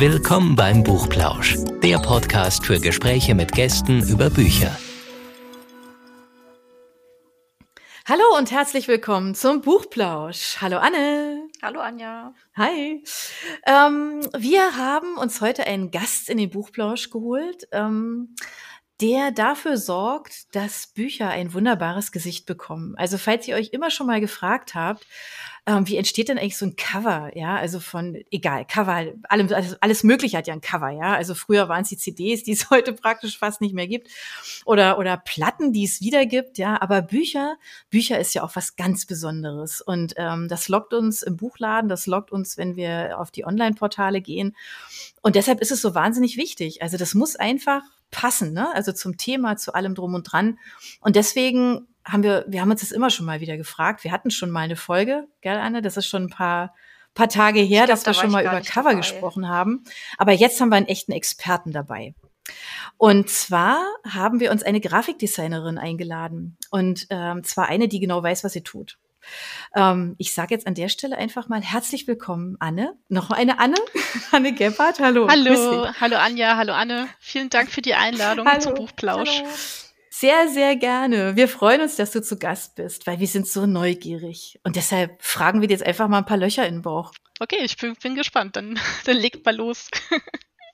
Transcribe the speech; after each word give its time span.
Willkommen 0.00 0.56
beim 0.56 0.82
Buchplausch, 0.82 1.56
der 1.82 1.98
Podcast 1.98 2.64
für 2.64 2.80
Gespräche 2.80 3.34
mit 3.34 3.52
Gästen 3.52 4.00
über 4.08 4.30
Bücher. 4.30 4.74
Hallo 8.06 8.22
und 8.38 8.50
herzlich 8.50 8.88
willkommen 8.88 9.34
zum 9.34 9.60
Buchplausch. 9.60 10.56
Hallo 10.62 10.78
Anne. 10.78 11.42
Hallo 11.60 11.80
Anja. 11.80 12.32
Hi. 12.56 13.04
Ähm, 13.66 14.26
wir 14.38 14.78
haben 14.78 15.18
uns 15.18 15.42
heute 15.42 15.66
einen 15.66 15.90
Gast 15.90 16.30
in 16.30 16.38
den 16.38 16.48
Buchplausch 16.48 17.10
geholt. 17.10 17.68
Ähm, 17.70 18.34
der 19.02 19.32
dafür 19.32 19.76
sorgt, 19.76 20.54
dass 20.54 20.86
Bücher 20.86 21.28
ein 21.28 21.52
wunderbares 21.52 22.10
Gesicht 22.10 22.46
bekommen. 22.46 22.94
Also 22.96 23.18
falls 23.18 23.46
ihr 23.48 23.56
euch 23.56 23.70
immer 23.72 23.90
schon 23.90 24.06
mal 24.06 24.20
gefragt 24.20 24.74
habt, 24.74 25.06
ähm, 25.76 25.86
wie 25.86 25.96
entsteht 25.96 26.28
denn 26.28 26.38
eigentlich 26.38 26.56
so 26.56 26.66
ein 26.66 26.76
Cover? 26.76 27.30
Ja, 27.36 27.56
also 27.56 27.80
von, 27.80 28.16
egal, 28.30 28.64
Cover, 28.64 29.12
allem, 29.28 29.52
alles, 29.52 29.76
alles 29.80 30.02
Mögliche 30.04 30.36
hat 30.38 30.46
ja 30.46 30.54
ein 30.54 30.60
Cover, 30.60 30.90
ja. 30.90 31.14
Also 31.14 31.34
früher 31.34 31.68
waren 31.68 31.82
es 31.82 31.88
die 31.90 31.96
CDs, 31.96 32.42
die 32.42 32.52
es 32.52 32.70
heute 32.70 32.92
praktisch 32.92 33.38
fast 33.38 33.60
nicht 33.60 33.74
mehr 33.74 33.86
gibt. 33.86 34.08
Oder, 34.64 34.98
oder 34.98 35.16
Platten, 35.16 35.72
die 35.72 35.84
es 35.84 36.00
wieder 36.00 36.26
gibt, 36.26 36.58
ja. 36.58 36.80
Aber 36.80 37.02
Bücher, 37.02 37.56
Bücher 37.90 38.18
ist 38.18 38.34
ja 38.34 38.42
auch 38.42 38.56
was 38.56 38.76
ganz 38.76 39.06
Besonderes. 39.06 39.80
Und 39.80 40.14
ähm, 40.16 40.48
das 40.48 40.68
lockt 40.68 40.92
uns 40.92 41.22
im 41.22 41.36
Buchladen, 41.36 41.88
das 41.88 42.06
lockt 42.06 42.32
uns, 42.32 42.56
wenn 42.58 42.76
wir 42.76 43.18
auf 43.18 43.30
die 43.30 43.44
Online-Portale 43.44 44.20
gehen. 44.20 44.56
Und 45.22 45.36
deshalb 45.36 45.60
ist 45.60 45.70
es 45.70 45.80
so 45.82 45.94
wahnsinnig 45.94 46.36
wichtig. 46.36 46.82
Also 46.82 46.96
das 46.96 47.14
muss 47.14 47.36
einfach 47.36 47.82
passen, 48.10 48.52
ne? 48.52 48.74
Also 48.74 48.92
zum 48.92 49.16
Thema, 49.16 49.56
zu 49.56 49.74
allem 49.74 49.94
drum 49.94 50.14
und 50.14 50.24
dran. 50.24 50.58
Und 51.00 51.16
deswegen 51.16 51.86
haben 52.10 52.22
wir, 52.22 52.44
wir 52.48 52.60
haben 52.60 52.70
uns 52.70 52.80
das 52.80 52.92
immer 52.92 53.10
schon 53.10 53.26
mal 53.26 53.40
wieder 53.40 53.56
gefragt. 53.56 54.04
Wir 54.04 54.12
hatten 54.12 54.30
schon 54.30 54.50
mal 54.50 54.60
eine 54.60 54.76
Folge, 54.76 55.28
gell, 55.40 55.56
Anne? 55.56 55.82
Das 55.82 55.96
ist 55.96 56.06
schon 56.06 56.24
ein 56.24 56.30
paar, 56.30 56.74
paar 57.14 57.28
Tage 57.28 57.60
her, 57.60 57.86
glaub, 57.86 57.96
dass 57.96 58.06
wir 58.06 58.14
schon 58.14 58.30
mal 58.30 58.42
über 58.42 58.60
Cover 58.60 58.90
dabei. 58.90 58.94
gesprochen 58.96 59.48
haben. 59.48 59.84
Aber 60.18 60.32
jetzt 60.32 60.60
haben 60.60 60.70
wir 60.70 60.76
einen 60.76 60.86
echten 60.86 61.12
Experten 61.12 61.72
dabei. 61.72 62.14
Und 62.96 63.30
zwar 63.30 63.80
haben 64.08 64.40
wir 64.40 64.50
uns 64.50 64.62
eine 64.62 64.80
Grafikdesignerin 64.80 65.78
eingeladen. 65.78 66.56
Und 66.70 67.06
ähm, 67.10 67.44
zwar 67.44 67.68
eine, 67.68 67.88
die 67.88 68.00
genau 68.00 68.22
weiß, 68.22 68.44
was 68.44 68.52
sie 68.52 68.62
tut. 68.62 68.98
Ähm, 69.76 70.14
ich 70.18 70.34
sage 70.34 70.54
jetzt 70.54 70.66
an 70.66 70.74
der 70.74 70.88
Stelle 70.88 71.16
einfach 71.16 71.48
mal 71.48 71.60
herzlich 71.60 72.06
willkommen, 72.08 72.56
Anne. 72.58 72.94
Noch 73.08 73.30
eine 73.30 73.58
Anne, 73.58 73.76
Anne 74.32 74.52
Gebhardt. 74.52 74.98
Hallo. 74.98 75.28
Hallo, 75.28 75.86
hallo 76.00 76.16
Anja, 76.16 76.56
hallo 76.56 76.72
Anne. 76.72 77.08
Vielen 77.18 77.50
Dank 77.50 77.70
für 77.70 77.82
die 77.82 77.94
Einladung 77.94 78.46
hallo. 78.46 78.60
zum 78.60 78.74
Buchplausch. 78.74 79.42
Hallo. 79.42 79.50
Sehr, 80.20 80.48
sehr 80.48 80.76
gerne. 80.76 81.34
Wir 81.34 81.48
freuen 81.48 81.80
uns, 81.80 81.96
dass 81.96 82.10
du 82.10 82.20
zu 82.20 82.38
Gast 82.38 82.76
bist, 82.76 83.06
weil 83.06 83.20
wir 83.20 83.26
sind 83.26 83.48
so 83.48 83.64
neugierig. 83.64 84.60
Und 84.64 84.76
deshalb 84.76 85.22
fragen 85.22 85.62
wir 85.62 85.68
dir 85.68 85.72
jetzt 85.72 85.86
einfach 85.86 86.08
mal 86.08 86.18
ein 86.18 86.26
paar 86.26 86.36
Löcher 86.36 86.66
in 86.66 86.74
den 86.74 86.82
Bauch. 86.82 87.14
Okay, 87.38 87.60
ich 87.62 87.78
bin, 87.78 87.94
bin 87.94 88.16
gespannt. 88.16 88.54
Dann, 88.54 88.78
dann 89.06 89.16
legt 89.16 89.46
mal 89.46 89.56
los. 89.56 89.88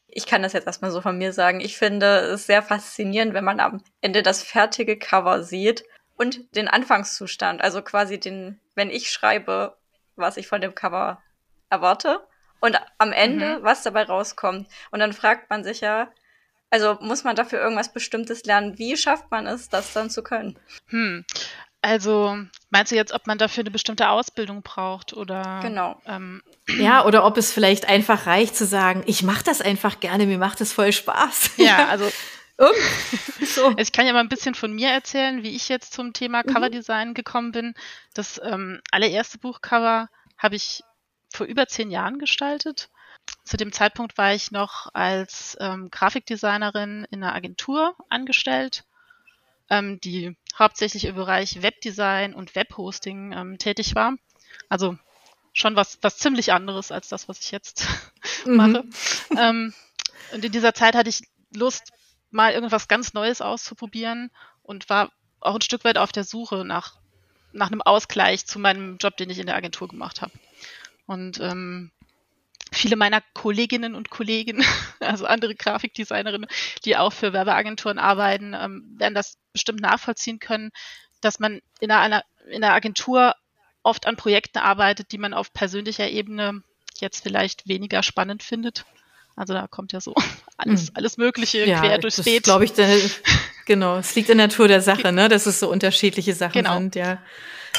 ich 0.09 0.27
kann 0.27 0.43
das 0.43 0.53
jetzt 0.53 0.67
erstmal 0.67 0.91
so 0.91 1.01
von 1.01 1.17
mir 1.17 1.33
sagen. 1.33 1.61
Ich 1.61 1.79
finde 1.79 2.07
es 2.23 2.47
sehr 2.47 2.61
faszinierend, 2.61 3.35
wenn 3.35 3.45
man 3.45 3.61
am 3.61 3.85
Ende 4.01 4.25
das 4.25 4.43
fertige 4.43 4.99
Cover 4.99 5.45
sieht 5.45 5.85
und 6.17 6.57
den 6.57 6.67
Anfangszustand, 6.67 7.63
also 7.63 7.83
quasi 7.83 8.19
den, 8.19 8.59
wenn 8.75 8.91
ich 8.91 9.13
schreibe, 9.13 9.77
was 10.17 10.39
ich 10.39 10.49
von 10.49 10.61
dem 10.61 10.75
Cover 10.75 11.23
erwarte 11.71 12.27
und 12.59 12.77
am 12.99 13.13
Ende, 13.13 13.61
mhm. 13.61 13.63
was 13.63 13.85
dabei 13.85 14.03
rauskommt. 14.03 14.67
Und 14.91 14.99
dann 14.99 15.13
fragt 15.13 15.51
man 15.51 15.63
sich 15.63 15.83
ja, 15.83 16.11
also 16.71 16.99
muss 17.01 17.25
man 17.25 17.37
dafür 17.37 17.61
irgendwas 17.61 17.93
Bestimmtes 17.93 18.45
lernen? 18.45 18.79
Wie 18.79 18.97
schafft 18.97 19.31
man 19.31 19.47
es, 19.47 19.69
das 19.69 19.93
dann 19.93 20.11
zu 20.11 20.23
können? 20.23 20.59
Hm. 20.89 21.25
Also 21.83 22.37
meinst 22.71 22.91
du 22.91 22.97
jetzt, 22.97 23.13
ob 23.13 23.29
man 23.29 23.39
dafür 23.39 23.63
eine 23.63 23.71
bestimmte 23.71 24.09
Ausbildung 24.09 24.63
braucht 24.63 25.13
oder? 25.13 25.61
Genau. 25.63 26.01
Ähm, 26.07 26.43
ja, 26.79 27.05
oder 27.05 27.25
ob 27.25 27.37
es 27.37 27.53
vielleicht 27.53 27.89
einfach 27.89 28.27
reicht 28.27 28.57
zu 28.57 28.67
sagen, 28.67 29.05
ich 29.07 29.23
mache 29.23 29.45
das 29.45 29.61
einfach 29.61 30.01
gerne, 30.01 30.27
mir 30.27 30.39
macht 30.39 30.61
es 30.61 30.73
voll 30.73 30.93
Spaß. 30.93 31.51
Ja, 31.59 31.87
also 31.87 32.11
so. 33.45 33.75
Ich 33.77 33.93
kann 33.93 34.07
ja 34.07 34.13
mal 34.13 34.21
ein 34.21 34.29
bisschen 34.29 34.55
von 34.55 34.73
mir 34.73 34.89
erzählen, 34.89 35.43
wie 35.43 35.55
ich 35.55 35.69
jetzt 35.69 35.93
zum 35.93 36.13
Thema 36.13 36.43
mhm. 36.45 36.53
Coverdesign 36.53 37.15
gekommen 37.15 37.53
bin. 37.53 37.75
Das 38.15 38.41
ähm, 38.43 38.81
allererste 38.91 39.39
Buchcover 39.39 40.09
habe 40.39 40.57
ich 40.57 40.83
vor 41.33 41.47
über 41.47 41.69
zehn 41.69 41.91
Jahren 41.91 42.19
gestaltet. 42.19 42.89
Zu 43.45 43.57
dem 43.57 43.73
Zeitpunkt 43.73 44.19
war 44.19 44.35
ich 44.35 44.51
noch 44.51 44.89
als 44.93 45.57
ähm, 45.61 45.91
Grafikdesignerin 45.91 47.07
in 47.11 47.23
einer 47.23 47.35
Agentur 47.35 47.95
angestellt, 48.09 48.85
ähm, 49.71 50.01
die 50.01 50.37
hauptsächlich 50.59 51.05
im 51.05 51.15
Bereich 51.15 51.63
Webdesign 51.63 52.35
und 52.35 52.55
Webhosting 52.55 53.33
ähm, 53.33 53.59
tätig 53.59 53.95
war. 53.95 54.15
Also 54.69 54.99
schon 55.53 55.77
was, 55.77 55.99
was 56.03 56.19
ziemlich 56.19 56.53
anderes 56.53 56.93
als 56.93 57.09
das, 57.09 57.29
was 57.29 57.41
ich 57.41 57.51
jetzt 57.51 57.87
mhm. 58.45 58.57
mache. 58.57 58.85
Ähm, 59.37 59.75
und 60.33 60.45
in 60.45 60.53
dieser 60.53 60.75
Zeit 60.75 60.95
hatte 60.95 61.09
ich 61.09 61.23
Lust, 61.55 61.93
mal 62.31 62.53
irgendwas 62.53 62.89
ganz 62.89 63.15
Neues 63.15 63.41
auszuprobieren 63.41 64.31
und 64.63 64.89
war 64.89 65.13
auch 65.41 65.55
ein 65.55 65.63
Stück 65.63 65.85
weit 65.85 65.99
auf 65.99 66.13
der 66.13 66.25
Suche 66.25 66.65
nach, 66.65 66.99
nach 67.53 67.69
einem 67.69 67.83
Ausgleich 67.83 68.47
zu 68.47 68.59
meinem 68.59 68.99
Job, 68.99 69.17
den 69.17 69.31
ich 69.31 69.39
in 69.39 69.47
der 69.47 69.57
Agentur 69.57 69.89
gemacht 69.89 70.23
habe. 70.23 70.33
Und 71.07 71.41
ähm, 71.41 71.93
viele 72.73 72.97
meiner 72.97 73.23
Kolleginnen 73.35 73.95
und 73.95 74.11
Kollegen, 74.11 74.65
also 75.01 75.27
andere 75.27 75.55
Grafikdesignerinnen, 75.55 76.49
die 76.85 76.97
auch 76.97 77.13
für 77.13 77.33
Werbeagenturen 77.33 77.99
arbeiten, 77.99 78.55
ähm, 78.55 78.95
werden 78.99 79.15
das 79.15 79.39
bestimmt 79.53 79.81
nachvollziehen 79.81 80.39
können, 80.39 80.71
dass 81.21 81.39
man 81.39 81.61
in 81.81 81.91
einer, 81.91 82.23
in 82.49 82.63
einer 82.63 82.75
Agentur 82.75 83.35
oft 83.83 84.07
an 84.07 84.17
Projekten 84.17 84.59
arbeitet, 84.59 85.13
die 85.13 85.19
man 85.19 85.33
auf 85.33 85.53
persönlicher 85.53 86.09
Ebene 86.09 86.63
jetzt 86.99 87.23
vielleicht 87.23 87.69
weniger 87.69 88.03
spannend 88.03 88.43
findet. 88.43 88.85
Also 89.37 89.53
da 89.53 89.67
kommt 89.67 89.93
ja 89.93 90.01
so 90.01 90.15
alles, 90.57 90.89
hm. 90.89 90.91
alles 90.95 91.17
Mögliche 91.19 91.65
ja, 91.67 91.81
quer 91.81 91.99
durchs 91.99 92.23
Beet. 92.23 92.45
glaube 92.45 92.65
ich, 92.65 92.73
genau. 93.67 93.99
Es 93.99 94.15
liegt 94.15 94.31
in 94.31 94.39
der 94.39 94.49
Natur 94.49 94.67
der 94.69 94.81
Sache, 94.81 95.13
ne, 95.13 95.29
dass 95.29 95.47
es 95.47 95.61
so 95.61 95.71
unterschiedliche 95.71 96.35
Sachen 96.35 96.65
genau. 96.65 96.79
sind, 96.79 96.97
ja. 96.97 97.23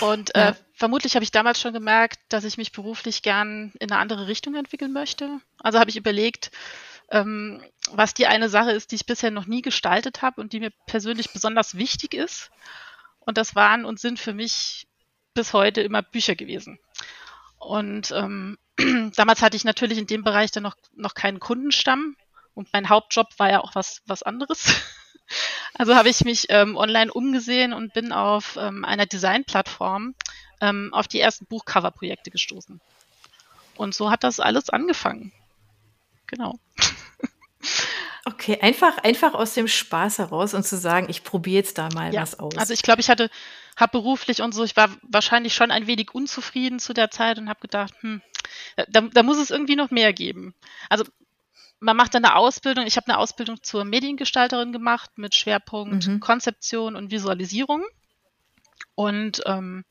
Und 0.01 0.31
ja. 0.35 0.49
Äh, 0.49 0.53
vermutlich 0.77 1.15
habe 1.15 1.23
ich 1.23 1.31
damals 1.31 1.59
schon 1.59 1.73
gemerkt, 1.73 2.19
dass 2.29 2.43
ich 2.43 2.57
mich 2.57 2.71
beruflich 2.71 3.23
gern 3.23 3.73
in 3.79 3.91
eine 3.91 3.99
andere 3.99 4.27
Richtung 4.27 4.55
entwickeln 4.55 4.93
möchte. 4.93 5.39
Also 5.59 5.79
habe 5.79 5.89
ich 5.89 5.97
überlegt, 5.97 6.51
ähm, 7.09 7.63
was 7.91 8.13
die 8.13 8.27
eine 8.27 8.47
Sache 8.47 8.71
ist, 8.71 8.91
die 8.91 8.95
ich 8.95 9.07
bisher 9.07 9.31
noch 9.31 9.47
nie 9.47 9.63
gestaltet 9.63 10.21
habe 10.21 10.39
und 10.39 10.53
die 10.53 10.59
mir 10.59 10.71
persönlich 10.85 11.33
besonders 11.33 11.75
wichtig 11.77 12.13
ist. 12.13 12.51
Und 13.19 13.37
das 13.37 13.55
waren 13.55 13.85
und 13.85 13.99
sind 13.99 14.19
für 14.19 14.33
mich 14.33 14.87
bis 15.33 15.53
heute 15.53 15.81
immer 15.81 16.03
Bücher 16.03 16.35
gewesen. 16.35 16.79
Und 17.57 18.11
ähm, 18.11 18.59
damals 19.15 19.41
hatte 19.41 19.57
ich 19.57 19.63
natürlich 19.63 19.97
in 19.97 20.07
dem 20.07 20.23
Bereich 20.23 20.51
dann 20.51 20.63
noch, 20.63 20.75
noch 20.95 21.15
keinen 21.15 21.39
Kundenstamm 21.39 22.15
und 22.53 22.71
mein 22.71 22.89
Hauptjob 22.89 23.27
war 23.37 23.49
ja 23.49 23.61
auch 23.61 23.73
was, 23.73 24.01
was 24.05 24.23
anderes. 24.23 24.75
Also 25.73 25.93
habe 25.93 26.07
ich 26.07 26.23
mich 26.23 26.45
ähm, 26.49 26.77
online 26.77 27.11
umgesehen 27.11 27.73
und 27.73 27.93
bin 27.93 28.13
auf 28.13 28.57
ähm, 28.59 28.85
einer 28.85 29.05
Designplattform 29.05 30.15
ähm, 30.61 30.93
auf 30.93 31.07
die 31.07 31.19
ersten 31.19 31.45
Buchcover-Projekte 31.45 32.31
gestoßen. 32.31 32.81
Und 33.75 33.93
so 33.93 34.09
hat 34.09 34.23
das 34.23 34.39
alles 34.39 34.69
angefangen. 34.69 35.31
Genau. 36.27 36.59
Okay, 38.25 38.59
einfach, 38.61 38.97
einfach 38.97 39.33
aus 39.33 39.53
dem 39.53 39.69
Spaß 39.69 40.17
heraus 40.17 40.53
und 40.53 40.65
zu 40.65 40.75
sagen, 40.75 41.07
ich 41.09 41.23
probiere 41.23 41.59
jetzt 41.59 41.77
da 41.77 41.87
mal 41.93 42.13
ja, 42.13 42.21
was 42.21 42.37
aus. 42.37 42.57
Also 42.57 42.73
ich 42.73 42.81
glaube, 42.81 42.99
ich 42.99 43.09
hatte, 43.09 43.29
habe 43.77 43.93
beruflich 43.93 44.41
und 44.41 44.53
so, 44.53 44.65
ich 44.65 44.75
war 44.75 44.89
wahrscheinlich 45.01 45.55
schon 45.55 45.71
ein 45.71 45.87
wenig 45.87 46.13
unzufrieden 46.13 46.79
zu 46.79 46.91
der 46.91 47.09
Zeit 47.09 47.39
und 47.39 47.47
habe 47.47 47.61
gedacht, 47.61 47.93
hm, 48.01 48.21
da, 48.89 48.99
da 48.99 49.23
muss 49.23 49.37
es 49.37 49.49
irgendwie 49.49 49.77
noch 49.77 49.91
mehr 49.91 50.11
geben. 50.11 50.53
Also 50.89 51.05
man 51.79 51.95
macht 51.95 52.15
dann 52.15 52.25
eine 52.25 52.35
Ausbildung. 52.35 52.85
Ich 52.85 52.97
habe 52.97 53.07
eine 53.07 53.17
Ausbildung 53.17 53.63
zur 53.63 53.85
Mediengestalterin 53.85 54.73
gemacht 54.73 55.11
mit 55.17 55.33
Schwerpunkt 55.33 56.07
mhm. 56.07 56.19
Konzeption 56.19 56.97
und 56.97 57.11
Visualisierung. 57.11 57.85
Und 58.95 59.41
ähm, 59.45 59.85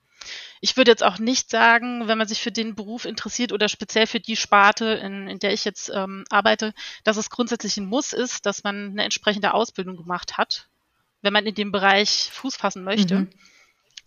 ich 0.61 0.77
würde 0.77 0.91
jetzt 0.91 1.05
auch 1.05 1.19
nicht 1.19 1.51
sagen, 1.51 2.09
wenn 2.09 2.19
man 2.19 2.29
sich 2.29 2.41
für 2.41 2.53
den 2.53 2.75
Beruf 2.75 3.05
interessiert 3.05 3.53
oder 3.53 3.69
speziell 3.69 4.07
für 4.07 4.21
die 4.21 4.37
Sparte, 4.37 4.87
in, 4.87 5.29
in 5.29 5.39
der 5.39 5.53
ich 5.53 5.65
jetzt 5.65 5.91
ähm, 5.95 6.25
arbeite, 6.31 6.73
dass 7.05 7.17
es 7.17 7.31
grundsätzlich 7.31 7.77
ein 7.77 7.87
Muss 7.87 8.13
ist, 8.13 8.47
dass 8.47 8.65
man 8.65 8.91
eine 8.91 9.05
entsprechende 9.05 9.55
Ausbildung 9.55 9.97
gemacht 9.97 10.39
hat, 10.39 10.69
wenn 11.23 11.33
man 11.33 11.47
in 11.47 11.55
dem 11.55 11.73
Bereich 11.73 12.31
Fuß 12.33 12.57
fassen 12.57 12.85
möchte. 12.85 13.29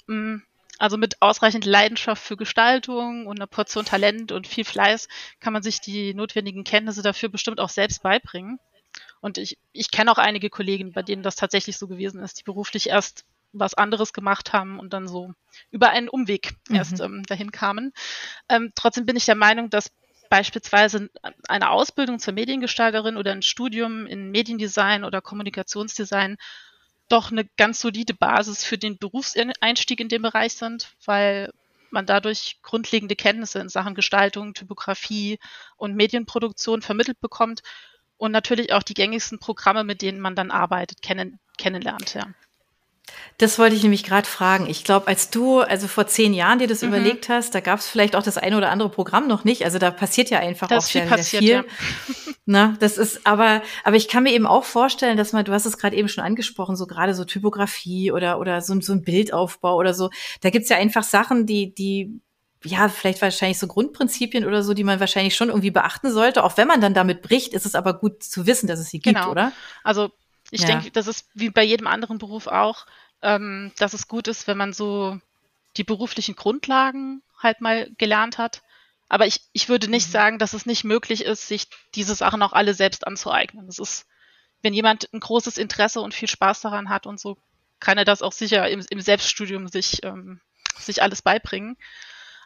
Mhm. 0.07 0.35
Mm, 0.35 0.43
also 0.79 0.97
mit 0.97 1.21
ausreichend 1.21 1.65
Leidenschaft 1.65 2.23
für 2.23 2.37
Gestaltung 2.37 3.27
und 3.27 3.37
einer 3.37 3.47
Portion 3.47 3.85
Talent 3.85 4.31
und 4.31 4.47
viel 4.47 4.63
Fleiß 4.63 5.09
kann 5.39 5.53
man 5.53 5.61
sich 5.61 5.81
die 5.81 6.13
notwendigen 6.13 6.63
Kenntnisse 6.63 7.01
dafür 7.01 7.29
bestimmt 7.29 7.59
auch 7.59 7.69
selbst 7.69 8.01
beibringen. 8.01 8.59
Und 9.21 9.37
ich, 9.37 9.57
ich 9.73 9.91
kenne 9.91 10.11
auch 10.11 10.17
einige 10.17 10.49
Kollegen, 10.49 10.93
bei 10.93 11.03
denen 11.03 11.21
das 11.21 11.35
tatsächlich 11.35 11.77
so 11.77 11.87
gewesen 11.87 12.23
ist, 12.23 12.39
die 12.39 12.43
beruflich 12.43 12.89
erst 12.89 13.25
was 13.51 13.73
anderes 13.73 14.13
gemacht 14.13 14.53
haben 14.53 14.79
und 14.79 14.93
dann 14.93 15.07
so 15.07 15.33
über 15.71 15.89
einen 15.89 16.09
Umweg 16.09 16.53
mhm. 16.67 16.75
erst 16.75 16.99
ähm, 16.99 17.23
dahin 17.23 17.51
kamen. 17.51 17.93
Ähm, 18.47 18.71
trotzdem 18.75 19.05
bin 19.05 19.15
ich 19.15 19.25
der 19.25 19.35
Meinung, 19.35 19.69
dass 19.69 19.91
beispielsweise 20.29 21.09
eine 21.47 21.69
Ausbildung 21.71 22.19
zur 22.19 22.33
Mediengestalterin 22.33 23.17
oder 23.17 23.31
ein 23.31 23.41
Studium 23.41 24.05
in 24.05 24.31
Mediendesign 24.31 25.03
oder 25.03 25.21
Kommunikationsdesign 25.21 26.37
doch 27.09 27.31
eine 27.31 27.45
ganz 27.57 27.79
solide 27.79 28.13
Basis 28.13 28.63
für 28.63 28.77
den 28.77 28.97
Berufseinstieg 28.97 29.99
in 29.99 30.09
dem 30.09 30.21
Bereich 30.21 30.53
sind, 30.53 30.91
weil 31.05 31.51
man 31.89 32.05
dadurch 32.05 32.59
grundlegende 32.61 33.15
Kenntnisse 33.15 33.59
in 33.59 33.69
Sachen 33.69 33.95
Gestaltung, 33.95 34.53
Typografie 34.53 35.39
und 35.75 35.95
Medienproduktion 35.95 36.83
vermittelt 36.83 37.19
bekommt 37.19 37.61
und 38.17 38.31
natürlich 38.31 38.73
auch 38.73 38.83
die 38.83 38.93
gängigsten 38.93 39.39
Programme, 39.39 39.83
mit 39.83 40.03
denen 40.03 40.19
man 40.19 40.35
dann 40.35 40.51
arbeitet, 40.51 41.01
kennen, 41.01 41.39
kennenlernt. 41.57 42.13
Ja. 42.13 42.27
Das 43.37 43.57
wollte 43.57 43.75
ich 43.75 43.83
nämlich 43.83 44.03
gerade 44.03 44.27
fragen. 44.27 44.67
Ich 44.69 44.83
glaube, 44.83 45.07
als 45.07 45.29
du 45.29 45.59
also 45.59 45.87
vor 45.87 46.07
zehn 46.07 46.33
Jahren 46.33 46.59
dir 46.59 46.67
das 46.67 46.81
mhm. 46.81 46.89
überlegt 46.89 47.29
hast, 47.29 47.55
da 47.55 47.61
gab 47.61 47.79
es 47.79 47.87
vielleicht 47.87 48.15
auch 48.15 48.23
das 48.23 48.37
eine 48.37 48.57
oder 48.57 48.69
andere 48.69 48.89
Programm 48.89 49.27
noch 49.27 49.45
nicht. 49.45 49.63
Also 49.63 49.79
da 49.79 49.91
passiert 49.91 50.29
ja 50.29 50.39
einfach 50.39 50.67
das 50.67 50.85
auch 50.85 50.89
sehr, 50.89 51.05
passiert, 51.05 51.43
sehr 51.43 51.63
viel. 51.63 51.69
Ja. 51.69 52.33
Na, 52.45 52.75
das 52.79 52.97
ist 52.97 53.25
aber, 53.25 53.61
aber 53.83 53.95
ich 53.95 54.07
kann 54.07 54.23
mir 54.23 54.33
eben 54.33 54.45
auch 54.45 54.65
vorstellen, 54.65 55.17
dass 55.17 55.33
man, 55.33 55.45
du 55.45 55.53
hast 55.53 55.65
es 55.65 55.77
gerade 55.77 55.95
eben 55.95 56.09
schon 56.09 56.23
angesprochen, 56.23 56.75
so 56.75 56.85
gerade 56.87 57.13
so 57.13 57.23
Typografie 57.23 58.11
oder 58.11 58.39
oder 58.39 58.61
so, 58.61 58.79
so 58.81 58.93
ein 58.93 59.03
Bildaufbau 59.03 59.75
oder 59.75 59.93
so. 59.93 60.09
Da 60.41 60.49
gibt's 60.49 60.69
ja 60.69 60.77
einfach 60.77 61.03
Sachen, 61.03 61.45
die 61.45 61.73
die 61.73 62.19
ja, 62.65 62.89
vielleicht 62.89 63.21
wahrscheinlich 63.21 63.57
so 63.57 63.67
Grundprinzipien 63.67 64.45
oder 64.45 64.63
so, 64.63 64.73
die 64.73 64.83
man 64.83 64.99
wahrscheinlich 64.99 65.35
schon 65.35 65.47
irgendwie 65.47 65.71
beachten 65.71 66.11
sollte. 66.11 66.43
Auch 66.43 66.57
wenn 66.57 66.67
man 66.67 66.81
dann 66.81 66.93
damit 66.93 67.21
bricht, 67.21 67.53
ist 67.53 67.65
es 67.65 67.75
aber 67.75 67.93
gut 67.93 68.21
zu 68.21 68.47
wissen, 68.47 68.67
dass 68.67 68.79
es 68.79 68.89
sie 68.89 68.99
gibt, 68.99 69.15
genau. 69.15 69.31
oder? 69.31 69.53
Also 69.83 70.09
ich 70.51 70.61
ja. 70.61 70.67
denke, 70.67 70.91
das 70.91 71.07
ist 71.07 71.27
wie 71.33 71.49
bei 71.49 71.63
jedem 71.63 71.87
anderen 71.87 72.17
Beruf 72.17 72.47
auch, 72.47 72.85
ähm, 73.21 73.71
dass 73.77 73.93
es 73.93 74.07
gut 74.07 74.27
ist, 74.27 74.47
wenn 74.47 74.57
man 74.57 74.73
so 74.73 75.19
die 75.77 75.83
beruflichen 75.83 76.35
Grundlagen 76.35 77.21
halt 77.37 77.61
mal 77.61 77.89
gelernt 77.97 78.37
hat. 78.37 78.61
Aber 79.07 79.25
ich, 79.25 79.41
ich 79.53 79.69
würde 79.69 79.89
nicht 79.89 80.07
mhm. 80.07 80.11
sagen, 80.11 80.39
dass 80.39 80.53
es 80.53 80.65
nicht 80.65 80.83
möglich 80.83 81.25
ist, 81.25 81.47
sich 81.47 81.67
diese 81.95 82.15
Sachen 82.15 82.41
auch 82.43 82.53
alle 82.53 82.73
selbst 82.73 83.07
anzueignen. 83.07 83.65
Das 83.65 83.79
ist, 83.79 84.05
wenn 84.61 84.73
jemand 84.73 85.11
ein 85.13 85.19
großes 85.19 85.57
Interesse 85.57 86.01
und 86.01 86.13
viel 86.13 86.27
Spaß 86.27 86.61
daran 86.61 86.89
hat 86.89 87.07
und 87.07 87.19
so, 87.19 87.37
kann 87.79 87.97
er 87.97 88.05
das 88.05 88.21
auch 88.21 88.33
sicher 88.33 88.69
im, 88.69 88.85
im 88.89 89.01
Selbststudium 89.01 89.67
sich, 89.67 90.03
ähm, 90.03 90.41
sich 90.77 91.01
alles 91.01 91.21
beibringen. 91.21 91.77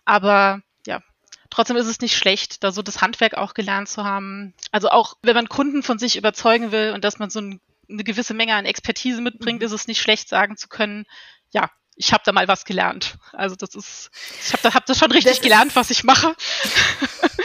Aber 0.05 0.61
ja, 0.85 1.01
trotzdem 1.50 1.77
ist 1.77 1.88
es 1.88 2.01
nicht 2.01 2.15
schlecht, 2.15 2.63
da 2.63 2.71
so 2.71 2.81
das 2.81 3.01
Handwerk 3.01 3.35
auch 3.35 3.53
gelernt 3.53 3.89
zu 3.89 4.03
haben. 4.03 4.53
Also 4.71 4.89
auch, 4.89 5.17
wenn 5.21 5.35
man 5.35 5.50
Kunden 5.50 5.83
von 5.83 6.00
sich 6.00 6.15
überzeugen 6.17 6.71
will 6.71 6.91
und 6.94 7.03
dass 7.03 7.19
man 7.19 7.29
so 7.29 7.41
ein 7.41 7.61
eine 7.89 8.03
gewisse 8.03 8.33
Menge 8.33 8.56
an 8.56 8.65
Expertise 8.65 9.21
mitbringt, 9.21 9.59
mhm. 9.59 9.65
ist 9.65 9.71
es 9.71 9.88
nicht 9.88 10.01
schlecht 10.01 10.30
sagen 10.30 10.57
zu 10.57 10.68
können, 10.68 11.06
ja, 11.51 11.69
ich 11.95 12.12
habe 12.12 12.24
da 12.25 12.31
mal 12.31 12.47
was 12.47 12.65
gelernt. 12.65 13.18
Also 13.33 13.56
das 13.56 13.75
ist, 13.75 14.09
ich 14.44 14.53
habe 14.53 14.63
da, 14.63 14.74
hab 14.74 14.85
das 14.85 14.97
schon 14.97 15.12
richtig 15.12 15.33
das 15.33 15.41
gelernt, 15.41 15.75
was 15.75 15.91
ich 15.91 16.03
mache. 16.03 16.35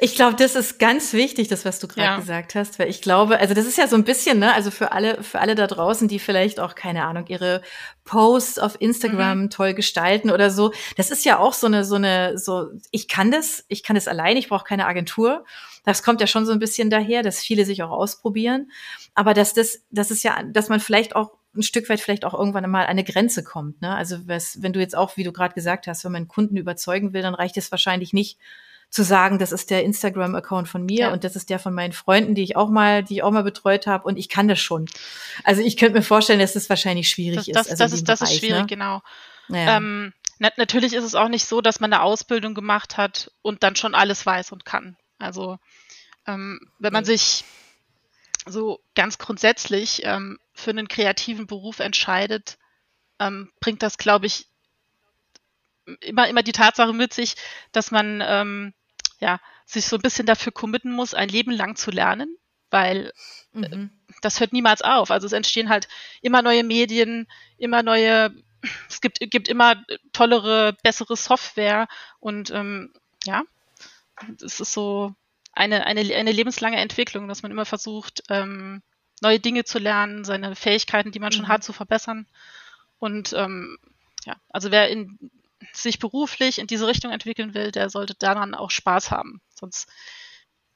ich 0.00 0.14
glaube, 0.14 0.36
das 0.36 0.54
ist 0.54 0.78
ganz 0.78 1.12
wichtig, 1.12 1.48
das, 1.48 1.64
was 1.64 1.78
du 1.78 1.88
gerade 1.88 2.02
ja. 2.02 2.16
gesagt 2.18 2.54
hast, 2.54 2.78
weil 2.78 2.88
ich 2.88 3.00
glaube, 3.02 3.38
also 3.38 3.54
das 3.54 3.66
ist 3.66 3.78
ja 3.78 3.86
so 3.86 3.96
ein 3.96 4.04
bisschen, 4.04 4.38
ne, 4.38 4.52
also 4.54 4.70
für 4.70 4.92
alle, 4.92 5.22
für 5.22 5.40
alle 5.40 5.54
da 5.54 5.66
draußen, 5.66 6.08
die 6.08 6.18
vielleicht 6.18 6.60
auch, 6.60 6.74
keine 6.74 7.04
Ahnung, 7.04 7.26
ihre 7.28 7.62
Posts 8.04 8.58
auf 8.58 8.80
Instagram 8.80 9.42
mhm. 9.42 9.50
toll 9.50 9.74
gestalten 9.74 10.30
oder 10.30 10.50
so, 10.50 10.72
das 10.96 11.10
ist 11.10 11.24
ja 11.24 11.38
auch 11.38 11.52
so 11.52 11.66
eine, 11.66 11.84
so 11.84 11.94
eine, 11.94 12.38
so, 12.38 12.68
ich 12.90 13.08
kann 13.08 13.30
das, 13.30 13.64
ich 13.68 13.82
kann 13.82 13.94
das 13.94 14.08
allein, 14.08 14.36
ich 14.36 14.48
brauche 14.48 14.64
keine 14.64 14.86
Agentur. 14.86 15.44
Das 15.84 16.02
kommt 16.02 16.20
ja 16.20 16.26
schon 16.26 16.44
so 16.44 16.52
ein 16.52 16.58
bisschen 16.58 16.90
daher, 16.90 17.22
dass 17.22 17.40
viele 17.40 17.64
sich 17.64 17.82
auch 17.82 17.90
ausprobieren. 17.90 18.70
Aber 19.14 19.32
dass 19.32 19.54
das, 19.54 19.82
das 19.90 20.10
ist 20.10 20.22
ja, 20.22 20.42
dass 20.42 20.68
man 20.68 20.80
vielleicht 20.80 21.16
auch 21.16 21.32
ein 21.56 21.62
Stück 21.62 21.88
weit 21.88 22.00
vielleicht 22.00 22.24
auch 22.24 22.34
irgendwann 22.34 22.64
einmal 22.64 22.84
an 22.84 22.90
eine 22.90 23.04
Grenze 23.04 23.42
kommt. 23.42 23.80
Ne? 23.82 23.94
Also 23.94 24.28
was, 24.28 24.62
wenn 24.62 24.72
du 24.72 24.80
jetzt 24.80 24.96
auch, 24.96 25.16
wie 25.16 25.24
du 25.24 25.32
gerade 25.32 25.54
gesagt 25.54 25.86
hast, 25.86 26.04
wenn 26.04 26.12
man 26.12 26.28
Kunden 26.28 26.56
überzeugen 26.56 27.12
will, 27.12 27.22
dann 27.22 27.34
reicht 27.34 27.56
es 27.56 27.70
wahrscheinlich 27.70 28.12
nicht 28.12 28.38
zu 28.90 29.04
sagen, 29.04 29.38
das 29.38 29.52
ist 29.52 29.70
der 29.70 29.84
Instagram-Account 29.84 30.68
von 30.68 30.84
mir 30.84 31.00
ja. 31.00 31.12
und 31.12 31.22
das 31.22 31.36
ist 31.36 31.48
der 31.48 31.60
von 31.60 31.72
meinen 31.72 31.92
Freunden, 31.92 32.34
die 32.34 32.42
ich 32.42 32.56
auch 32.56 32.68
mal, 32.68 33.04
die 33.04 33.14
ich 33.14 33.22
auch 33.22 33.30
mal 33.30 33.44
betreut 33.44 33.86
habe 33.86 34.04
und 34.06 34.16
ich 34.16 34.28
kann 34.28 34.48
das 34.48 34.58
schon. 34.58 34.86
Also 35.44 35.62
ich 35.62 35.76
könnte 35.76 35.98
mir 35.98 36.02
vorstellen, 36.02 36.40
dass 36.40 36.54
das 36.54 36.68
wahrscheinlich 36.68 37.08
schwierig 37.08 37.46
das, 37.46 37.46
ist. 37.46 37.56
Also 37.56 37.84
das, 37.84 37.92
ist, 37.92 38.08
das 38.08 38.18
Bereich, 38.18 38.32
ist 38.32 38.38
schwierig, 38.40 38.60
ne? 38.62 38.66
genau. 38.66 39.02
Ja. 39.48 39.76
Ähm, 39.76 40.12
na, 40.38 40.50
natürlich 40.56 40.94
ist 40.94 41.04
es 41.04 41.14
auch 41.14 41.28
nicht 41.28 41.44
so, 41.44 41.60
dass 41.60 41.78
man 41.80 41.92
eine 41.92 42.02
Ausbildung 42.02 42.54
gemacht 42.54 42.96
hat 42.96 43.30
und 43.42 43.62
dann 43.62 43.76
schon 43.76 43.94
alles 43.94 44.26
weiß 44.26 44.50
und 44.52 44.64
kann. 44.64 44.96
Also 45.18 45.58
ähm, 46.26 46.60
wenn 46.78 46.92
man 46.92 47.04
sich 47.04 47.44
so 48.46 48.80
ganz 48.94 49.18
grundsätzlich 49.18 50.02
ähm, 50.04 50.38
für 50.52 50.70
einen 50.70 50.88
kreativen 50.88 51.46
Beruf 51.46 51.78
entscheidet, 51.78 52.58
ähm, 53.20 53.52
bringt 53.60 53.82
das, 53.82 53.98
glaube 53.98 54.26
ich, 54.26 54.48
immer, 56.00 56.28
immer 56.28 56.42
die 56.42 56.52
Tatsache 56.52 56.92
mit 56.92 57.12
sich, 57.12 57.34
dass 57.72 57.90
man 57.90 58.22
ähm, 58.24 58.74
ja, 59.20 59.40
sich 59.66 59.86
so 59.86 59.96
ein 59.96 60.02
bisschen 60.02 60.26
dafür 60.26 60.52
committen 60.52 60.92
muss, 60.92 61.14
ein 61.14 61.28
Leben 61.28 61.52
lang 61.52 61.76
zu 61.76 61.90
lernen, 61.90 62.36
weil 62.70 63.12
äh, 63.54 63.76
mhm. 63.76 63.90
das 64.22 64.40
hört 64.40 64.52
niemals 64.52 64.82
auf. 64.82 65.10
Also 65.10 65.26
es 65.26 65.32
entstehen 65.32 65.68
halt 65.68 65.88
immer 66.22 66.42
neue 66.42 66.64
Medien, 66.64 67.26
immer 67.58 67.82
neue, 67.82 68.34
es 68.88 69.00
gibt, 69.00 69.18
gibt 69.20 69.48
immer 69.48 69.82
tollere, 70.12 70.76
bessere 70.82 71.16
Software 71.16 71.86
und 72.18 72.50
ähm, 72.50 72.92
ja, 73.24 73.42
es 74.42 74.60
ist 74.60 74.72
so, 74.72 75.14
eine, 75.52 75.86
eine, 75.86 76.00
eine 76.14 76.32
lebenslange 76.32 76.78
Entwicklung, 76.78 77.28
dass 77.28 77.42
man 77.42 77.50
immer 77.50 77.64
versucht, 77.64 78.22
ähm, 78.28 78.82
neue 79.20 79.40
Dinge 79.40 79.64
zu 79.64 79.78
lernen, 79.78 80.24
seine 80.24 80.54
Fähigkeiten, 80.54 81.12
die 81.12 81.18
man 81.18 81.30
mhm. 81.30 81.36
schon 81.36 81.48
hat, 81.48 81.64
zu 81.64 81.72
verbessern. 81.72 82.26
Und 82.98 83.32
ähm, 83.32 83.78
ja, 84.24 84.36
also 84.50 84.70
wer 84.70 84.88
in, 84.88 85.18
sich 85.72 85.98
beruflich 85.98 86.58
in 86.58 86.66
diese 86.66 86.86
Richtung 86.86 87.12
entwickeln 87.12 87.54
will, 87.54 87.70
der 87.70 87.90
sollte 87.90 88.14
daran 88.14 88.54
auch 88.54 88.70
Spaß 88.70 89.10
haben. 89.10 89.40
Sonst, 89.54 89.88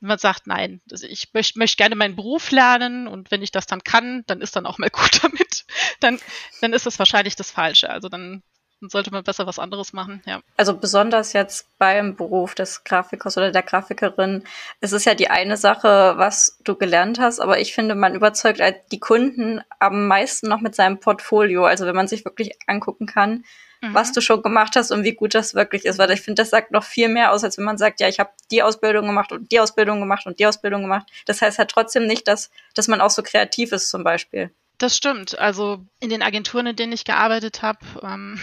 wenn 0.00 0.08
man 0.08 0.18
sagt, 0.18 0.46
nein, 0.46 0.80
ich 0.90 1.28
möchte, 1.32 1.58
möchte 1.58 1.76
gerne 1.76 1.96
meinen 1.96 2.16
Beruf 2.16 2.50
lernen 2.50 3.08
und 3.08 3.30
wenn 3.30 3.42
ich 3.42 3.50
das 3.50 3.66
dann 3.66 3.82
kann, 3.82 4.24
dann 4.26 4.40
ist 4.40 4.56
dann 4.56 4.66
auch 4.66 4.78
mal 4.78 4.90
gut 4.92 5.22
damit, 5.22 5.64
dann, 6.00 6.20
dann 6.60 6.72
ist 6.72 6.86
das 6.86 6.98
wahrscheinlich 6.98 7.36
das 7.36 7.50
Falsche. 7.50 7.90
Also 7.90 8.08
dann 8.08 8.42
dann 8.84 8.90
sollte 8.90 9.10
man 9.10 9.24
besser 9.24 9.46
was 9.46 9.58
anderes 9.58 9.94
machen, 9.94 10.22
ja. 10.26 10.40
Also 10.58 10.76
besonders 10.76 11.32
jetzt 11.32 11.66
beim 11.78 12.16
Beruf 12.16 12.54
des 12.54 12.84
Grafikers 12.84 13.38
oder 13.38 13.50
der 13.50 13.62
Grafikerin, 13.62 14.44
es 14.80 14.92
ist 14.92 15.06
ja 15.06 15.14
die 15.14 15.30
eine 15.30 15.56
Sache, 15.56 16.14
was 16.16 16.58
du 16.64 16.74
gelernt 16.74 17.18
hast, 17.18 17.40
aber 17.40 17.60
ich 17.60 17.72
finde, 17.72 17.94
man 17.94 18.14
überzeugt 18.14 18.60
halt 18.60 18.76
die 18.92 19.00
Kunden 19.00 19.62
am 19.78 20.06
meisten 20.06 20.48
noch 20.48 20.60
mit 20.60 20.74
seinem 20.74 21.00
Portfolio. 21.00 21.64
Also 21.64 21.86
wenn 21.86 21.96
man 21.96 22.08
sich 22.08 22.26
wirklich 22.26 22.58
angucken 22.66 23.06
kann, 23.06 23.44
mhm. 23.88 23.94
was 23.94 24.12
du 24.12 24.20
schon 24.20 24.42
gemacht 24.42 24.76
hast 24.76 24.90
und 24.90 25.04
wie 25.04 25.14
gut 25.14 25.34
das 25.34 25.54
wirklich 25.54 25.84
ist. 25.84 25.98
Weil 25.98 26.10
ich 26.10 26.20
finde, 26.20 26.42
das 26.42 26.50
sagt 26.50 26.70
noch 26.70 26.84
viel 26.84 27.08
mehr 27.08 27.32
aus, 27.32 27.44
als 27.44 27.58
wenn 27.58 27.64
man 27.64 27.78
sagt, 27.78 28.00
ja, 28.00 28.08
ich 28.08 28.20
habe 28.20 28.30
die 28.50 28.62
Ausbildung 28.62 29.06
gemacht 29.06 29.32
und 29.32 29.50
die 29.52 29.60
Ausbildung 29.60 30.00
gemacht 30.00 30.26
und 30.26 30.38
die 30.38 30.46
Ausbildung 30.46 30.82
gemacht. 30.82 31.06
Das 31.26 31.42
heißt 31.42 31.58
halt 31.58 31.70
trotzdem 31.70 32.06
nicht, 32.06 32.28
dass, 32.28 32.50
dass 32.74 32.88
man 32.88 33.00
auch 33.00 33.10
so 33.10 33.22
kreativ 33.22 33.72
ist 33.72 33.90
zum 33.90 34.04
Beispiel. 34.04 34.50
Das 34.78 34.96
stimmt. 34.96 35.38
Also 35.38 35.84
in 36.00 36.10
den 36.10 36.22
Agenturen, 36.22 36.66
in 36.66 36.76
denen 36.76 36.92
ich 36.92 37.04
gearbeitet 37.04 37.62
habe, 37.62 37.78
ähm, 38.02 38.40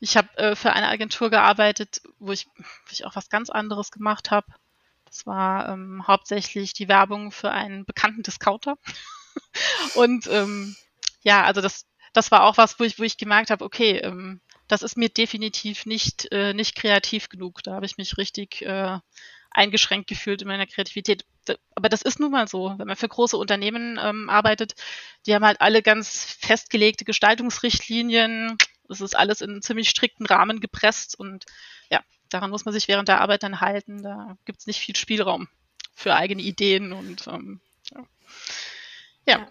ich 0.00 0.16
habe 0.16 0.28
äh, 0.36 0.56
für 0.56 0.72
eine 0.72 0.88
Agentur 0.88 1.30
gearbeitet, 1.30 2.02
wo 2.18 2.32
ich, 2.32 2.46
wo 2.56 2.92
ich 2.92 3.04
auch 3.04 3.16
was 3.16 3.28
ganz 3.28 3.50
anderes 3.50 3.90
gemacht 3.90 4.30
habe. 4.30 4.46
Das 5.06 5.26
war 5.26 5.70
ähm, 5.70 6.06
hauptsächlich 6.06 6.72
die 6.72 6.88
Werbung 6.88 7.32
für 7.32 7.50
einen 7.50 7.84
bekannten 7.84 8.22
Discounter. 8.22 8.76
Und 9.94 10.26
ähm, 10.28 10.76
ja, 11.22 11.44
also 11.44 11.60
das, 11.60 11.86
das 12.18 12.32
war 12.32 12.42
auch 12.42 12.56
was, 12.56 12.80
wo 12.80 12.84
ich, 12.84 12.98
wo 12.98 13.04
ich 13.04 13.16
gemerkt 13.16 13.50
habe, 13.50 13.64
okay, 13.64 13.98
ähm, 13.98 14.40
das 14.66 14.82
ist 14.82 14.96
mir 14.96 15.08
definitiv 15.08 15.86
nicht, 15.86 16.30
äh, 16.32 16.52
nicht 16.52 16.74
kreativ 16.74 17.28
genug. 17.28 17.62
Da 17.62 17.74
habe 17.74 17.86
ich 17.86 17.96
mich 17.96 18.18
richtig 18.18 18.60
äh, 18.62 18.98
eingeschränkt 19.52 20.08
gefühlt 20.08 20.42
in 20.42 20.48
meiner 20.48 20.66
Kreativität. 20.66 21.24
Aber 21.76 21.88
das 21.88 22.02
ist 22.02 22.18
nun 22.18 22.32
mal 22.32 22.48
so, 22.48 22.74
wenn 22.76 22.88
man 22.88 22.96
für 22.96 23.06
große 23.06 23.36
Unternehmen 23.36 24.00
ähm, 24.02 24.28
arbeitet, 24.28 24.74
die 25.26 25.34
haben 25.34 25.44
halt 25.44 25.60
alle 25.60 25.80
ganz 25.80 26.36
festgelegte 26.40 27.04
Gestaltungsrichtlinien, 27.04 28.58
es 28.90 29.00
ist 29.00 29.16
alles 29.16 29.40
in 29.40 29.50
einen 29.50 29.62
ziemlich 29.62 29.88
strikten 29.88 30.26
Rahmen 30.26 30.58
gepresst 30.58 31.16
und 31.16 31.44
ja, 31.88 32.02
daran 32.30 32.50
muss 32.50 32.64
man 32.64 32.74
sich 32.74 32.88
während 32.88 33.06
der 33.06 33.20
Arbeit 33.20 33.44
dann 33.44 33.60
halten. 33.60 34.02
Da 34.02 34.36
gibt 34.44 34.58
es 34.58 34.66
nicht 34.66 34.80
viel 34.80 34.96
Spielraum 34.96 35.46
für 35.94 36.16
eigene 36.16 36.42
Ideen 36.42 36.92
und 36.92 37.28
ähm, 37.28 37.60
ja. 37.92 38.04
ja. 39.26 39.48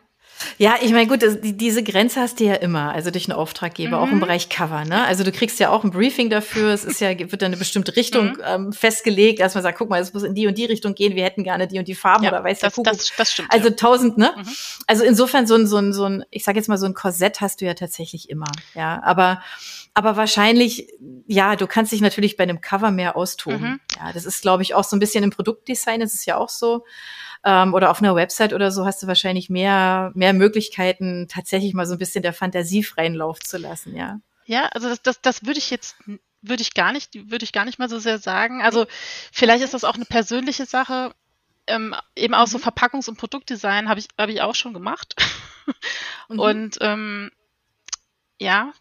Ja, 0.57 0.75
ich 0.81 0.91
meine, 0.91 1.07
gut, 1.07 1.23
das, 1.23 1.41
die, 1.41 1.55
diese 1.55 1.83
Grenze 1.83 2.19
hast 2.19 2.39
du 2.39 2.45
ja 2.45 2.55
immer, 2.55 2.93
also 2.93 3.11
durch 3.11 3.29
einen 3.29 3.37
Auftraggeber, 3.37 3.97
mhm. 3.97 4.03
auch 4.03 4.07
im 4.07 4.15
mhm. 4.15 4.21
Bereich 4.21 4.49
Cover. 4.49 4.85
Ne? 4.85 5.05
Also 5.05 5.23
du 5.23 5.31
kriegst 5.31 5.59
ja 5.59 5.69
auch 5.69 5.83
ein 5.83 5.91
Briefing 5.91 6.29
dafür. 6.29 6.73
Es 6.73 6.83
ist 6.83 7.01
ja 7.01 7.09
wird 7.17 7.41
dann 7.41 7.47
eine 7.47 7.57
bestimmte 7.57 7.95
Richtung 7.95 8.29
mhm. 8.29 8.41
ähm, 8.45 8.73
festgelegt, 8.73 9.39
dass 9.39 9.53
man 9.53 9.63
sagt, 9.63 9.77
guck 9.77 9.89
mal, 9.89 10.01
es 10.01 10.13
muss 10.13 10.23
in 10.23 10.35
die 10.35 10.47
und 10.47 10.57
die 10.57 10.65
Richtung 10.65 10.95
gehen. 10.95 11.15
Wir 11.15 11.23
hätten 11.23 11.43
gerne 11.43 11.67
die 11.67 11.79
und 11.79 11.87
die 11.87 11.95
Farben 11.95 12.23
ja, 12.23 12.31
oder 12.31 12.43
weiß 12.43 12.59
das, 12.59 12.75
Das, 12.75 13.11
das 13.15 13.31
stimmt. 13.33 13.51
Also 13.51 13.69
tausend, 13.69 14.17
ne? 14.17 14.33
Mhm. 14.35 14.47
Also 14.87 15.03
insofern 15.03 15.47
so 15.47 15.55
ein 15.55 15.67
so 15.67 15.77
ein 15.77 15.93
so 15.93 16.05
ein, 16.05 16.23
ich 16.31 16.43
sage 16.43 16.57
jetzt 16.57 16.67
mal 16.67 16.77
so 16.77 16.85
ein 16.85 16.93
Korsett 16.93 17.41
hast 17.41 17.61
du 17.61 17.65
ja 17.65 17.73
tatsächlich 17.73 18.29
immer. 18.29 18.51
Ja, 18.73 19.01
aber 19.03 19.41
aber 19.97 20.15
wahrscheinlich, 20.15 20.93
ja, 21.25 21.55
du 21.55 21.65
kannst 21.65 21.91
dich 21.91 22.01
natürlich 22.01 22.37
bei 22.37 22.43
einem 22.43 22.61
Cover 22.61 22.91
mehr 22.91 23.17
austoben. 23.17 23.61
Mhm. 23.61 23.79
Ja, 23.99 24.13
das 24.13 24.25
ist, 24.25 24.43
glaube 24.43 24.61
ich, 24.61 24.75
auch 24.75 24.83
so 24.83 24.95
ein 24.95 24.99
bisschen 24.99 25.23
im 25.23 25.31
Produktdesign. 25.31 26.01
Das 26.01 26.13
ist 26.13 26.27
ja 26.27 26.37
auch 26.37 26.49
so 26.49 26.85
ähm, 27.43 27.73
oder 27.73 27.91
auf 27.91 28.01
einer 28.01 28.15
Website 28.15 28.53
oder 28.53 28.71
so 28.71 28.85
hast 28.85 29.03
du 29.03 29.07
wahrscheinlich 29.07 29.49
mehr, 29.49 30.11
mehr 30.15 30.33
Möglichkeiten, 30.33 31.27
tatsächlich 31.27 31.73
mal 31.73 31.85
so 31.85 31.93
ein 31.93 31.99
bisschen 31.99 32.21
der 32.21 32.33
Fantasie 32.33 32.83
freien 32.83 33.15
Lauf 33.15 33.39
zu 33.39 33.57
lassen, 33.57 33.95
ja. 33.95 34.19
Ja, 34.45 34.67
also 34.67 34.87
das, 34.87 35.01
das, 35.01 35.21
das 35.21 35.45
würde 35.45 35.59
ich 35.59 35.69
jetzt 35.69 35.97
würde 36.41 36.61
ich 36.61 36.73
gar 36.73 36.91
nicht, 36.91 37.29
würde 37.29 37.43
ich 37.43 37.51
gar 37.51 37.65
nicht 37.65 37.79
mal 37.79 37.89
so 37.89 37.99
sehr 37.99 38.19
sagen. 38.19 38.61
Also 38.61 38.85
vielleicht 39.31 39.63
ist 39.63 39.73
das 39.73 39.83
auch 39.83 39.95
eine 39.95 40.05
persönliche 40.05 40.65
Sache. 40.65 41.13
Ähm, 41.65 41.93
eben 42.15 42.33
auch 42.33 42.47
so 42.47 42.57
mhm. 42.57 42.63
Verpackungs- 42.63 43.09
und 43.09 43.17
Produktdesign 43.17 43.89
habe 43.89 43.99
ich, 43.99 44.07
habe 44.17 44.31
ich 44.31 44.41
auch 44.41 44.55
schon 44.55 44.73
gemacht. 44.73 45.15
mhm. 46.29 46.39
Und 46.39 46.77
ähm, 46.79 47.31
ja, 48.39 48.71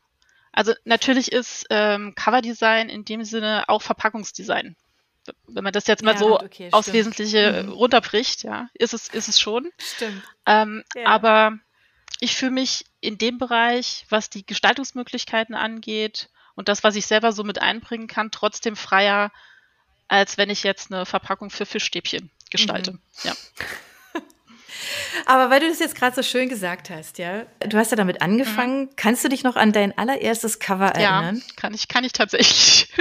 Also 0.53 0.73
natürlich 0.85 1.33
ist 1.33 1.67
ähm, 1.71 2.15
Coverdesign 2.15 2.89
in 2.89 3.05
dem 3.05 3.25
Sinne 3.25 3.65
auch 3.69 3.83
Verpackungsdesign. 3.83 4.77
Wenn 5.47 5.65
man 5.65 5.73
das 5.73 5.87
jetzt 5.87 6.03
mal 6.03 6.13
ja, 6.13 6.19
so 6.19 6.41
okay, 6.41 6.69
aufs 6.73 6.93
Wesentliche 6.93 7.65
mhm. 7.65 7.73
runterbricht, 7.73 8.43
ja, 8.43 8.69
ist 8.75 8.95
es, 8.95 9.09
ist 9.09 9.29
es 9.29 9.41
schon. 9.41 9.71
Stimmt. 9.79 10.23
Ähm, 10.47 10.85
ja. 10.95 11.07
Aber 11.07 11.59
ich 12.21 12.37
fühle 12.37 12.53
mich 12.53 12.85
in 13.01 13.19
dem 13.19 13.39
Bereich, 13.39 14.07
was 14.09 14.31
die 14.31 14.45
Gestaltungsmöglichkeiten 14.45 15.55
angeht 15.55 16.31
und 16.55 16.69
das, 16.69 16.83
was 16.85 16.97
ich 16.97 17.07
selber 17.07 17.33
so 17.33 17.45
mit 17.45 17.61
einbringen 17.61 18.07
kann, 18.07 18.31
trotzdem 18.31 18.77
freier, 18.77 19.31
als 20.09 20.39
wenn 20.39 20.51
ich 20.51 20.63
jetzt 20.63 20.93
eine 20.93 21.05
Verpackung 21.07 21.51
für 21.51 21.67
Fischstäbchen 21.67 22.31
gestalte. 22.51 22.93
Mhm. 22.93 23.01
Ja. 23.25 23.35
Aber 25.25 25.51
weil 25.51 25.61
du 25.61 25.69
das 25.69 25.79
jetzt 25.79 25.95
gerade 25.95 26.15
so 26.15 26.23
schön 26.23 26.49
gesagt 26.49 26.91
hast, 26.91 27.19
ja, 27.19 27.47
du 27.61 27.79
hast 27.79 27.91
ja 27.91 27.97
damit 27.97 28.23
angefangen. 28.23 28.83
Mhm. 28.83 28.97
Kannst 28.97 29.25
du 29.25 29.29
dich 29.29 29.43
noch 29.43 29.57
an 29.57 29.73
dein 29.73 29.97
allererstes 29.97 30.59
Cover 30.59 30.89
erinnern? 30.89 31.37
Ja, 31.37 31.55
kann 31.57 31.75
ich, 31.75 31.89
kann 31.89 32.05
ich 32.05 32.13
tatsächlich. 32.13 32.93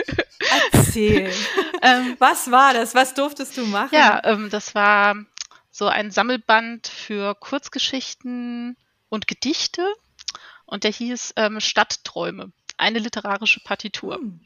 Erzähl. 0.71 1.31
ähm, 1.81 2.15
Was 2.19 2.49
war 2.51 2.73
das? 2.73 2.95
Was 2.95 3.13
durftest 3.13 3.57
du 3.57 3.65
machen? 3.65 3.93
Ja, 3.93 4.21
ähm, 4.23 4.49
das 4.49 4.75
war 4.75 5.15
so 5.71 5.87
ein 5.87 6.11
Sammelband 6.11 6.87
für 6.87 7.35
Kurzgeschichten 7.35 8.77
und 9.09 9.27
Gedichte 9.27 9.85
und 10.65 10.83
der 10.83 10.91
hieß 10.91 11.33
ähm, 11.35 11.59
Stadtträume, 11.59 12.51
eine 12.77 12.99
literarische 12.99 13.59
Partitur. 13.61 14.19
Mhm. 14.19 14.41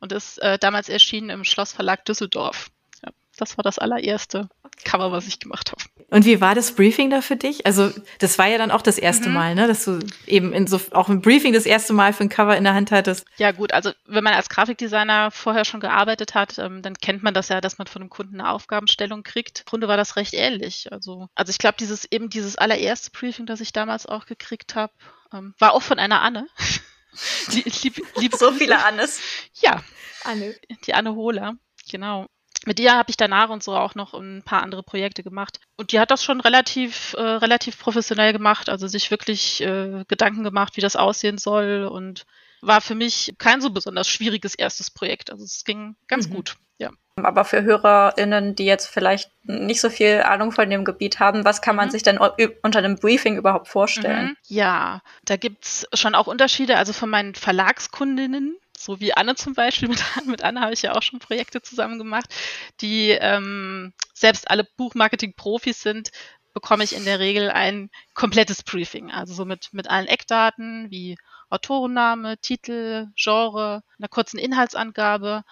Und 0.00 0.12
ist 0.12 0.38
äh, 0.38 0.58
damals 0.58 0.88
erschienen 0.88 1.30
im 1.30 1.44
Schlossverlag 1.44 2.04
Düsseldorf. 2.04 2.70
Ja, 3.04 3.10
das 3.36 3.56
war 3.56 3.64
das 3.64 3.80
allererste 3.80 4.48
okay. 4.62 4.84
Cover, 4.84 5.10
was 5.10 5.26
ich 5.26 5.40
gemacht 5.40 5.72
habe. 5.72 5.82
Und 6.10 6.24
wie 6.24 6.40
war 6.40 6.54
das 6.54 6.72
Briefing 6.72 7.10
da 7.10 7.20
für 7.20 7.36
dich? 7.36 7.66
Also, 7.66 7.90
das 8.18 8.38
war 8.38 8.46
ja 8.46 8.56
dann 8.56 8.70
auch 8.70 8.82
das 8.82 8.98
erste 8.98 9.28
mhm. 9.28 9.34
Mal, 9.34 9.54
ne, 9.54 9.66
dass 9.66 9.84
du 9.84 9.98
eben 10.26 10.52
in 10.52 10.66
so, 10.66 10.80
auch 10.92 11.08
im 11.08 11.20
Briefing 11.20 11.52
das 11.52 11.66
erste 11.66 11.92
Mal 11.92 12.12
für 12.12 12.24
ein 12.24 12.28
Cover 12.28 12.56
in 12.56 12.64
der 12.64 12.74
Hand 12.74 12.90
hattest. 12.90 13.26
Ja, 13.36 13.52
gut. 13.52 13.72
Also, 13.72 13.92
wenn 14.06 14.24
man 14.24 14.34
als 14.34 14.48
Grafikdesigner 14.48 15.30
vorher 15.30 15.64
schon 15.64 15.80
gearbeitet 15.80 16.34
hat, 16.34 16.58
ähm, 16.58 16.80
dann 16.82 16.94
kennt 16.94 17.22
man 17.22 17.34
das 17.34 17.48
ja, 17.48 17.60
dass 17.60 17.78
man 17.78 17.86
von 17.86 18.02
einem 18.02 18.10
Kunden 18.10 18.40
eine 18.40 18.50
Aufgabenstellung 18.50 19.22
kriegt. 19.22 19.60
Im 19.60 19.64
Grunde 19.66 19.88
war 19.88 19.96
das 19.96 20.16
recht 20.16 20.34
ähnlich. 20.34 20.90
Also, 20.92 21.28
also 21.34 21.50
ich 21.50 21.58
glaube, 21.58 21.76
dieses, 21.78 22.06
eben 22.10 22.30
dieses 22.30 22.56
allererste 22.56 23.10
Briefing, 23.10 23.46
das 23.46 23.60
ich 23.60 23.72
damals 23.72 24.06
auch 24.06 24.24
gekriegt 24.26 24.74
habe, 24.74 24.92
ähm, 25.32 25.54
war 25.58 25.72
auch 25.72 25.82
von 25.82 25.98
einer 25.98 26.22
Anne. 26.22 26.46
lieb, 27.82 28.02
lieb, 28.16 28.34
so 28.34 28.52
viele 28.52 28.82
Annes. 28.84 29.20
Ja. 29.60 29.82
Anne. 30.24 30.54
Die 30.86 30.94
Anne 30.94 31.14
Hohler. 31.14 31.56
Genau 31.90 32.26
mit 32.66 32.80
ihr 32.80 32.92
habe 32.92 33.10
ich 33.10 33.16
danach 33.16 33.50
und 33.50 33.62
so 33.62 33.74
auch 33.74 33.94
noch 33.94 34.14
ein 34.14 34.42
paar 34.44 34.62
andere 34.62 34.82
Projekte 34.82 35.22
gemacht. 35.22 35.60
Und 35.76 35.92
die 35.92 36.00
hat 36.00 36.10
das 36.10 36.24
schon 36.24 36.40
relativ, 36.40 37.14
äh, 37.14 37.22
relativ 37.22 37.78
professionell 37.78 38.32
gemacht, 38.32 38.68
also 38.68 38.86
sich 38.88 39.10
wirklich 39.10 39.62
äh, 39.62 40.04
Gedanken 40.08 40.44
gemacht, 40.44 40.76
wie 40.76 40.80
das 40.80 40.96
aussehen 40.96 41.38
soll 41.38 41.88
und 41.90 42.26
war 42.60 42.80
für 42.80 42.94
mich 42.94 43.34
kein 43.38 43.60
so 43.60 43.70
besonders 43.70 44.08
schwieriges 44.08 44.54
erstes 44.54 44.90
Projekt. 44.90 45.30
Also 45.30 45.44
es 45.44 45.64
ging 45.64 45.96
ganz 46.08 46.28
mhm. 46.28 46.34
gut, 46.34 46.56
ja. 46.78 46.90
Aber 47.16 47.44
für 47.44 47.62
HörerInnen, 47.62 48.54
die 48.54 48.64
jetzt 48.64 48.86
vielleicht 48.86 49.30
nicht 49.42 49.80
so 49.80 49.90
viel 49.90 50.22
Ahnung 50.22 50.52
von 50.52 50.70
dem 50.70 50.84
Gebiet 50.84 51.18
haben, 51.18 51.44
was 51.44 51.62
kann 51.62 51.76
man 51.76 51.88
mhm. 51.88 51.92
sich 51.92 52.02
denn 52.02 52.18
unter 52.18 52.78
einem 52.78 52.96
Briefing 52.96 53.36
überhaupt 53.36 53.68
vorstellen? 53.68 54.26
Mhm. 54.26 54.36
Ja, 54.44 55.00
da 55.24 55.36
gibt's 55.36 55.86
schon 55.94 56.14
auch 56.14 56.26
Unterschiede. 56.26 56.76
Also 56.76 56.92
von 56.92 57.10
meinen 57.10 57.34
Verlagskundinnen 57.34 58.56
so 58.84 59.00
wie 59.00 59.12
Anne 59.12 59.34
zum 59.34 59.54
Beispiel, 59.54 59.88
mit, 59.88 60.02
mit 60.26 60.42
Anne 60.42 60.60
habe 60.60 60.72
ich 60.72 60.82
ja 60.82 60.94
auch 60.94 61.02
schon 61.02 61.18
Projekte 61.18 61.62
zusammen 61.62 61.98
gemacht, 61.98 62.34
die 62.80 63.10
ähm, 63.10 63.92
selbst 64.14 64.50
alle 64.50 64.64
Buchmarketing-Profis 64.76 65.82
sind, 65.82 66.10
bekomme 66.54 66.84
ich 66.84 66.94
in 66.94 67.04
der 67.04 67.20
Regel 67.20 67.50
ein 67.50 67.90
komplettes 68.14 68.62
Briefing, 68.62 69.12
also 69.12 69.32
so 69.34 69.44
mit, 69.44 69.68
mit 69.72 69.88
allen 69.88 70.06
Eckdaten 70.06 70.90
wie 70.90 71.16
Autorenname, 71.50 72.38
Titel, 72.38 73.08
Genre, 73.14 73.82
einer 73.98 74.08
kurzen 74.08 74.38
Inhaltsangabe, 74.38 75.44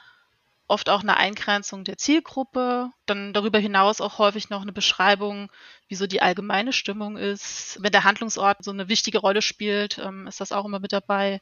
oft 0.68 0.90
auch 0.90 1.02
eine 1.02 1.16
Eingrenzung 1.16 1.84
der 1.84 1.96
Zielgruppe, 1.96 2.90
dann 3.06 3.32
darüber 3.32 3.58
hinaus 3.58 4.00
auch 4.00 4.18
häufig 4.18 4.50
noch 4.50 4.62
eine 4.62 4.72
Beschreibung, 4.72 5.50
wie 5.88 5.94
so 5.94 6.06
die 6.06 6.22
allgemeine 6.22 6.72
Stimmung 6.72 7.16
ist. 7.16 7.78
Wenn 7.80 7.92
der 7.92 8.04
Handlungsort 8.04 8.64
so 8.64 8.72
eine 8.72 8.88
wichtige 8.88 9.18
Rolle 9.18 9.42
spielt, 9.42 9.98
ähm, 9.98 10.26
ist 10.26 10.40
das 10.40 10.52
auch 10.52 10.64
immer 10.64 10.80
mit 10.80 10.92
dabei 10.92 11.40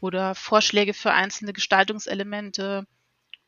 oder 0.00 0.34
Vorschläge 0.34 0.94
für 0.94 1.12
einzelne 1.12 1.52
Gestaltungselemente 1.52 2.86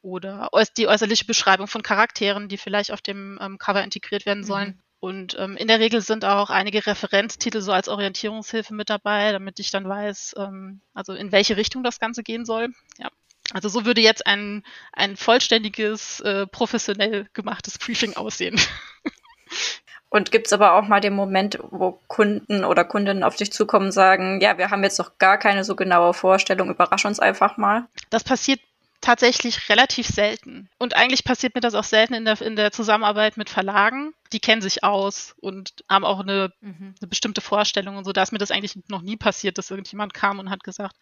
oder 0.03 0.49
die 0.77 0.89
äußerliche 0.89 1.25
Beschreibung 1.25 1.69
von 1.69 1.83
Charakteren, 1.83 2.49
die 2.49 2.59
vielleicht 2.59 2.93
auf 2.93 3.01
dem 3.01 3.39
ähm, 3.41 3.59
Cover 3.59 3.83
integriert 3.83 4.27
werden 4.27 4.45
sollen. 4.45 4.69
Mhm. 4.69 4.81
Und 5.01 5.37
ähm, 5.39 5.57
in 5.57 5.67
der 5.67 5.81
Regel 5.81 6.01
sind 6.01 6.25
auch 6.25 6.49
einige 6.51 6.87
Referenztitel 6.87 7.61
so 7.61 7.73
als 7.73 7.89
Orientierungshilfe 7.89 8.73
mit 8.73 8.89
dabei, 8.89 9.33
damit 9.33 9.59
ich 9.59 9.71
dann 9.71 9.89
weiß, 9.89 10.35
ähm, 10.39 10.81
also 10.95 11.13
in 11.13 11.33
welche 11.33 11.57
Richtung 11.57 11.83
das 11.83 11.99
Ganze 11.99 12.23
gehen 12.23 12.45
soll. 12.45 12.69
Ja. 12.99 13.11
Also 13.53 13.69
so 13.69 13.85
würde 13.85 14.01
jetzt 14.01 14.27
ein, 14.27 14.63
ein 14.93 15.17
vollständiges, 15.17 16.21
äh, 16.21 16.47
professionell 16.47 17.29
gemachtes 17.33 17.79
Briefing 17.79 18.15
aussehen. 18.15 18.61
Und 20.13 20.31
gibt's 20.31 20.53
aber 20.53 20.75
auch 20.75 20.87
mal 20.87 21.01
den 21.01 21.15
Moment, 21.15 21.59
wo 21.71 21.99
Kunden 22.07 22.65
oder 22.65 22.85
Kundinnen 22.85 23.25
auf 23.25 23.37
dich 23.37 23.51
zukommen 23.51 23.87
und 23.87 23.93
sagen, 23.93 24.43
ja, 24.43 24.59
wir 24.59 24.69
haben 24.69 24.85
jetzt 24.85 24.99
noch 24.99 25.17
gar 25.17 25.39
keine 25.39 25.65
so 25.65 25.75
genaue 25.75 26.13
Vorstellung, 26.13 26.69
überrasch 26.69 27.07
uns 27.07 27.19
einfach 27.19 27.57
mal? 27.57 27.87
Das 28.11 28.23
passiert 28.23 28.61
tatsächlich 29.03 29.69
relativ 29.69 30.07
selten. 30.07 30.71
Und 30.79 30.97
eigentlich 30.97 31.25
passiert 31.25 31.55
mir 31.55 31.61
das 31.61 31.75
auch 31.75 31.85
selten 31.85 32.15
in 32.15 32.25
der, 32.25 32.41
in 32.41 32.57
der 32.57 32.73
Zusammenarbeit 32.73 33.37
mit 33.37 33.51
Verlagen. 33.51 34.15
Die 34.33 34.41
kennen 34.41 34.63
sich 34.63 34.85
aus 34.85 35.35
und 35.41 35.85
haben 35.91 36.05
auch 36.05 36.21
eine, 36.21 36.53
mhm. 36.61 36.95
eine 37.01 37.09
bestimmte 37.09 37.41
Vorstellung 37.41 37.97
und 37.97 38.05
so. 38.05 38.13
Da 38.13 38.23
ist 38.23 38.33
mir 38.33 38.39
das 38.39 38.51
eigentlich 38.51 38.79
noch 38.89 39.03
nie 39.03 39.17
passiert, 39.17 39.59
dass 39.59 39.71
irgendjemand 39.71 40.15
kam 40.15 40.39
und 40.39 40.51
hat 40.51 40.65
gesagt, 40.65 40.97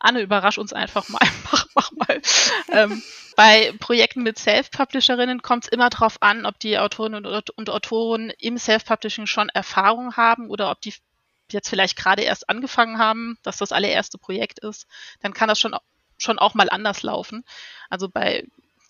Anne, 0.00 0.20
überrasch 0.20 0.58
uns 0.58 0.72
einfach 0.72 1.08
mal, 1.08 1.20
mach, 1.52 1.66
mach 1.74 1.92
mal. 1.92 2.20
ähm, 2.70 3.02
bei 3.36 3.72
Projekten 3.78 4.22
mit 4.22 4.38
Self-Publisherinnen 4.38 5.42
kommt 5.42 5.64
es 5.64 5.70
immer 5.70 5.90
darauf 5.90 6.22
an, 6.22 6.46
ob 6.46 6.58
die 6.58 6.78
Autorinnen 6.78 7.24
und, 7.24 7.50
und 7.50 7.70
Autoren 7.70 8.32
im 8.38 8.58
Self-Publishing 8.58 9.26
schon 9.26 9.50
Erfahrung 9.50 10.16
haben 10.16 10.48
oder 10.48 10.70
ob 10.70 10.80
die 10.80 10.94
jetzt 11.50 11.68
vielleicht 11.68 11.96
gerade 11.96 12.22
erst 12.22 12.48
angefangen 12.48 12.98
haben, 12.98 13.36
dass 13.42 13.58
das 13.58 13.72
allererste 13.72 14.16
Projekt 14.16 14.58
ist, 14.60 14.86
dann 15.20 15.34
kann 15.34 15.48
das 15.48 15.60
schon 15.60 15.76
schon 16.22 16.38
auch 16.38 16.54
mal 16.54 16.70
anders 16.70 17.02
laufen. 17.02 17.44
Also 17.90 18.08
bei 18.08 18.46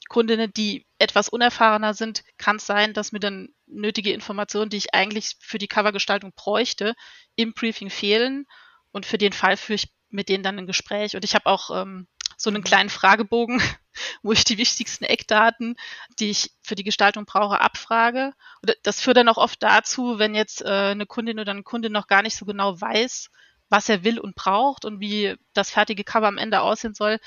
Kundinnen, 0.08 0.52
die 0.52 0.86
etwas 0.98 1.28
unerfahrener 1.28 1.94
sind, 1.94 2.22
kann 2.36 2.56
es 2.56 2.66
sein, 2.66 2.92
dass 2.92 3.12
mir 3.12 3.20
dann 3.20 3.48
nötige 3.66 4.12
Informationen, 4.12 4.70
die 4.70 4.76
ich 4.76 4.94
eigentlich 4.94 5.36
für 5.40 5.58
die 5.58 5.68
Covergestaltung 5.68 6.32
bräuchte, 6.34 6.94
im 7.34 7.54
Briefing 7.54 7.90
fehlen. 7.90 8.46
Und 8.90 9.06
für 9.06 9.18
den 9.18 9.32
Fall 9.32 9.56
führe 9.56 9.76
ich 9.76 9.88
mit 10.10 10.28
denen 10.28 10.44
dann 10.44 10.58
ein 10.58 10.66
Gespräch. 10.66 11.16
Und 11.16 11.24
ich 11.24 11.34
habe 11.34 11.46
auch 11.46 11.70
ähm, 11.70 12.06
so 12.36 12.50
einen 12.50 12.60
mhm. 12.60 12.64
kleinen 12.64 12.90
Fragebogen, 12.90 13.62
wo 14.22 14.32
ich 14.32 14.44
die 14.44 14.58
wichtigsten 14.58 15.04
Eckdaten, 15.04 15.76
die 16.18 16.30
ich 16.30 16.50
für 16.60 16.74
die 16.74 16.84
Gestaltung 16.84 17.24
brauche, 17.24 17.60
abfrage. 17.60 18.32
Und 18.60 18.76
das 18.82 19.00
führt 19.00 19.16
dann 19.16 19.28
auch 19.28 19.38
oft 19.38 19.62
dazu, 19.62 20.18
wenn 20.18 20.34
jetzt 20.34 20.62
äh, 20.62 20.90
eine 20.90 21.06
Kundin 21.06 21.40
oder 21.40 21.52
ein 21.52 21.64
Kunde 21.64 21.90
noch 21.90 22.06
gar 22.06 22.22
nicht 22.22 22.36
so 22.36 22.44
genau 22.44 22.80
weiß, 22.80 23.30
was 23.72 23.88
er 23.88 24.04
will 24.04 24.20
und 24.20 24.34
braucht 24.36 24.84
und 24.84 25.00
wie 25.00 25.34
das 25.54 25.70
fertige 25.70 26.04
Cover 26.04 26.28
am 26.28 26.36
Ende 26.36 26.60
aussehen 26.60 26.92
soll, 26.92 27.18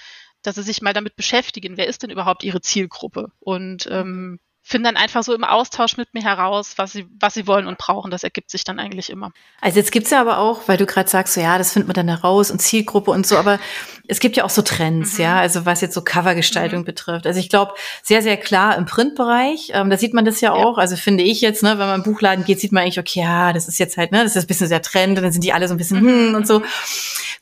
dass 0.44 0.56
sie 0.56 0.62
sich 0.62 0.84
mal 0.84 0.94
damit 0.94 1.16
beschäftigen, 1.16 1.76
wer 1.76 1.88
ist 1.88 2.04
denn 2.04 2.12
überhaupt 2.12 2.44
ihre 2.44 2.62
Zielgruppe? 2.62 3.32
Und 3.40 3.88
ähm, 3.90 4.40
finden 4.68 4.86
dann 4.86 4.98
einfach 4.98 5.22
so 5.22 5.36
im 5.36 5.44
Austausch 5.44 5.96
mit 5.96 6.12
mir 6.16 6.24
heraus, 6.24 6.74
was 6.78 6.92
sie, 6.92 7.06
was 7.20 7.36
sie 7.36 7.46
wollen 7.46 7.68
und 7.68 7.78
brauchen. 7.78 8.10
Das 8.10 8.24
ergibt 8.24 8.50
sich 8.50 8.64
dann 8.64 8.80
eigentlich 8.80 9.12
immer. 9.12 9.32
Also 9.62 9.78
jetzt 9.78 9.92
gibt's 9.92 10.10
ja 10.10 10.20
aber 10.20 10.40
auch, 10.40 10.68
weil 10.68 10.78
du 10.78 10.88
gerade 10.88 11.08
sagst, 11.08 11.36
so 11.36 11.42
ja, 11.42 11.60
das 11.60 11.72
findet 11.72 11.88
man 11.88 11.94
dann 11.94 12.08
heraus 12.08 12.50
und 12.50 12.60
Zielgruppe 12.60 13.12
und 13.12 13.28
so, 13.28 13.38
aber 13.38 13.60
es 14.08 14.20
gibt 14.20 14.38
ja 14.38 14.44
auch 14.44 14.50
so 14.50 14.64
Trends, 14.64 15.20
mhm. 15.20 15.24
ja, 15.24 15.40
also 15.40 15.68
was 15.68 15.82
jetzt 15.82 15.94
so 15.94 16.04
Covergestaltung 16.04 16.80
mhm. 16.80 16.86
betrifft. 16.86 17.28
Also 17.28 17.40
ich 17.40 17.50
glaube, 17.50 17.74
sehr, 18.02 18.24
sehr 18.24 18.38
klar 18.38 18.76
im 18.76 18.88
Printbereich, 18.88 19.70
ähm, 19.74 19.92
da 19.92 19.98
sieht 19.98 20.16
man 20.16 20.26
das 20.26 20.42
ja, 20.42 20.56
ja 20.56 20.64
auch. 20.64 20.80
Also 20.80 20.96
finde 20.96 21.24
ich 21.24 21.42
jetzt, 21.42 21.62
ne, 21.62 21.78
wenn 21.78 21.86
man 21.86 22.00
im 22.00 22.04
Buchladen 22.04 22.44
geht, 22.44 22.60
sieht 22.60 22.72
man 22.72 22.82
eigentlich, 22.82 23.00
okay, 23.00 23.20
ja, 23.20 23.54
das 23.54 23.68
ist 23.68 23.78
jetzt 23.78 23.98
halt, 23.98 24.12
ne, 24.12 24.24
das 24.24 24.36
ist 24.36 24.46
ein 24.46 24.48
bisschen 24.48 24.68
sehr 24.68 24.82
Trend 24.82 25.16
und 25.20 25.24
dann 25.24 25.32
sind 25.32 25.44
die 25.44 25.54
alle 25.54 25.68
so 25.68 25.76
ein 25.76 25.78
bisschen 25.78 26.02
mhm. 26.02 26.30
hm 26.30 26.36
und 26.36 26.48
so. 26.48 26.64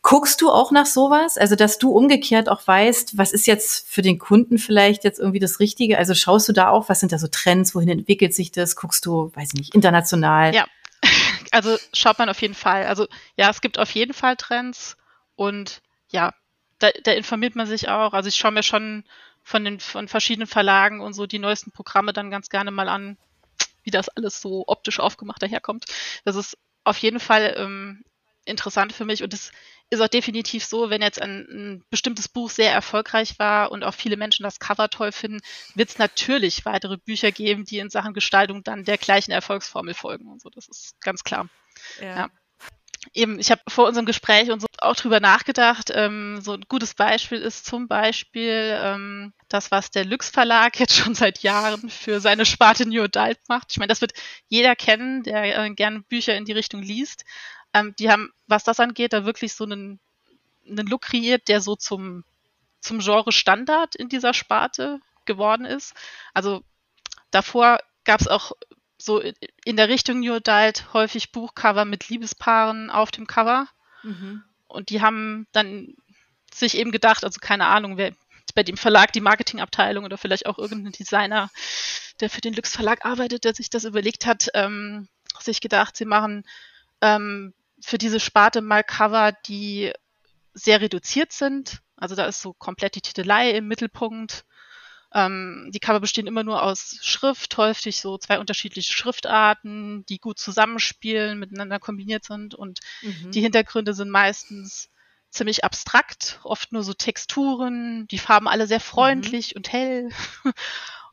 Guckst 0.02 0.42
du 0.42 0.52
auch 0.52 0.72
nach 0.72 0.86
sowas? 0.86 1.38
Also, 1.38 1.56
dass 1.56 1.78
du 1.78 1.92
umgekehrt 1.92 2.50
auch 2.50 2.68
weißt, 2.68 3.18
was 3.18 3.32
ist 3.32 3.48
jetzt 3.48 3.88
für 3.88 4.02
den 4.02 4.20
Kunden 4.20 4.58
vielleicht 4.58 5.06
jetzt 5.06 5.18
irgendwie 5.18 5.40
das 5.40 5.62
Richtige? 5.62 5.98
Also 5.98 6.14
schaust 6.14 6.50
du 6.50 6.52
da 6.52 6.68
auch, 6.68 6.90
was 6.90 7.00
sind 7.00 7.13
da 7.14 7.20
so 7.20 7.28
Trends, 7.28 7.76
wohin 7.76 7.90
entwickelt 7.90 8.34
sich 8.34 8.52
das? 8.52 8.76
Guckst 8.76 9.06
du, 9.06 9.32
weiß 9.36 9.50
ich 9.54 9.60
nicht, 9.60 9.76
international? 9.76 10.54
Ja, 10.54 10.66
also 11.52 11.78
schaut 11.94 12.20
man 12.20 12.30
auf 12.30 12.42
jeden 12.42 12.54
Fall. 12.56 12.86
Also 12.86 13.08
ja, 13.38 13.50
es 13.50 13.62
gibt 13.62 13.80
auf 13.80 13.92
jeden 13.92 14.14
Fall 14.14 14.36
Trends 14.36 14.98
und 15.36 15.82
ja, 16.10 16.34
da, 16.80 16.90
da 17.04 17.12
informiert 17.12 17.56
man 17.56 17.68
sich 17.68 17.90
auch. 17.90 18.14
Also 18.14 18.28
ich 18.30 18.36
schaue 18.36 18.52
mir 18.52 18.64
schon 18.64 19.04
von 19.44 19.64
den 19.66 19.80
von 19.80 20.08
verschiedenen 20.08 20.48
Verlagen 20.48 21.02
und 21.02 21.14
so 21.14 21.26
die 21.26 21.40
neuesten 21.40 21.72
Programme 21.72 22.14
dann 22.14 22.32
ganz 22.32 22.50
gerne 22.50 22.72
mal 22.72 22.90
an, 22.90 23.18
wie 23.84 23.92
das 23.92 24.10
alles 24.10 24.42
so 24.42 24.64
optisch 24.68 25.00
aufgemacht 25.00 25.42
daherkommt. 25.42 25.86
Das 26.24 26.36
ist 26.36 26.58
auf 26.84 26.98
jeden 26.98 27.20
Fall 27.20 27.56
ähm, 27.58 28.04
interessant 28.46 28.94
für 28.94 29.06
mich 29.06 29.24
und 29.24 29.34
es 29.34 29.52
ist 29.90 30.02
auch 30.02 30.08
definitiv 30.08 30.66
so, 30.66 30.90
wenn 30.90 31.02
jetzt 31.02 31.22
ein, 31.22 31.48
ein, 31.50 31.84
bestimmtes 31.90 32.28
Buch 32.28 32.50
sehr 32.50 32.72
erfolgreich 32.72 33.38
war 33.38 33.72
und 33.72 33.84
auch 33.84 33.94
viele 33.94 34.18
Menschen 34.18 34.44
das 34.44 34.60
Cover 34.60 34.90
toll 34.90 35.12
finden, 35.12 35.42
wird 35.76 35.90
es 35.90 35.98
natürlich 36.00 36.66
weitere 36.66 36.98
Bücher 36.98 37.32
geben, 37.32 37.66
die 37.66 37.80
in 37.80 37.90
Sachen 37.90 38.14
Gestaltung 38.14 38.64
dann 38.64 38.86
der 38.86 38.98
gleichen 38.98 39.32
Erfolgsformel 39.32 39.94
folgen 39.94 40.28
und 40.28 40.42
so. 40.42 40.50
Das 40.50 40.68
ist 40.68 41.00
ganz 41.02 41.24
klar. 41.24 41.48
Ja. 42.02 42.16
ja. 42.16 42.30
eben, 43.14 43.40
ich 43.40 43.52
habe 43.52 43.62
vor 43.68 43.88
unserem 43.88 44.06
Gespräch 44.06 44.50
und 44.50 44.62
so 44.62 44.68
auch 44.84 44.96
drüber 44.96 45.20
nachgedacht. 45.20 45.92
Ähm, 45.94 46.42
so 46.42 46.54
ein 46.54 46.66
gutes 46.68 46.94
Beispiel 46.94 47.40
ist 47.40 47.66
zum 47.66 47.88
Beispiel 47.88 48.78
ähm, 48.82 49.34
das, 49.48 49.72
was 49.72 49.92
der 49.92 50.06
Lux 50.06 50.30
Verlag 50.30 50.80
jetzt 50.80 50.96
schon 50.96 51.16
seit 51.16 51.40
Jahren 51.40 51.90
für 51.90 52.20
seine 52.20 52.46
Sparte 52.46 52.88
New 52.88 53.04
Adult 53.04 53.40
macht. 53.48 53.68
Ich 53.72 53.78
meine, 53.78 53.90
das 53.90 54.02
wird 54.02 54.14
jeder 54.48 54.76
kennen, 54.76 55.24
der 55.24 55.58
äh, 55.66 55.70
gerne 55.72 56.02
Bücher 56.02 56.36
in 56.36 56.46
die 56.46 56.52
Richtung 56.52 56.82
liest. 56.82 57.24
Ähm, 57.74 57.96
die 57.98 58.10
haben, 58.10 58.32
was 58.48 58.64
das 58.64 58.80
angeht, 58.80 59.14
da 59.14 59.26
wirklich 59.26 59.54
so 59.54 59.64
einen, 59.64 60.00
einen 60.68 60.88
Look 60.88 61.04
kreiert, 61.04 61.48
der 61.48 61.62
so 61.62 61.76
zum, 61.76 62.24
zum 62.80 63.00
Genre 63.00 63.32
Standard 63.32 63.96
in 63.96 64.10
dieser 64.10 64.34
Sparte 64.34 65.00
geworden 65.26 65.66
ist. 65.66 65.94
Also 66.34 66.64
davor 67.32 67.80
gab 68.04 68.22
es 68.22 68.28
auch 68.28 68.52
so 68.98 69.20
in 69.20 69.76
der 69.76 69.90
Richtung 69.90 70.20
New 70.20 70.34
Adult 70.34 70.94
häufig 70.94 71.32
Buchcover 71.32 71.84
mit 71.86 72.10
Liebespaaren 72.10 72.90
auf 72.90 73.12
dem 73.12 73.28
Cover. 73.28 73.68
Mhm. 74.04 74.44
Und 74.68 74.90
die 74.90 75.02
haben 75.02 75.48
dann 75.52 75.96
sich 76.54 76.78
eben 76.78 76.92
gedacht, 76.92 77.24
also 77.24 77.40
keine 77.42 77.66
Ahnung, 77.66 77.98
wer 77.98 78.14
bei 78.56 78.64
dem 78.64 78.78
Verlag 78.78 79.12
die 79.14 79.22
Marketingabteilung 79.22 80.06
oder 80.06 80.18
vielleicht 80.18 80.46
auch 80.46 80.60
irgendein 80.60 80.92
Designer, 80.92 81.50
der 82.20 82.30
für 82.30 82.42
den 82.42 82.54
Lux 82.54 82.72
Verlag 82.72 83.06
arbeitet, 83.06 83.46
der 83.46 83.56
sich 83.56 83.70
das 83.70 83.84
überlegt 83.84 84.26
hat, 84.26 84.50
ähm, 84.54 85.08
sich 85.40 85.60
gedacht, 85.60 85.98
sie 85.98 86.06
machen 86.06 86.46
ähm, 87.02 87.54
für 87.84 87.98
diese 87.98 88.20
Sparte 88.20 88.62
mal 88.62 88.84
Cover, 88.84 89.34
die 89.46 89.92
sehr 90.54 90.82
reduziert 90.82 91.32
sind. 91.32 91.82
Also 91.98 92.16
da 92.16 92.26
ist 92.26 92.42
so 92.42 92.54
komplett 92.54 92.96
die 92.96 93.02
Titelei 93.02 93.52
im 93.52 93.68
Mittelpunkt. 93.68 94.46
Ähm, 95.14 95.70
die 95.74 95.80
Cover 95.80 96.00
bestehen 96.00 96.26
immer 96.26 96.44
nur 96.44 96.64
aus 96.64 97.00
Schrift, 97.02 97.56
häufig 97.58 98.00
so 98.00 98.18
zwei 98.18 98.40
unterschiedliche 98.40 98.92
Schriftarten, 98.92 100.06
die 100.08 100.18
gut 100.18 100.40
zusammenspielen, 100.40 101.38
miteinander 101.38 101.80
kombiniert 101.80 102.24
sind 102.24 102.56
und 102.56 102.80
mhm. 103.02 103.32
die 103.32 103.42
Hintergründe 103.42 103.94
sind 103.94 104.10
meistens 104.10 104.90
ziemlich 105.30 105.64
abstrakt, 105.64 106.40
oft 106.44 106.72
nur 106.72 106.84
so 106.84 106.94
Texturen, 106.94 108.08
die 108.08 108.20
Farben 108.20 108.48
alle 108.48 108.68
sehr 108.68 108.80
freundlich 108.80 109.54
mhm. 109.54 109.58
und 109.58 109.72
hell. 109.72 110.10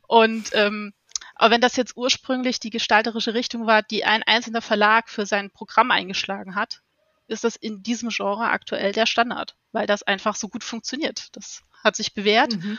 und 0.07 0.51
ähm, 0.53 0.93
aber 1.41 1.55
wenn 1.55 1.63
das 1.63 1.77
jetzt 1.77 1.97
ursprünglich 1.97 2.61
die 2.61 2.69
gestalterische 2.69 3.33
Richtung 3.33 3.67
war, 3.67 3.83
die 3.83 4.05
ein 4.05 4.23
einzelner 4.23 4.61
Verlag 4.61 5.09
für 5.09 5.25
sein 5.25 5.51
Programm 5.51 5.91
eingeschlagen 5.91 6.55
hat, 6.55 6.83
ist 7.29 7.45
das 7.45 7.57
in 7.57 7.83
diesem 7.83 8.11
Genre 8.11 8.51
aktuell 8.51 8.93
der 8.93 9.07
Standard, 9.07 9.57
weil 9.73 9.87
das 9.87 10.03
einfach 10.03 10.37
so 10.37 10.49
gut 10.49 10.63
funktioniert. 10.63 11.35
Das 11.35 11.63
hat 11.83 11.97
sich 11.97 12.13
bewährt. 12.13 12.57
Mhm. 12.57 12.77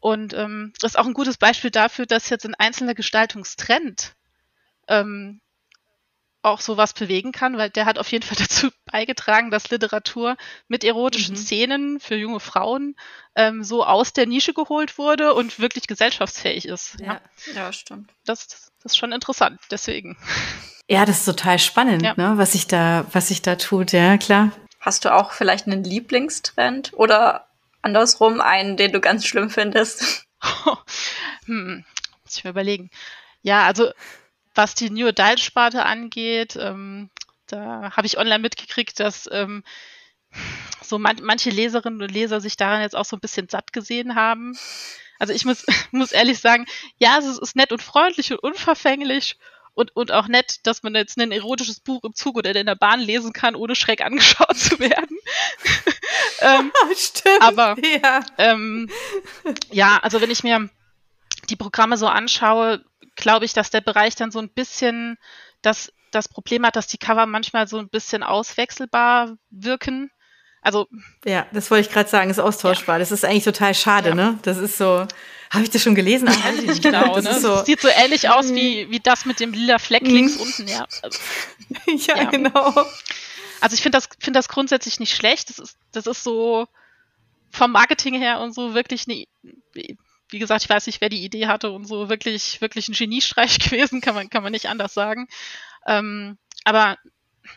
Und 0.00 0.34
ähm, 0.34 0.72
das 0.80 0.92
ist 0.94 0.98
auch 0.98 1.06
ein 1.06 1.14
gutes 1.14 1.36
Beispiel 1.36 1.70
dafür, 1.70 2.06
dass 2.06 2.28
jetzt 2.28 2.44
ein 2.44 2.56
einzelner 2.56 2.96
Gestaltungstrend 2.96 4.16
ähm, 4.88 5.40
auch 6.42 6.60
sowas 6.60 6.92
bewegen 6.92 7.32
kann, 7.32 7.56
weil 7.56 7.70
der 7.70 7.86
hat 7.86 7.98
auf 7.98 8.10
jeden 8.10 8.24
Fall 8.24 8.36
dazu 8.38 8.68
beigetragen, 8.90 9.50
dass 9.50 9.70
Literatur 9.70 10.36
mit 10.68 10.84
erotischen 10.84 11.34
mhm. 11.34 11.40
Szenen 11.40 12.00
für 12.00 12.16
junge 12.16 12.40
Frauen 12.40 12.96
ähm, 13.34 13.64
so 13.64 13.84
aus 13.84 14.12
der 14.12 14.26
Nische 14.26 14.52
geholt 14.52 14.98
wurde 14.98 15.34
und 15.34 15.58
wirklich 15.58 15.86
gesellschaftsfähig 15.86 16.66
ist. 16.66 16.96
Ja, 17.00 17.06
ja, 17.06 17.20
ja 17.54 17.72
stimmt. 17.72 18.10
Das, 18.24 18.48
das 18.48 18.70
ist 18.84 18.96
schon 18.96 19.12
interessant, 19.12 19.60
deswegen. 19.70 20.16
Ja, 20.88 21.06
das 21.06 21.20
ist 21.20 21.24
total 21.24 21.60
spannend, 21.60 22.02
ja. 22.02 22.12
ne, 22.16 22.34
was 22.36 22.52
sich 22.52 22.66
da, 22.66 23.06
was 23.12 23.28
sich 23.28 23.40
da 23.40 23.54
tut, 23.54 23.92
ja, 23.92 24.18
klar. 24.18 24.50
Hast 24.80 25.04
du 25.04 25.14
auch 25.14 25.30
vielleicht 25.30 25.66
einen 25.66 25.84
Lieblingstrend 25.84 26.92
oder 26.92 27.46
andersrum 27.82 28.40
einen, 28.40 28.76
den 28.76 28.92
du 28.92 29.00
ganz 29.00 29.24
schlimm 29.24 29.48
findest? 29.48 30.26
hm, 31.46 31.84
muss 32.24 32.36
ich 32.36 32.44
mir 32.44 32.50
überlegen. 32.50 32.90
Ja, 33.42 33.64
also 33.64 33.92
was 34.54 34.74
die 34.74 34.90
New 34.90 35.08
Adult 35.08 35.40
Sparte 35.40 35.84
angeht, 35.84 36.56
ähm, 36.60 37.10
da 37.46 37.92
habe 37.96 38.06
ich 38.06 38.18
online 38.18 38.40
mitgekriegt, 38.40 38.98
dass 39.00 39.28
ähm, 39.32 39.62
so 40.82 40.98
man 40.98 41.16
manche 41.22 41.50
Leserinnen 41.50 42.02
und 42.02 42.10
Leser 42.10 42.40
sich 42.40 42.56
daran 42.56 42.80
jetzt 42.80 42.96
auch 42.96 43.04
so 43.04 43.16
ein 43.16 43.20
bisschen 43.20 43.48
satt 43.48 43.72
gesehen 43.72 44.14
haben. 44.14 44.56
Also 45.18 45.32
ich 45.32 45.44
muss, 45.44 45.64
muss 45.92 46.12
ehrlich 46.12 46.38
sagen, 46.38 46.66
ja, 46.98 47.18
es 47.18 47.38
ist 47.38 47.56
nett 47.56 47.72
und 47.72 47.82
freundlich 47.82 48.32
und 48.32 48.42
unverfänglich 48.42 49.36
und, 49.74 49.94
und 49.96 50.12
auch 50.12 50.28
nett, 50.28 50.66
dass 50.66 50.82
man 50.82 50.94
jetzt 50.94 51.16
ein 51.18 51.32
erotisches 51.32 51.80
Buch 51.80 52.04
im 52.04 52.14
Zug 52.14 52.36
oder 52.36 52.54
in 52.54 52.66
der 52.66 52.74
Bahn 52.74 53.00
lesen 53.00 53.32
kann, 53.32 53.54
ohne 53.54 53.74
schräg 53.74 54.02
angeschaut 54.02 54.56
zu 54.56 54.78
werden. 54.78 55.16
ähm, 56.40 56.72
Stimmt. 56.94 57.42
Aber 57.42 57.76
ja. 58.02 58.20
Ähm, 58.38 58.90
ja, 59.70 59.98
also 60.02 60.20
wenn 60.20 60.30
ich 60.30 60.42
mir 60.42 60.68
die 61.48 61.56
Programme 61.56 61.96
so 61.96 62.06
anschaue, 62.06 62.84
glaube 63.16 63.44
ich, 63.44 63.52
dass 63.52 63.70
der 63.70 63.80
Bereich 63.80 64.14
dann 64.14 64.30
so 64.30 64.38
ein 64.38 64.48
bisschen 64.48 65.18
das, 65.62 65.92
das 66.10 66.28
Problem 66.28 66.64
hat, 66.66 66.76
dass 66.76 66.86
die 66.86 66.98
Cover 66.98 67.26
manchmal 67.26 67.68
so 67.68 67.78
ein 67.78 67.88
bisschen 67.88 68.22
auswechselbar 68.22 69.36
wirken. 69.50 70.10
Also 70.60 70.86
ja, 71.24 71.46
das 71.52 71.70
wollte 71.70 71.88
ich 71.88 71.92
gerade 71.92 72.08
sagen, 72.08 72.30
ist 72.30 72.38
austauschbar. 72.38 72.96
Ja. 72.96 72.98
Das 73.00 73.10
ist 73.10 73.24
eigentlich 73.24 73.44
total 73.44 73.74
schade, 73.74 74.10
ja. 74.10 74.14
ne? 74.14 74.38
Das 74.42 74.58
ist 74.58 74.78
so. 74.78 75.06
Habe 75.50 75.64
ich 75.64 75.70
das 75.70 75.82
schon 75.82 75.94
gelesen? 75.94 76.28
Ach, 76.30 76.52
ich 76.54 76.62
nicht 76.62 76.82
genau. 76.82 77.14
Das, 77.14 77.24
ne? 77.24 77.40
so, 77.40 77.56
das 77.56 77.66
sieht 77.66 77.80
so 77.80 77.88
ähnlich 77.88 78.30
aus 78.30 78.54
wie 78.54 78.88
wie 78.90 79.00
das 79.00 79.26
mit 79.26 79.40
dem 79.40 79.52
lila 79.52 79.78
Fleck 79.78 80.06
links 80.06 80.36
mhm. 80.36 80.42
unten. 80.42 80.68
Ja, 80.68 80.86
also, 81.02 81.18
ja, 81.86 82.16
ja, 82.16 82.24
genau. 82.30 82.72
Also 83.60 83.74
ich 83.74 83.82
finde 83.82 83.98
das 83.98 84.08
finde 84.18 84.38
das 84.38 84.48
grundsätzlich 84.48 85.00
nicht 85.00 85.14
schlecht. 85.14 85.50
Das 85.50 85.58
ist 85.58 85.76
das 85.90 86.06
ist 86.06 86.22
so 86.22 86.68
vom 87.50 87.72
Marketing 87.72 88.14
her 88.14 88.40
und 88.40 88.54
so 88.54 88.72
wirklich 88.72 89.06
eine 89.08 89.26
wie 90.32 90.38
gesagt, 90.38 90.64
ich 90.64 90.70
weiß 90.70 90.86
nicht, 90.86 91.00
wer 91.00 91.08
die 91.08 91.24
Idee 91.24 91.46
hatte 91.46 91.70
und 91.70 91.86
so 91.86 92.08
wirklich, 92.08 92.60
wirklich 92.60 92.88
ein 92.88 92.94
Geniestreich 92.94 93.58
gewesen, 93.58 94.00
kann 94.00 94.14
man, 94.14 94.30
kann 94.30 94.42
man 94.42 94.52
nicht 94.52 94.66
anders 94.66 94.94
sagen. 94.94 95.28
Ähm, 95.86 96.38
aber 96.64 96.98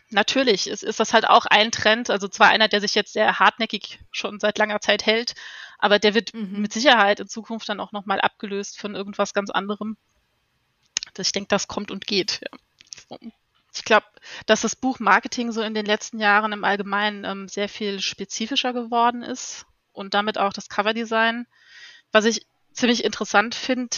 natürlich 0.10 0.68
ist, 0.68 0.84
ist 0.84 1.00
das 1.00 1.14
halt 1.14 1.28
auch 1.28 1.46
ein 1.46 1.72
Trend, 1.72 2.10
also 2.10 2.28
zwar 2.28 2.50
einer, 2.50 2.68
der 2.68 2.82
sich 2.82 2.96
jetzt 2.96 3.14
sehr 3.14 3.40
hartnäckig 3.40 4.00
schon 4.12 4.40
seit 4.40 4.58
langer 4.58 4.82
Zeit 4.82 5.06
hält, 5.06 5.36
aber 5.78 6.00
der 6.00 6.14
wird 6.14 6.34
mhm. 6.34 6.62
mit 6.62 6.74
Sicherheit 6.74 7.20
in 7.20 7.28
Zukunft 7.28 7.70
dann 7.70 7.80
auch 7.80 7.92
nochmal 7.92 8.22
abgelöst 8.22 8.80
von 8.80 8.96
irgendwas 8.96 9.34
ganz 9.34 9.50
anderem. 9.50 9.98
Ich 11.18 11.32
denke, 11.32 11.48
das 11.48 11.68
kommt 11.68 11.92
und 11.92 12.08
geht. 12.08 12.42
Ja. 13.10 13.18
Ich 13.74 13.84
glaube, 13.84 14.06
dass 14.46 14.62
das 14.62 14.76
Buch 14.76 15.00
Marketing 15.00 15.52
so 15.52 15.62
in 15.62 15.74
den 15.74 15.86
letzten 15.86 16.20
Jahren 16.20 16.54
im 16.54 16.64
Allgemeinen 16.64 17.26
ähm, 17.26 17.48
sehr 17.48 17.68
viel 17.68 18.00
spezifischer 18.00 18.74
geworden 18.74 19.22
ist 19.22 19.66
und 19.92 20.14
damit 20.14 20.38
auch 20.38 20.54
das 20.54 20.70
Coverdesign. 20.70 21.46
Was 22.12 22.26
ich 22.26 22.48
ziemlich 22.76 23.04
interessant 23.04 23.56
finde, 23.56 23.98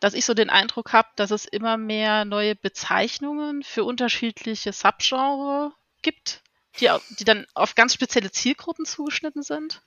dass 0.00 0.14
ich 0.14 0.24
so 0.24 0.34
den 0.34 0.50
Eindruck 0.50 0.92
habe, 0.92 1.08
dass 1.16 1.30
es 1.30 1.46
immer 1.46 1.76
mehr 1.76 2.24
neue 2.24 2.54
Bezeichnungen 2.54 3.62
für 3.62 3.84
unterschiedliche 3.84 4.72
Subgenre 4.72 5.72
gibt, 6.02 6.42
die, 6.80 6.90
die 7.18 7.24
dann 7.24 7.46
auf 7.54 7.74
ganz 7.74 7.94
spezielle 7.94 8.30
Zielgruppen 8.30 8.84
zugeschnitten 8.84 9.42
sind. 9.42 9.82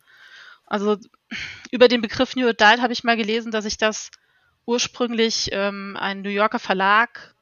Also 0.66 0.98
über 1.72 1.88
den 1.88 2.02
Begriff 2.02 2.36
New 2.36 2.48
Adult 2.48 2.82
habe 2.82 2.94
ich 2.94 3.04
mal 3.04 3.18
gelesen, 3.18 3.52
dass 3.52 3.66
sich 3.66 3.78
das 3.78 4.12
ursprünglich 4.66 5.50
ähm, 5.52 5.98
ein 6.00 6.22
New 6.22 6.30
Yorker 6.30 6.60
Verlag, 6.60 7.36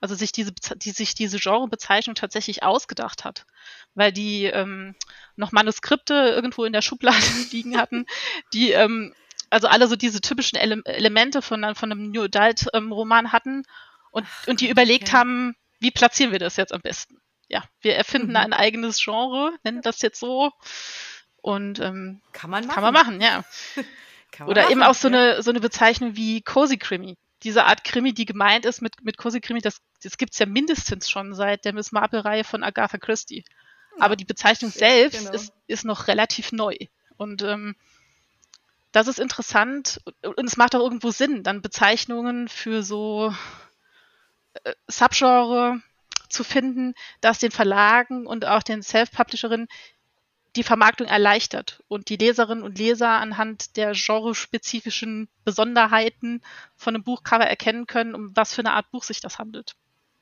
also 0.00 0.14
sich 0.14 0.32
diese, 0.32 0.52
die 0.76 0.90
sich 0.90 1.14
diese 1.14 1.38
Genrebezeichnung 1.38 2.14
tatsächlich 2.14 2.62
ausgedacht 2.62 3.24
hat, 3.24 3.46
weil 3.94 4.12
die 4.12 4.44
ähm, 4.44 4.94
noch 5.36 5.52
Manuskripte 5.52 6.14
irgendwo 6.14 6.64
in 6.64 6.74
der 6.74 6.82
Schublade 6.82 7.24
liegen 7.52 7.78
hatten, 7.78 8.04
die 8.52 8.72
ähm, 8.72 9.14
also 9.54 9.68
alle 9.68 9.86
so 9.86 9.96
diese 9.96 10.20
typischen 10.20 10.58
Ele 10.58 10.82
Elemente 10.84 11.40
von, 11.40 11.74
von 11.74 11.92
einem 11.92 12.10
New 12.10 12.24
Adult 12.24 12.66
ähm, 12.74 12.92
Roman 12.92 13.32
hatten 13.32 13.64
und, 14.10 14.26
und 14.46 14.60
die 14.60 14.68
überlegt 14.68 15.08
okay. 15.08 15.16
haben, 15.16 15.56
wie 15.78 15.92
platzieren 15.92 16.32
wir 16.32 16.38
das 16.40 16.56
jetzt 16.56 16.72
am 16.72 16.80
besten? 16.80 17.20
Ja, 17.48 17.62
wir 17.80 17.94
erfinden 17.94 18.30
mhm. 18.30 18.36
ein 18.36 18.52
eigenes 18.52 19.02
Genre, 19.02 19.52
nennen 19.62 19.80
das 19.80 20.02
jetzt 20.02 20.18
so 20.18 20.50
und 21.36 21.78
ähm, 21.78 22.20
kann 22.32 22.50
man 22.50 22.66
machen. 22.66 22.74
Kann 22.74 22.82
man 22.82 22.94
machen, 22.94 23.20
ja. 23.20 23.44
man 24.38 24.48
Oder 24.48 24.62
machen, 24.62 24.72
eben 24.72 24.82
auch 24.82 24.94
so 24.94 25.08
ja. 25.08 25.14
eine 25.14 25.42
so 25.42 25.50
eine 25.50 25.60
Bezeichnung 25.60 26.16
wie 26.16 26.42
Cozy 26.42 26.76
Krimi. 26.76 27.16
Diese 27.44 27.64
Art 27.64 27.84
Krimi, 27.84 28.12
die 28.12 28.24
gemeint 28.24 28.64
ist 28.64 28.80
mit, 28.80 29.04
mit 29.04 29.18
Cozy 29.18 29.40
Krimi, 29.40 29.60
das, 29.60 29.82
das 30.02 30.16
gibt 30.16 30.32
es 30.32 30.38
ja 30.38 30.46
mindestens 30.46 31.10
schon 31.10 31.34
seit 31.34 31.64
der 31.64 31.74
Miss 31.74 31.92
Marple-Reihe 31.92 32.42
von 32.42 32.64
Agatha 32.64 32.98
Christie. 32.98 33.44
Ja. 33.98 34.04
Aber 34.04 34.16
die 34.16 34.24
Bezeichnung 34.24 34.70
selbst 34.70 35.18
genau. 35.18 35.32
ist, 35.32 35.52
ist 35.66 35.84
noch 35.84 36.08
relativ 36.08 36.52
neu. 36.52 36.74
Und 37.16 37.42
ähm, 37.42 37.76
das 38.94 39.08
ist 39.08 39.18
interessant 39.18 40.00
und 40.22 40.46
es 40.46 40.56
macht 40.56 40.76
auch 40.76 40.80
irgendwo 40.80 41.10
Sinn, 41.10 41.42
dann 41.42 41.62
Bezeichnungen 41.62 42.46
für 42.46 42.84
so 42.84 43.34
äh, 44.62 44.72
Subgenre 44.86 45.80
zu 46.28 46.44
finden, 46.44 46.94
das 47.20 47.40
den 47.40 47.50
Verlagen 47.50 48.24
und 48.24 48.44
auch 48.44 48.62
den 48.62 48.82
Self-Publisherinnen 48.82 49.66
die 50.54 50.62
Vermarktung 50.62 51.08
erleichtert 51.08 51.82
und 51.88 52.08
die 52.08 52.16
Leserinnen 52.16 52.62
und 52.62 52.78
Leser 52.78 53.08
anhand 53.08 53.76
der 53.76 53.94
genrespezifischen 53.94 55.28
Besonderheiten 55.44 56.40
von 56.76 56.94
einem 56.94 57.02
Buchcover 57.02 57.44
erkennen 57.44 57.88
können, 57.88 58.14
um 58.14 58.30
was 58.36 58.54
für 58.54 58.60
eine 58.60 58.74
Art 58.74 58.92
Buch 58.92 59.02
sich 59.02 59.20
das 59.20 59.40
handelt. 59.40 59.74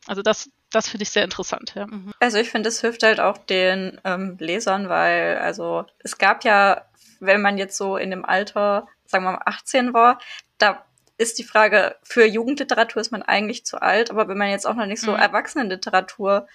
Also 0.06 0.22
das, 0.22 0.50
das 0.70 0.88
finde 0.88 1.02
ich 1.02 1.10
sehr 1.10 1.24
interessant. 1.24 1.74
Ja. 1.74 1.86
Mhm. 1.86 2.14
Also 2.20 2.38
ich 2.38 2.48
finde, 2.48 2.70
es 2.70 2.80
hilft 2.80 3.02
halt 3.02 3.20
auch 3.20 3.36
den 3.36 4.00
ähm, 4.04 4.38
Lesern, 4.40 4.88
weil 4.88 5.36
also 5.36 5.84
es 5.98 6.16
gab 6.16 6.44
ja 6.44 6.86
wenn 7.22 7.40
man 7.40 7.56
jetzt 7.56 7.76
so 7.76 7.96
in 7.96 8.10
dem 8.10 8.24
Alter, 8.24 8.88
sagen 9.06 9.24
wir 9.24 9.32
mal 9.32 9.42
18 9.46 9.94
war, 9.94 10.18
da 10.58 10.84
ist 11.18 11.38
die 11.38 11.44
Frage, 11.44 11.96
für 12.02 12.26
Jugendliteratur 12.26 13.00
ist 13.00 13.12
man 13.12 13.22
eigentlich 13.22 13.64
zu 13.64 13.80
alt, 13.80 14.10
aber 14.10 14.28
wenn 14.28 14.38
man 14.38 14.50
jetzt 14.50 14.66
auch 14.66 14.74
noch 14.74 14.86
nicht 14.86 15.00
so 15.00 15.12
mhm. 15.12 15.18
Erwachsenenliteratur 15.18 16.48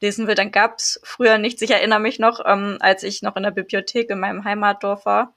lesen 0.00 0.26
will, 0.26 0.34
dann 0.34 0.52
gab's 0.52 1.00
früher 1.02 1.38
nichts. 1.38 1.62
Ich 1.62 1.70
erinnere 1.70 2.00
mich 2.00 2.18
noch, 2.18 2.40
ähm, 2.44 2.76
als 2.80 3.02
ich 3.02 3.22
noch 3.22 3.36
in 3.36 3.42
der 3.42 3.50
Bibliothek 3.50 4.10
in 4.10 4.20
meinem 4.20 4.44
Heimatdorf 4.44 5.06
war, 5.06 5.34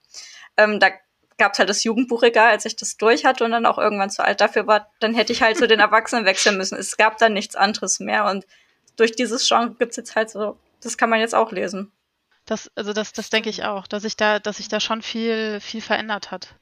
ähm, 0.56 0.80
da 0.80 0.90
gab's 1.38 1.58
halt 1.58 1.70
das 1.70 1.82
Jugendbuchregal, 1.82 2.50
als 2.50 2.64
ich 2.64 2.76
das 2.76 2.96
durch 2.96 3.24
hatte 3.24 3.44
und 3.44 3.52
dann 3.52 3.66
auch 3.66 3.78
irgendwann 3.78 4.10
zu 4.10 4.22
alt 4.22 4.40
dafür 4.40 4.66
war, 4.66 4.90
dann 5.00 5.14
hätte 5.14 5.32
ich 5.32 5.42
halt 5.42 5.56
zu 5.56 5.66
den 5.66 5.80
Erwachsenen 5.80 6.26
wechseln 6.26 6.58
müssen. 6.58 6.78
Es 6.78 6.96
gab 6.96 7.16
dann 7.18 7.32
nichts 7.32 7.56
anderes 7.56 8.00
mehr 8.00 8.26
und 8.26 8.46
durch 8.96 9.12
dieses 9.12 9.48
Genre 9.48 9.74
gibt's 9.78 9.96
jetzt 9.96 10.14
halt 10.14 10.30
so, 10.30 10.58
das 10.82 10.98
kann 10.98 11.10
man 11.10 11.20
jetzt 11.20 11.34
auch 11.34 11.52
lesen. 11.52 11.90
Das, 12.46 12.70
also 12.74 12.92
das, 12.92 13.12
das 13.12 13.30
denke 13.30 13.48
ich 13.48 13.64
auch, 13.64 13.86
dass 13.86 14.02
sich 14.02 14.16
da, 14.16 14.38
dass 14.38 14.58
sich 14.58 14.68
da 14.68 14.80
schon 14.80 15.02
viel, 15.02 15.60
viel 15.60 15.80
verändert 15.80 16.30
hat. 16.30 16.56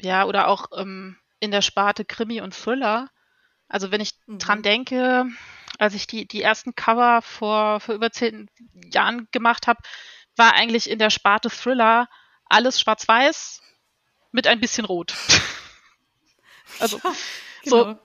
Ja, 0.00 0.24
oder 0.24 0.48
auch 0.48 0.66
ähm, 0.76 1.18
in 1.40 1.50
der 1.50 1.62
Sparte 1.62 2.04
Krimi 2.04 2.40
und 2.40 2.54
Thriller. 2.54 3.10
Also 3.68 3.90
wenn 3.90 4.00
ich 4.00 4.14
mhm. 4.26 4.38
dran 4.38 4.62
denke, 4.62 5.26
als 5.78 5.94
ich 5.94 6.06
die, 6.06 6.26
die 6.26 6.42
ersten 6.42 6.74
Cover 6.74 7.20
vor, 7.22 7.80
vor 7.80 7.94
über 7.94 8.10
zehn 8.10 8.50
Jahren 8.72 9.28
gemacht 9.30 9.66
habe, 9.66 9.80
war 10.36 10.54
eigentlich 10.54 10.88
in 10.88 10.98
der 10.98 11.10
Sparte 11.10 11.50
Thriller 11.50 12.08
alles 12.46 12.80
schwarz-weiß 12.80 13.60
mit 14.32 14.46
ein 14.46 14.60
bisschen 14.60 14.84
rot. 14.84 15.14
also 16.80 16.98
ja, 16.98 17.12
genau. 17.64 17.76
so 17.76 17.98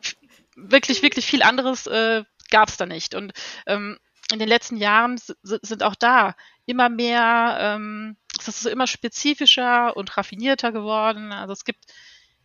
wirklich, 0.56 1.02
wirklich 1.02 1.26
viel 1.26 1.44
anderes 1.44 1.88
äh, 1.88 2.24
gab 2.50 2.70
es 2.70 2.78
da 2.78 2.86
nicht. 2.86 3.16
Und 3.16 3.34
ähm, 3.66 3.98
in 4.32 4.40
den 4.40 4.48
letzten 4.48 4.78
Jahren 4.78 5.20
sind 5.44 5.84
auch 5.84 5.96
da 5.96 6.36
immer 6.66 6.90
mehr, 6.90 7.58
ähm, 7.60 8.18
es 8.40 8.48
ist 8.48 8.66
immer 8.66 8.88
spezifischer 8.88 9.96
und 9.96 10.18
raffinierter 10.18 10.72
geworden. 10.72 11.32
Also 11.32 11.54
es 11.54 11.66
gibt 11.66 11.86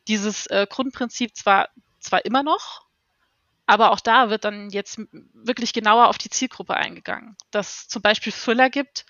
dieses 0.08 0.46
äh, 0.46 0.66
Grundprinzip 0.68 1.36
zwar, 1.36 1.68
zwar 2.00 2.24
immer 2.24 2.42
noch, 2.42 2.86
aber 3.66 3.92
auch 3.92 4.00
da 4.00 4.30
wird 4.30 4.44
dann 4.44 4.70
jetzt 4.70 4.98
wirklich 5.34 5.72
genauer 5.72 6.08
auf 6.08 6.18
die 6.18 6.30
Zielgruppe 6.30 6.74
eingegangen. 6.74 7.36
Dass 7.50 7.86
zum 7.86 8.02
Beispiel 8.02 8.32
Thriller 8.32 8.70
gibt, 8.70 9.04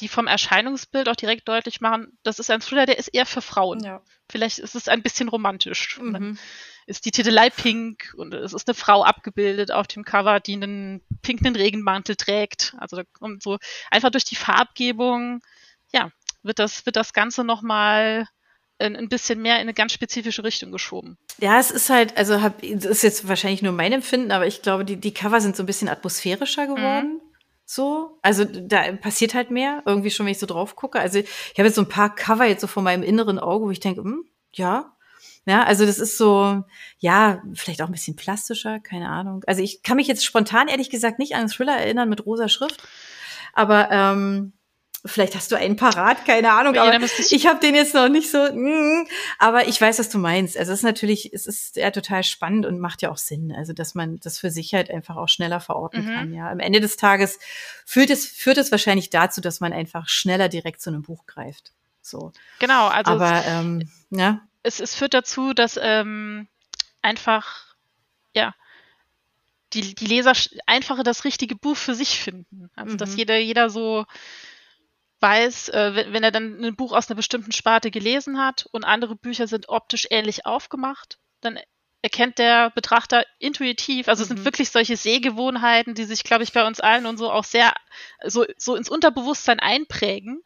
die 0.00 0.08
vom 0.08 0.26
Erscheinungsbild 0.26 1.08
auch 1.08 1.16
direkt 1.16 1.48
deutlich 1.48 1.80
machen, 1.80 2.18
das 2.22 2.38
ist 2.38 2.50
ein 2.50 2.60
Thriller, 2.60 2.86
der 2.86 2.98
ist 2.98 3.08
eher 3.08 3.26
für 3.26 3.42
Frauen. 3.42 3.82
Ja. 3.84 4.02
Vielleicht 4.30 4.58
ist 4.58 4.74
es 4.74 4.88
ein 4.88 5.02
bisschen 5.02 5.28
romantisch. 5.28 5.98
Mhm. 6.00 6.38
Ist 6.86 7.04
die 7.04 7.10
Titelei 7.12 7.50
pink 7.50 8.12
und 8.16 8.34
es 8.34 8.52
ist 8.52 8.68
eine 8.68 8.74
Frau 8.74 9.04
abgebildet 9.04 9.70
auf 9.70 9.86
dem 9.86 10.04
Cover, 10.04 10.40
die 10.40 10.54
einen 10.54 11.00
pinken 11.22 11.54
Regenmantel 11.54 12.16
trägt. 12.16 12.74
Also 12.78 13.02
kommt 13.12 13.42
so 13.42 13.58
einfach 13.90 14.10
durch 14.10 14.24
die 14.24 14.34
Farbgebung, 14.34 15.42
ja, 15.92 16.10
wird 16.42 16.58
das, 16.58 16.84
wird 16.86 16.96
das 16.96 17.12
Ganze 17.12 17.44
nochmal 17.44 18.26
ein, 18.78 18.96
ein 18.96 19.08
bisschen 19.08 19.40
mehr 19.40 19.56
in 19.56 19.62
eine 19.62 19.74
ganz 19.74 19.92
spezifische 19.92 20.42
Richtung 20.42 20.72
geschoben. 20.72 21.18
Ja, 21.38 21.60
es 21.60 21.70
ist 21.70 21.88
halt, 21.88 22.16
also 22.16 22.42
hab, 22.42 22.60
das 22.62 22.84
ist 22.86 23.02
jetzt 23.02 23.28
wahrscheinlich 23.28 23.62
nur 23.62 23.72
mein 23.72 23.92
Empfinden, 23.92 24.32
aber 24.32 24.46
ich 24.46 24.62
glaube, 24.62 24.84
die, 24.84 24.96
die 24.96 25.14
Cover 25.14 25.40
sind 25.40 25.56
so 25.56 25.62
ein 25.62 25.66
bisschen 25.66 25.88
atmosphärischer 25.88 26.66
geworden. 26.66 27.14
Mhm. 27.14 27.31
So, 27.74 28.18
also 28.20 28.44
da 28.44 28.92
passiert 28.92 29.32
halt 29.32 29.50
mehr, 29.50 29.82
irgendwie 29.86 30.10
schon, 30.10 30.26
wenn 30.26 30.32
ich 30.32 30.38
so 30.38 30.44
drauf 30.44 30.76
gucke. 30.76 31.00
Also 31.00 31.20
ich 31.20 31.58
habe 31.58 31.68
jetzt 31.68 31.76
so 31.76 31.80
ein 31.80 31.88
paar 31.88 32.14
Cover 32.14 32.44
jetzt 32.44 32.60
so 32.60 32.66
vor 32.66 32.82
meinem 32.82 33.02
inneren 33.02 33.38
Auge, 33.38 33.64
wo 33.64 33.70
ich 33.70 33.80
denke, 33.80 34.02
hm, 34.02 34.26
ja, 34.52 34.94
ja, 35.46 35.62
also 35.64 35.86
das 35.86 35.98
ist 35.98 36.18
so, 36.18 36.62
ja, 36.98 37.42
vielleicht 37.54 37.80
auch 37.80 37.86
ein 37.86 37.92
bisschen 37.92 38.14
plastischer, 38.14 38.78
keine 38.78 39.08
Ahnung. 39.08 39.42
Also 39.46 39.62
ich 39.62 39.82
kann 39.82 39.96
mich 39.96 40.06
jetzt 40.06 40.22
spontan 40.22 40.68
ehrlich 40.68 40.90
gesagt 40.90 41.18
nicht 41.18 41.32
an 41.32 41.40
einen 41.40 41.48
Thriller 41.48 41.74
erinnern 41.74 42.10
mit 42.10 42.26
rosa 42.26 42.50
Schrift, 42.50 42.86
aber 43.54 43.90
ähm, 43.90 44.52
Vielleicht 45.04 45.34
hast 45.34 45.50
du 45.50 45.56
einen 45.56 45.74
parat, 45.74 46.24
keine 46.24 46.52
Ahnung. 46.52 46.76
Ja, 46.76 46.84
aber 46.84 47.04
ich, 47.04 47.32
ich 47.32 47.46
habe 47.48 47.58
den 47.58 47.74
jetzt 47.74 47.92
noch 47.92 48.08
nicht 48.08 48.30
so. 48.30 48.38
Mm, 48.38 49.04
aber 49.38 49.66
ich 49.66 49.80
weiß, 49.80 49.98
was 49.98 50.08
du 50.10 50.18
meinst. 50.18 50.56
Also 50.56 50.70
es 50.70 50.78
ist 50.78 50.84
natürlich, 50.84 51.32
es 51.32 51.48
ist 51.48 51.74
ja 51.74 51.90
total 51.90 52.22
spannend 52.22 52.66
und 52.66 52.78
macht 52.78 53.02
ja 53.02 53.10
auch 53.10 53.16
Sinn. 53.16 53.52
Also 53.52 53.72
dass 53.72 53.96
man 53.96 54.20
das 54.20 54.38
für 54.38 54.50
sich 54.50 54.74
halt 54.74 54.90
einfach 54.90 55.16
auch 55.16 55.28
schneller 55.28 55.58
verorten 55.58 56.04
mhm. 56.04 56.14
kann. 56.14 56.32
Ja, 56.32 56.50
am 56.50 56.60
Ende 56.60 56.78
des 56.78 56.96
Tages 56.96 57.40
führt 57.84 58.10
es 58.10 58.26
führt 58.26 58.58
es 58.58 58.70
wahrscheinlich 58.70 59.10
dazu, 59.10 59.40
dass 59.40 59.58
man 59.58 59.72
einfach 59.72 60.08
schneller 60.08 60.48
direkt 60.48 60.80
zu 60.80 60.90
einem 60.90 61.02
Buch 61.02 61.26
greift. 61.26 61.72
So. 62.00 62.30
Genau. 62.60 62.86
Also 62.86 63.10
aber 63.10 63.38
es, 63.38 63.46
ähm, 63.48 63.90
ja. 64.10 64.40
Es, 64.62 64.78
es 64.78 64.94
führt 64.94 65.14
dazu, 65.14 65.52
dass 65.52 65.80
ähm, 65.82 66.46
einfach 67.00 67.74
ja 68.34 68.54
die, 69.72 69.96
die 69.96 70.06
Leser 70.06 70.32
einfacher 70.66 71.02
das 71.02 71.24
richtige 71.24 71.56
Buch 71.56 71.76
für 71.76 71.94
sich 71.94 72.20
finden. 72.20 72.70
Also, 72.76 72.96
dass 72.96 73.12
mhm. 73.12 73.18
jeder, 73.18 73.38
jeder 73.38 73.70
so 73.70 74.04
weiß, 75.22 75.70
äh, 75.70 75.94
wenn, 75.94 76.12
wenn 76.12 76.24
er 76.24 76.32
dann 76.32 76.62
ein 76.62 76.76
Buch 76.76 76.92
aus 76.92 77.08
einer 77.08 77.16
bestimmten 77.16 77.52
Sparte 77.52 77.90
gelesen 77.90 78.38
hat 78.38 78.66
und 78.72 78.84
andere 78.84 79.16
Bücher 79.16 79.46
sind 79.46 79.68
optisch 79.68 80.06
ähnlich 80.10 80.44
aufgemacht, 80.44 81.18
dann 81.40 81.58
erkennt 82.02 82.38
der 82.38 82.70
Betrachter 82.70 83.24
intuitiv, 83.38 84.08
also 84.08 84.22
es 84.22 84.28
sind 84.28 84.40
mhm. 84.40 84.44
wirklich 84.44 84.70
solche 84.70 84.96
Sehgewohnheiten, 84.96 85.94
die 85.94 86.04
sich, 86.04 86.24
glaube 86.24 86.42
ich, 86.42 86.52
bei 86.52 86.66
uns 86.66 86.80
allen 86.80 87.06
und 87.06 87.16
so 87.16 87.30
auch 87.30 87.44
sehr 87.44 87.72
so, 88.26 88.44
so 88.58 88.74
ins 88.74 88.88
Unterbewusstsein 88.88 89.60
einprägen. 89.60 90.42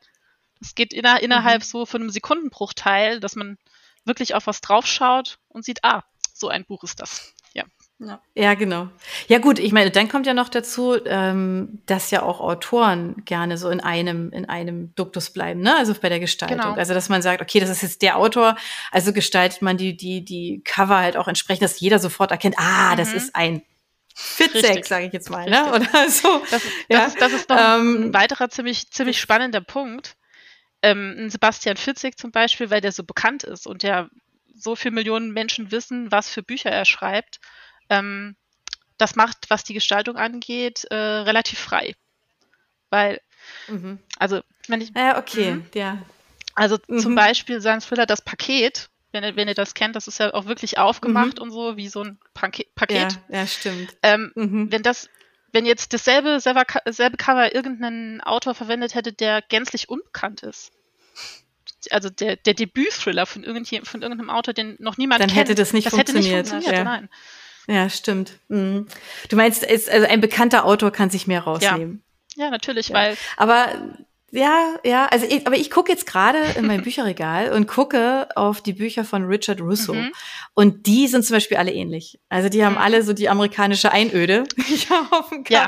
Es 0.61 0.75
geht 0.75 0.93
inner, 0.93 1.23
innerhalb 1.23 1.63
mhm. 1.63 1.67
so 1.67 1.87
von 1.87 2.03
einem 2.03 2.11
Sekundenbruchteil, 2.11 3.21
dass 3.21 3.37
man 3.37 3.57
wirklich 4.05 4.35
auf 4.35 4.47
was 4.47 4.61
draufschaut 4.61 5.39
und 5.49 5.65
sieht, 5.65 5.83
ah, 5.83 6.05
so 6.35 6.49
ein 6.49 6.67
Buch 6.67 6.85
ist 6.85 7.01
das. 7.01 7.35
Ja. 7.99 8.21
ja, 8.35 8.53
genau. 8.53 8.89
Ja 9.27 9.39
gut, 9.39 9.59
ich 9.59 9.73
meine, 9.73 9.91
dann 9.91 10.09
kommt 10.09 10.27
ja 10.27 10.35
noch 10.35 10.51
dazu, 10.51 10.97
ähm, 11.07 11.81
dass 11.87 12.11
ja 12.11 12.23
auch 12.23 12.41
Autoren 12.41 13.25
gerne 13.25 13.57
so 13.57 13.71
in 13.71 13.81
einem 13.81 14.31
in 14.33 14.47
einem 14.47 14.95
Duktus 14.97 15.31
bleiben, 15.31 15.61
ne? 15.61 15.75
Also 15.77 15.95
bei 15.95 16.11
der 16.11 16.21
Gestaltung. 16.21 16.59
Genau. 16.59 16.75
Also 16.75 16.93
dass 16.93 17.09
man 17.09 17.23
sagt, 17.23 17.41
okay, 17.41 17.59
das 17.59 17.71
ist 17.71 17.83
jetzt 17.83 18.03
der 18.03 18.19
Autor, 18.19 18.57
also 18.93 19.15
gestaltet 19.15 19.63
man 19.63 19.79
die 19.79 19.97
die 19.97 20.23
die 20.23 20.61
Cover 20.63 20.99
halt 20.99 21.17
auch 21.17 21.27
entsprechend, 21.27 21.63
dass 21.63 21.81
jeder 21.81 21.99
sofort 21.99 22.33
erkennt, 22.33 22.57
ah, 22.59 22.93
mhm. 22.93 22.97
das 22.99 23.15
ist 23.15 23.35
ein 23.35 23.63
Fitzek, 24.15 24.85
sage 24.87 25.07
ich 25.07 25.13
jetzt 25.15 25.31
mal, 25.31 25.49
ne? 25.49 25.73
Richtig. 25.73 25.93
ne? 25.93 25.99
Oder 26.03 26.11
so. 26.11 26.43
Das, 26.51 26.51
das, 26.51 26.63
ja. 26.91 27.05
ist, 27.07 27.21
das 27.21 27.33
ist 27.33 27.49
noch 27.49 27.59
ähm, 27.59 28.09
ein 28.09 28.15
weiterer 28.15 28.51
ziemlich 28.51 28.91
ziemlich 28.91 29.19
spannender 29.19 29.63
Punkt. 29.63 30.17
Ähm, 30.83 31.31
Sebastian 31.31 31.79
Fitzek 31.79 32.19
zum 32.19 32.31
Beispiel, 32.31 32.69
weil 32.69 32.83
der 32.83 32.93
so 32.93 33.05
bekannt 33.05 33.43
ist 33.43 33.67
und 33.67 33.83
ja 33.83 34.09
so 34.55 34.77
viele 34.77 34.95
Millionen 34.95 35.33
Menschen 35.33 35.71
wissen, 35.71 36.13
was 36.13 36.29
für 36.29 36.43
Bücher 36.43 36.71
er 36.71 36.85
schreibt 36.85 37.41
ähm, 37.89 38.37
das 38.99 39.17
macht, 39.17 39.51
was 39.51 39.65
die 39.65 39.75
Gestaltung 39.75 40.17
angeht, 40.17 40.85
äh, 40.91 40.95
relativ 40.95 41.59
frei. 41.59 41.95
Weil, 42.91 43.21
mhm. 43.69 43.99
also, 44.19 44.41
wenn 44.69 44.81
ich. 44.81 44.91
Ja, 44.95 45.19
okay, 45.19 45.55
mh, 45.55 45.65
ja. 45.75 45.99
Also 46.55 46.79
mhm. 46.89 47.01
zum 47.01 47.15
Beispiel 47.15 47.61
sein 47.61 47.81
Thriller 47.81 48.07
Das 48.07 48.23
Paket, 48.23 48.89
wenn 49.13 49.23
ihr, 49.25 49.37
wenn 49.37 49.49
ihr 49.49 49.55
das 49.55 49.75
kennt, 49.75 49.95
das 49.95 50.09
ist 50.09 50.19
ja 50.19 50.33
auch 50.33 50.47
wirklich 50.47 50.79
aufgemacht 50.79 51.37
mhm. 51.37 51.43
und 51.43 51.51
so, 51.51 51.77
wie 51.77 51.89
so 51.89 52.03
ein 52.03 52.19
Paket. 52.33 52.67
Ja, 52.91 53.09
ja 53.29 53.47
stimmt. 53.47 53.95
Ähm, 54.03 54.33
mhm. 54.35 54.73
Wenn 54.73 54.83
das, 54.83 55.11
wenn 55.53 55.67
jetzt 55.67 55.93
dasselbe 55.93 56.41
selber, 56.41 56.65
selbe 56.87 57.19
Cover 57.19 57.55
irgendeinen 57.55 58.23
Autor 58.23 58.55
verwendet 58.55 58.95
hätte, 58.95 59.13
der 59.13 59.43
gänzlich 59.43 59.91
unbekannt 59.91 60.43
ist, 60.43 60.73
also 61.91 62.09
der, 62.09 62.37
der 62.37 62.55
Debüt-Thriller 62.55 63.27
von, 63.27 63.45
von 63.45 64.03
irgendeinem 64.03 64.31
Autor, 64.31 64.55
den 64.55 64.77
noch 64.79 64.97
niemand 64.97 65.21
Dann 65.21 65.29
kennt, 65.29 65.41
hätte 65.41 65.55
das 65.55 65.73
nicht 65.73 65.87
das 65.87 65.95
funktioniert. 65.95 66.27
Hätte 66.27 66.39
nicht 66.39 66.51
funktioniert, 66.51 66.79
ja. 66.79 66.85
nein. 66.85 67.09
Ja, 67.67 67.89
stimmt. 67.91 68.39
Mhm. 68.49 68.87
Du 69.29 69.37
meinst, 69.37 69.65
ist, 69.65 69.91
also 69.91 70.07
ein 70.07 70.21
bekannter 70.21 70.65
Autor 70.65 70.91
kann 70.91 71.11
sich 71.11 71.27
mehr 71.27 71.43
rausnehmen. 71.43 72.03
Ja, 72.37 72.45
ja 72.45 72.51
natürlich, 72.51 72.89
ja. 72.89 72.95
weil. 72.95 73.17
Aber 73.37 73.69
ja, 74.31 74.77
ja, 74.85 75.07
also 75.07 75.25
ich, 75.27 75.47
aber 75.47 75.57
ich 75.57 75.71
gucke 75.71 75.91
jetzt 75.91 76.07
gerade 76.07 76.39
in 76.57 76.67
mein 76.67 76.83
Bücherregal 76.85 77.53
und 77.53 77.67
gucke 77.67 78.29
auf 78.35 78.61
die 78.61 78.73
Bücher 78.73 79.05
von 79.05 79.25
Richard 79.25 79.61
Russo. 79.61 79.95
Mhm. 79.95 80.13
Und 80.55 80.87
die 80.87 81.09
sind 81.09 81.25
zum 81.25 81.37
Beispiel 81.37 81.57
alle 81.57 81.73
ähnlich. 81.73 82.19
Also 82.29 82.49
die 82.49 82.65
haben 82.65 82.75
mhm. 82.75 82.81
alle 82.81 83.03
so 83.03 83.13
die 83.13 83.29
amerikanische 83.29 83.93
Einöde. 83.93 84.45
ja, 84.91 85.09
auf 85.11 85.31
dem 85.31 85.45
Cover. 85.45 85.63
Ja. 85.63 85.67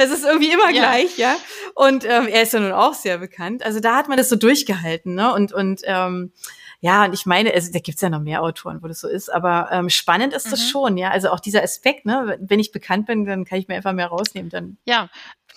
Es 0.00 0.10
ist 0.10 0.24
irgendwie 0.24 0.52
immer 0.52 0.70
ja. 0.70 0.82
gleich, 0.82 1.18
ja. 1.18 1.34
Und 1.74 2.04
ähm, 2.04 2.28
er 2.28 2.42
ist 2.42 2.52
ja 2.52 2.60
nun 2.60 2.72
auch 2.72 2.94
sehr 2.94 3.18
bekannt. 3.18 3.64
Also 3.64 3.80
da 3.80 3.96
hat 3.96 4.08
man 4.08 4.16
das 4.16 4.28
so 4.28 4.36
durchgehalten, 4.36 5.14
ne? 5.14 5.32
Und, 5.34 5.52
und 5.52 5.80
ähm, 5.84 6.32
ja, 6.80 7.04
und 7.04 7.12
ich 7.12 7.26
meine, 7.26 7.52
also, 7.52 7.72
da 7.72 7.80
gibt's 7.80 8.02
ja 8.02 8.08
noch 8.08 8.20
mehr 8.20 8.42
Autoren, 8.42 8.82
wo 8.82 8.88
das 8.88 9.00
so 9.00 9.08
ist, 9.08 9.28
aber 9.32 9.68
ähm, 9.72 9.90
spannend 9.90 10.32
ist 10.32 10.46
mhm. 10.46 10.50
das 10.50 10.68
schon, 10.68 10.96
ja. 10.96 11.10
Also 11.10 11.30
auch 11.30 11.40
dieser 11.40 11.62
Aspekt, 11.62 12.06
ne, 12.06 12.38
wenn 12.40 12.60
ich 12.60 12.70
bekannt 12.70 13.06
bin, 13.06 13.24
dann 13.24 13.44
kann 13.44 13.58
ich 13.58 13.66
mir 13.66 13.74
einfach 13.74 13.92
mehr 13.92 14.06
rausnehmen. 14.06 14.48
Dann 14.48 14.78
ja. 14.84 15.08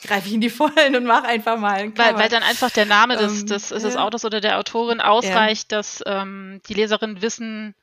greife 0.04 0.28
ich 0.28 0.34
in 0.34 0.42
die 0.42 0.50
Vollen 0.50 0.96
und 0.96 1.06
mache 1.06 1.28
einfach 1.28 1.60
mal. 1.60 1.96
Weil, 1.96 2.16
weil 2.16 2.30
dann 2.30 2.42
einfach 2.42 2.72
der 2.72 2.86
Name 2.86 3.18
des, 3.18 3.42
ähm, 3.42 3.48
des, 3.48 3.70
des 3.70 3.98
Autors 3.98 4.26
oder 4.26 4.42
der 4.42 4.58
Autorin 4.58 5.00
ausreicht, 5.00 5.72
ja. 5.72 5.78
dass 5.78 6.02
ähm, 6.08 6.60
die 6.68 6.74
Leserinnen 6.74 7.22
wissen, 7.22 7.76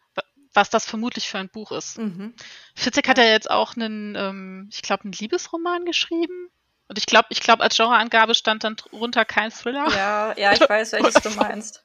was 0.52 0.70
das 0.70 0.84
vermutlich 0.84 1.28
für 1.28 1.38
ein 1.38 1.48
Buch 1.48 1.70
ist. 1.70 1.98
Mhm. 1.98 2.34
Fitzek 2.74 3.06
ja. 3.06 3.10
hat 3.10 3.18
ja 3.18 3.24
jetzt 3.24 3.48
auch 3.48 3.76
einen, 3.76 4.16
ähm, 4.16 4.68
ich 4.72 4.82
glaube, 4.82 5.04
einen 5.04 5.12
Liebesroman 5.12 5.84
geschrieben. 5.84 6.50
Und 6.88 6.98
ich 6.98 7.06
glaube, 7.06 7.28
ich 7.30 7.40
glaube, 7.40 7.62
als 7.62 7.76
Genreangabe 7.76 8.34
stand 8.34 8.64
dann 8.64 8.74
drunter 8.74 9.24
kein 9.24 9.52
Thriller. 9.52 9.86
Ja, 9.90 10.34
ja, 10.36 10.52
ich 10.54 10.68
weiß, 10.68 10.92
welches 10.92 11.22
du 11.22 11.30
meinst. 11.36 11.84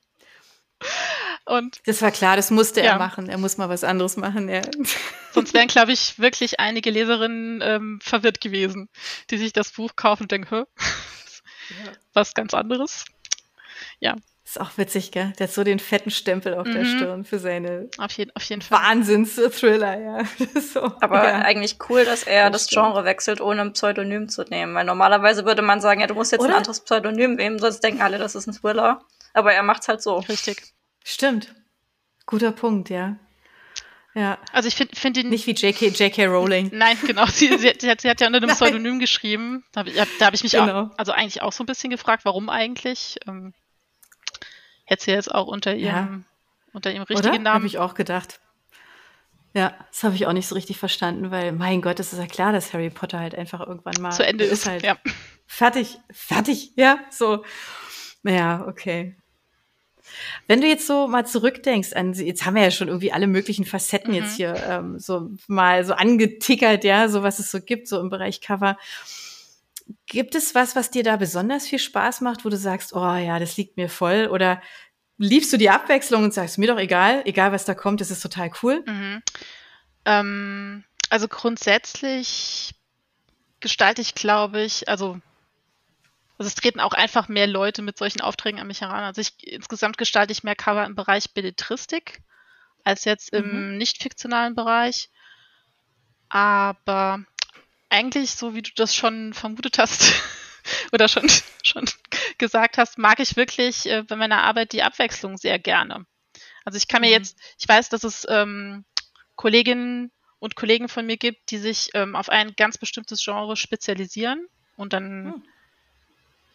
Und 1.46 1.82
das 1.86 2.02
war 2.02 2.12
klar, 2.12 2.36
das 2.36 2.52
musste 2.52 2.82
ja. 2.82 2.94
er 2.94 2.98
machen. 2.98 3.30
Er 3.30 3.38
muss 3.38 3.58
mal 3.58 3.70
was 3.70 3.84
anderes 3.84 4.18
machen. 4.18 4.50
Ja. 4.50 4.62
Sonst 5.34 5.54
wären, 5.54 5.68
glaube 5.68 5.92
ich, 5.92 6.20
wirklich 6.20 6.60
einige 6.60 6.90
Leserinnen 6.90 7.62
ähm, 7.62 8.00
verwirrt 8.02 8.40
gewesen, 8.40 8.90
die 9.30 9.38
sich 9.38 9.52
das 9.52 9.72
Buch 9.72 9.96
kaufen 9.96 10.24
und 10.24 10.32
denken, 10.32 10.50
Hö, 10.50 10.60
ja. 10.60 11.92
was 12.14 12.34
ganz 12.34 12.54
anderes. 12.54 13.06
Ja. 14.00 14.16
Ist 14.46 14.60
auch 14.60 14.78
witzig, 14.78 15.12
gell? 15.12 15.34
Der 15.40 15.48
hat 15.48 15.54
so 15.54 15.64
den 15.64 15.80
fetten 15.80 16.12
Stempel 16.12 16.54
auf 16.54 16.68
mhm. 16.68 16.74
der 16.74 16.86
Stirn 16.86 17.26
für 17.26 17.40
seine 17.40 17.90
auf 17.98 18.12
jeden, 18.12 18.32
auf 18.36 18.44
jeden 18.44 18.62
Fall. 18.62 18.80
Wahnsinns-Thriller, 18.82 20.00
ja. 20.00 20.24
so, 20.62 20.82
Aber 21.00 21.24
ja. 21.24 21.40
eigentlich 21.40 21.78
cool, 21.90 22.04
dass 22.06 22.24
er 22.24 22.50
das, 22.52 22.68
das 22.68 22.70
Genre 22.70 23.06
wechselt, 23.06 23.42
ohne 23.42 23.62
ein 23.62 23.74
Pseudonym 23.74 24.28
zu 24.30 24.44
nehmen. 24.44 24.76
Weil 24.76 24.86
normalerweise 24.86 25.46
würde 25.46 25.62
man 25.62 25.80
sagen, 25.80 26.02
ja, 26.02 26.08
du 26.08 26.14
musst 26.14 26.34
jetzt 26.34 26.42
Oder? 26.42 26.52
ein 26.52 26.58
anderes 26.58 26.82
Pseudonym 26.82 27.36
nehmen, 27.36 27.58
sonst 27.58 27.80
denken 27.80 28.02
alle, 28.02 28.18
das 28.18 28.36
ist 28.36 28.46
ein 28.48 28.54
Thriller. 28.54 29.02
Aber 29.34 29.54
er 29.54 29.64
macht's 29.64 29.88
halt 29.88 30.02
so. 30.02 30.18
Richtig. 30.18 30.74
Stimmt. 31.04 31.54
Guter 32.26 32.52
Punkt, 32.52 32.90
ja. 32.90 33.18
Ja. 34.16 34.38
Also 34.52 34.68
ich 34.68 34.76
finde 34.76 34.96
find 34.96 35.18
ihn. 35.18 35.30
Nicht 35.30 35.48
wie 35.48 35.54
J.K. 35.54 35.88
J.K. 35.88 36.26
Rowling. 36.28 36.70
Nein, 36.74 36.98
genau. 37.06 37.26
Sie, 37.26 37.58
sie, 37.58 37.74
sie, 37.80 37.90
hat, 37.90 38.02
sie 38.02 38.10
hat 38.10 38.22
ja 38.22 38.28
unter 38.28 38.38
einem 38.38 38.50
Pseudonym 38.50 39.00
geschrieben. 39.00 39.64
Da 39.72 39.80
habe 39.80 39.90
ich, 39.90 39.96
da 40.20 40.26
hab 40.26 40.34
ich 40.34 40.44
mich 40.44 40.52
genau. 40.52 40.84
auch, 40.84 40.90
also 40.98 41.12
eigentlich 41.12 41.42
auch 41.42 41.52
so 41.52 41.64
ein 41.64 41.68
bisschen 41.68 41.90
gefragt, 41.90 42.26
warum 42.26 42.50
eigentlich. 42.50 43.18
Ähm, 43.28 43.54
hätte 44.86 45.04
sie 45.04 45.12
jetzt 45.12 45.34
auch 45.34 45.48
unter 45.48 45.74
ihrem, 45.74 45.86
ja. 45.86 46.20
unter 46.74 46.92
ihrem 46.92 47.04
richtigen 47.04 47.30
Oder? 47.30 47.40
Namen. 47.40 47.56
Habe 47.56 47.68
ich 47.68 47.80
auch 47.80 47.96
gedacht. 47.96 48.40
Ja, 49.56 49.76
das 49.92 50.04
habe 50.04 50.16
ich 50.16 50.26
auch 50.26 50.34
nicht 50.34 50.48
so 50.48 50.56
richtig 50.56 50.80
verstanden, 50.80 51.30
weil, 51.30 51.52
mein 51.52 51.82
Gott, 51.82 52.00
es 52.00 52.12
ist 52.12 52.20
ja 52.20 52.26
klar, 52.26 52.52
dass 52.52 52.74
Harry 52.74 52.90
Potter 52.90 53.20
halt 53.20 53.36
einfach 53.36 53.60
irgendwann 53.62 54.02
mal 54.02 54.12
zu 54.12 54.26
Ende 54.26 54.46
ist. 54.46 54.52
ist 54.52 54.66
halt 54.68 54.84
ja. 54.84 54.98
fertig, 55.46 56.00
fertig, 56.12 56.72
ja, 56.76 57.00
so. 57.12 57.46
Naja, 58.24 58.66
okay. 58.68 59.16
Wenn 60.48 60.62
du 60.62 60.68
jetzt 60.68 60.88
so 60.88 61.08
mal 61.08 61.26
zurückdenkst 61.26 61.94
an, 61.94 62.14
jetzt 62.14 62.46
haben 62.46 62.56
wir 62.56 62.64
ja 62.64 62.72
schon 62.72 62.88
irgendwie 62.88 63.12
alle 63.12 63.28
möglichen 63.28 63.66
Facetten 63.66 64.12
mhm. 64.12 64.18
jetzt 64.18 64.36
hier 64.36 64.56
ähm, 64.68 65.00
so 65.00 65.30
mal 65.48 65.86
so 65.86 65.94
angetickert, 65.94 66.84
ja, 66.84 67.10
so 67.10 67.24
was 67.24 67.40
es 67.40 67.52
so 67.52 67.60
gibt, 67.60 67.88
so 67.88 68.00
im 68.00 68.10
Bereich 68.10 68.42
Cover. 68.42 68.78
Gibt 70.06 70.36
es 70.36 70.56
was, 70.56 70.76
was 70.76 70.92
dir 70.92 71.04
da 71.04 71.18
besonders 71.18 71.68
viel 71.68 71.80
Spaß 71.80 72.22
macht, 72.22 72.46
wo 72.46 72.50
du 72.50 72.58
sagst, 72.58 72.94
oh 72.94 73.16
ja, 73.16 73.40
das 73.40 73.58
liegt 73.58 73.78
mir 73.78 73.90
voll? 73.90 74.28
Oder 74.32 74.62
liebst 75.18 75.52
du 75.54 75.58
die 75.58 75.70
Abwechslung 75.70 76.24
und 76.24 76.34
sagst, 76.34 76.58
mir 76.58 76.68
doch 76.68 76.80
egal, 76.80 77.22
egal 77.26 77.52
was 77.52 77.66
da 77.66 77.74
kommt, 77.74 78.02
das 78.02 78.12
ist 78.12 78.22
total 78.22 78.52
cool? 78.62 78.84
Mhm. 78.86 79.22
Ähm, 80.06 80.84
also 81.10 81.28
grundsätzlich 81.28 82.74
gestalte 83.60 84.02
ich, 84.02 84.16
glaube 84.16 84.62
ich, 84.62 84.90
also 84.90 85.18
also 86.38 86.48
es 86.48 86.56
treten 86.56 86.80
auch 86.80 86.94
einfach 86.94 87.28
mehr 87.28 87.48
Leute 87.48 87.82
mit 87.82 87.98
solchen 87.98 88.22
Aufträgen 88.22 88.60
an 88.60 88.68
mich 88.68 88.82
heran. 88.82 89.04
Also 89.04 89.22
ich 89.22 89.36
insgesamt 89.48 89.98
gestalte 89.98 90.32
ich 90.32 90.44
mehr 90.44 90.56
Cover 90.56 90.86
im 90.86 90.96
Bereich 90.96 91.34
Belletristik 91.34 92.22
als 92.84 93.06
jetzt 93.06 93.32
im 93.32 93.72
mhm. 93.72 93.78
nicht 93.78 94.02
fiktionalen 94.02 94.56
Bereich. 94.56 95.10
Aber 96.30 97.24
eigentlich, 97.90 98.32
so 98.32 98.56
wie 98.56 98.64
du 98.64 98.72
das 98.76 98.96
schon 98.96 99.34
vermutet 99.34 99.78
hast 99.78 100.14
oder 100.92 101.08
schon, 101.08 101.30
schon 101.64 101.86
gesagt 102.40 102.78
hast, 102.78 102.98
mag 102.98 103.20
ich 103.20 103.36
wirklich 103.36 103.86
äh, 103.86 104.04
bei 104.04 104.16
meiner 104.16 104.44
Arbeit 104.44 104.74
die 104.74 104.84
Abwechslung 104.84 105.38
sehr 105.38 105.60
gerne. 105.60 106.06
Also 106.66 106.78
ich 106.78 106.88
kann 106.88 107.02
mir 107.02 107.08
mhm. 107.08 107.14
jetzt, 107.14 107.38
ich 107.60 107.68
weiß, 107.68 107.90
dass 107.90 108.04
es 108.04 108.26
ähm, 108.28 108.86
Kolleginnen 109.36 110.12
und 110.40 110.56
Kollegen 110.56 110.90
von 110.90 111.06
mir 111.06 111.18
gibt, 111.18 111.52
die 111.52 111.58
sich 111.58 111.92
ähm, 111.94 112.16
auf 112.16 112.30
ein 112.30 112.56
ganz 112.56 112.78
bestimmtes 112.78 113.24
Genre 113.24 113.56
spezialisieren 113.56 114.48
und 114.76 114.94
dann 114.94 115.26
mhm 115.26 115.44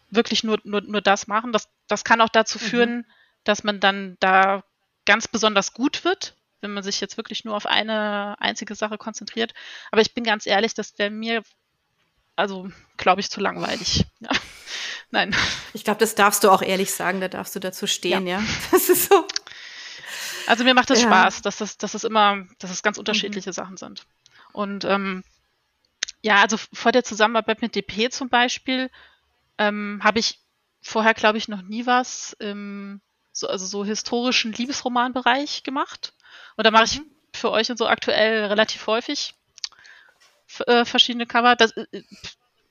wirklich 0.09 0.43
nur, 0.43 0.59
nur, 0.63 0.81
nur 0.81 1.01
das 1.01 1.27
machen. 1.27 1.51
Das, 1.51 1.69
das 1.87 2.03
kann 2.03 2.21
auch 2.21 2.29
dazu 2.29 2.57
mhm. 2.57 2.63
führen, 2.63 2.95
mhm. 2.97 3.05
dass 3.43 3.63
man 3.63 3.79
dann 3.79 4.17
da 4.19 4.63
ganz 5.05 5.27
besonders 5.27 5.73
gut 5.73 6.03
wird, 6.03 6.35
wenn 6.61 6.73
man 6.73 6.83
sich 6.83 7.01
jetzt 7.01 7.17
wirklich 7.17 7.45
nur 7.45 7.55
auf 7.55 7.65
eine 7.65 8.35
einzige 8.39 8.75
Sache 8.75 8.97
konzentriert. 8.97 9.53
Aber 9.91 10.01
ich 10.01 10.13
bin 10.13 10.23
ganz 10.23 10.45
ehrlich, 10.45 10.73
das 10.73 10.97
wäre 10.97 11.09
mir, 11.09 11.43
also 12.35 12.69
glaube 12.97 13.21
ich, 13.21 13.29
zu 13.29 13.39
langweilig. 13.39 14.05
Ja. 14.21 14.31
Nein. 15.11 15.35
Ich 15.73 15.83
glaube, 15.83 15.99
das 15.99 16.13
darfst 16.13 16.43
du 16.43 16.51
auch 16.51 16.61
ehrlich 16.61 16.93
sagen, 16.93 17.19
da 17.19 17.29
darfst 17.29 17.55
du 17.55 17.59
dazu 17.59 17.87
stehen, 17.87 18.27
ja. 18.27 18.39
ja? 18.39 18.45
Das 18.71 18.89
ist 18.89 19.09
so. 19.09 19.25
Also 20.45 20.63
mir 20.63 20.73
macht 20.73 20.91
es 20.91 21.01
ja. 21.01 21.07
Spaß, 21.07 21.41
dass 21.41 21.57
das, 21.57 21.77
dass 21.77 21.93
es 21.93 22.03
immer, 22.03 22.45
dass 22.59 22.69
es 22.69 22.83
ganz 22.83 22.97
mhm. 22.97 23.01
unterschiedliche 23.01 23.49
mhm. 23.49 23.53
Sachen 23.53 23.77
sind. 23.77 24.05
Und 24.51 24.83
ähm, 24.83 25.23
ja, 26.21 26.41
also 26.41 26.57
vor 26.73 26.91
der 26.91 27.03
Zusammenarbeit 27.03 27.61
mit 27.61 27.75
DP 27.75 28.11
zum 28.11 28.29
Beispiel 28.29 28.89
ähm, 29.59 29.99
habe 30.03 30.17
ich 30.17 30.39
vorher, 30.81 31.13
glaube 31.13 31.37
ich, 31.37 31.47
noch 31.47 31.61
nie 31.61 31.85
was 31.85 32.33
im 32.39 33.01
so, 33.31 33.47
also 33.47 33.65
so 33.65 33.85
historischen 33.85 34.53
Liebesromanbereich 34.53 35.63
gemacht. 35.63 36.13
Und 36.55 36.65
da 36.65 36.71
mache 36.71 36.85
ich 36.85 36.99
mhm. 36.99 37.05
für 37.33 37.51
euch 37.51 37.69
und 37.69 37.77
so 37.77 37.87
aktuell 37.87 38.45
relativ 38.45 38.87
häufig 38.87 39.35
äh, 40.65 40.85
verschiedene 40.85 41.27
Cover. 41.27 41.55
Das, 41.55 41.71
äh, 41.77 42.03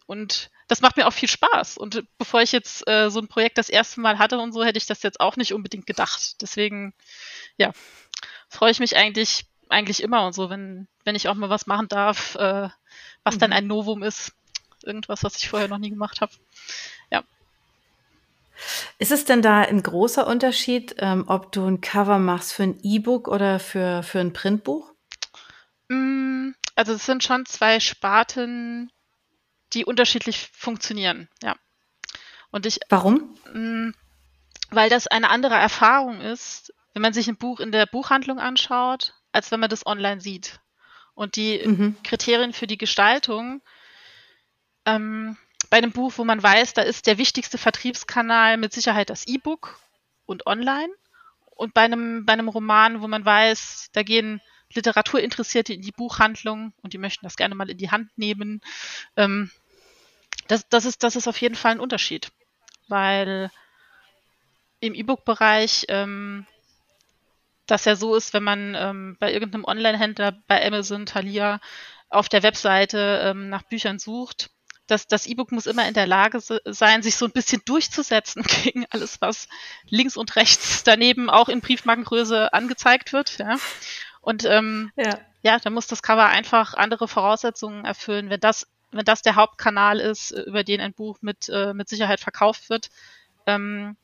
und 0.07 0.51
das 0.67 0.81
macht 0.81 0.97
mir 0.97 1.07
auch 1.07 1.13
viel 1.13 1.29
Spaß. 1.29 1.77
Und 1.77 2.05
bevor 2.19 2.43
ich 2.43 2.53
jetzt 2.53 2.89
äh, 2.89 3.11
so 3.11 3.21
ein 3.21 3.29
Projekt 3.29 3.59
das 3.59 3.69
erste 3.69 4.01
Mal 4.01 4.19
hatte 4.19 4.39
und 4.39 4.53
so, 4.53 4.65
hätte 4.65 4.79
ich 4.79 4.87
das 4.87 5.03
jetzt 5.03 5.21
auch 5.21 5.37
nicht 5.37 5.53
unbedingt 5.53 5.87
gedacht. 5.87 6.41
Deswegen, 6.41 6.95
ja, 7.59 7.73
freue 8.49 8.71
ich 8.71 8.81
mich 8.81 8.97
eigentlich, 8.97 9.47
eigentlich 9.69 10.03
immer 10.03 10.27
und 10.27 10.33
so, 10.33 10.51
wenn, 10.51 10.89
wenn 11.05 11.15
ich 11.15 11.29
auch 11.29 11.35
mal 11.35 11.51
was 11.51 11.67
machen 11.67 11.89
darf, 11.89 12.35
äh, 12.37 12.69
was 13.23 13.35
mhm. 13.37 13.41
dann 13.41 13.53
ein 13.53 13.67
Novum 13.67 14.03
ist 14.03 14.33
irgendwas, 14.85 15.25
was 15.25 15.37
ich 15.37 15.49
vorher 15.49 15.69
noch 15.69 15.79
nie 15.79 15.91
gemacht 15.91 16.21
habe. 16.21 16.33
Ja. 17.11 17.23
Ist 18.99 19.13
es 19.13 19.25
denn 19.25 19.43
da 19.43 19.61
ein 19.61 19.83
großer 19.83 20.27
Unterschied, 20.27 20.97
ähm, 20.99 21.25
ob 21.27 21.53
du 21.53 21.67
ein 21.67 21.81
Cover 21.81 22.19
machst 22.19 22.53
für 22.53 22.65
ein 22.65 22.79
E-Book 22.83 23.29
oder 23.29 23.61
für, 23.61 24.03
für 24.03 24.21
ein 24.21 24.33
Printbuch? 24.33 24.93
Mm, 25.89 26.51
also 26.75 26.93
es 26.93 27.07
sind 27.07 27.25
schon 27.25 27.47
zwei 27.47 27.81
Sparten, 27.81 28.91
die 29.73 29.85
unterschiedlich 29.85 30.49
funktionieren, 30.53 31.29
ja. 31.43 31.57
Und 32.51 32.67
ich. 32.67 32.81
Warum? 32.89 33.37
Mm, 33.53 33.91
weil 34.71 34.91
das 34.91 35.07
eine 35.07 35.31
andere 35.31 35.55
Erfahrung 35.55 36.21
ist, 36.21 36.73
wenn 36.95 37.03
man 37.03 37.13
sich 37.13 37.29
ein 37.29 37.37
Buch 37.37 37.61
in 37.61 37.73
der 37.73 37.87
Buchhandlung 37.87 38.39
anschaut, 38.39 39.15
als 39.33 39.51
wenn 39.51 39.61
man 39.61 39.71
das 39.71 39.87
online 39.87 40.21
sieht. 40.21 40.61
Und 41.15 41.37
die 41.37 41.61
mhm. 41.65 41.97
Kriterien 42.05 42.53
für 42.53 42.67
die 42.67 42.79
Gestaltung 42.79 43.63
ähm, 44.89 45.37
bei 45.71 45.79
einem 45.79 45.93
Buch, 45.93 46.15
wo 46.17 46.25
man 46.25 46.43
weiß, 46.43 46.75
da 46.75 46.83
ist 46.83 47.07
der 47.07 47.19
wichtigste 47.19 47.59
Vertriebskanal 47.59 48.57
mit 48.57 48.73
Sicherheit 48.73 49.11
das 49.11 49.27
E-Book 49.27 49.79
und 50.27 50.47
online. 50.47 50.93
Und 51.51 51.75
bei 51.75 51.83
einem, 51.83 52.25
bei 52.25 52.33
einem 52.33 52.49
Roman, 52.49 53.03
wo 53.03 53.09
man 53.09 53.25
weiß, 53.25 53.91
da 53.93 54.03
gehen 54.03 54.41
Literaturinteressierte 54.73 55.73
in 55.73 55.83
die 55.83 55.93
Buchhandlung 55.93 56.73
und 56.83 56.93
die 56.93 56.99
möchten 56.99 57.25
das 57.25 57.37
gerne 57.37 57.55
mal 57.55 57.71
in 57.71 57.79
die 57.79 57.91
Hand 57.91 58.17
nehmen. 58.17 58.61
Ähm, 59.17 59.51
das, 60.47 60.69
das, 60.69 60.85
ist, 60.85 61.03
das 61.03 61.17
ist 61.17 61.27
auf 61.27 61.41
jeden 61.41 61.55
Fall 61.55 61.73
ein 61.73 61.81
Unterschied, 61.81 62.31
weil 62.87 63.51
im 64.81 64.95
E-Book-Bereich 64.95 65.87
ähm, 65.89 66.47
das 67.67 67.85
ja 67.85 67.97
so 67.97 68.15
ist, 68.15 68.33
wenn 68.33 68.45
man 68.45 68.75
ähm, 68.75 69.17
bei 69.19 69.33
irgendeinem 69.33 69.65
Online-Händler, 69.65 70.39
bei 70.47 70.65
Amazon, 70.65 71.07
Thalia, 71.07 71.61
auf 72.09 72.29
der 72.29 72.43
Webseite 72.43 73.21
ähm, 73.25 73.49
nach 73.49 73.65
Büchern 73.65 73.99
sucht, 73.99 74.51
das, 74.89 75.07
das 75.07 75.27
E-Book 75.27 75.53
muss 75.53 75.67
immer 75.67 75.87
in 75.87 75.95
der 75.95 76.07
Lage 76.07 76.41
sein, 76.41 77.03
sich 77.03 77.17
so 77.17 77.27
ein 77.27 77.33
bisschen 77.33 77.63
durchzusetzen 77.65 78.43
gegen 78.65 78.87
alles, 78.91 79.21
was 79.21 79.49
links 79.89 80.17
und 80.17 80.35
rechts 80.37 80.83
daneben 80.83 81.31
auch 81.31 81.49
in 81.49 81.61
Briefmarkengröße 81.61 82.53
angezeigt 82.53 83.13
wird. 83.13 83.39
Ja. 83.39 83.57
Und 84.21 84.45
ähm, 84.45 84.91
ja. 84.97 85.19
ja, 85.43 85.59
da 85.59 85.71
muss 85.71 85.87
das 85.87 86.03
Cover 86.03 86.27
einfach 86.27 86.75
andere 86.75 87.07
Voraussetzungen 87.07 87.85
erfüllen. 87.85 88.31
Wenn 88.31 88.41
das, 88.41 88.67
wenn 88.91 89.05
das 89.05 89.23
der 89.23 89.37
Hauptkanal 89.37 90.01
ist, 90.01 90.31
über 90.31 90.65
den 90.65 90.81
ein 90.81 90.95
Buch 90.95 91.19
mit, 91.21 91.49
äh, 91.49 91.75
mit 91.75 91.89
Sicherheit 91.89 92.21
verkauft 92.21 92.71
wird, 92.71 92.89
ähm, 93.47 93.97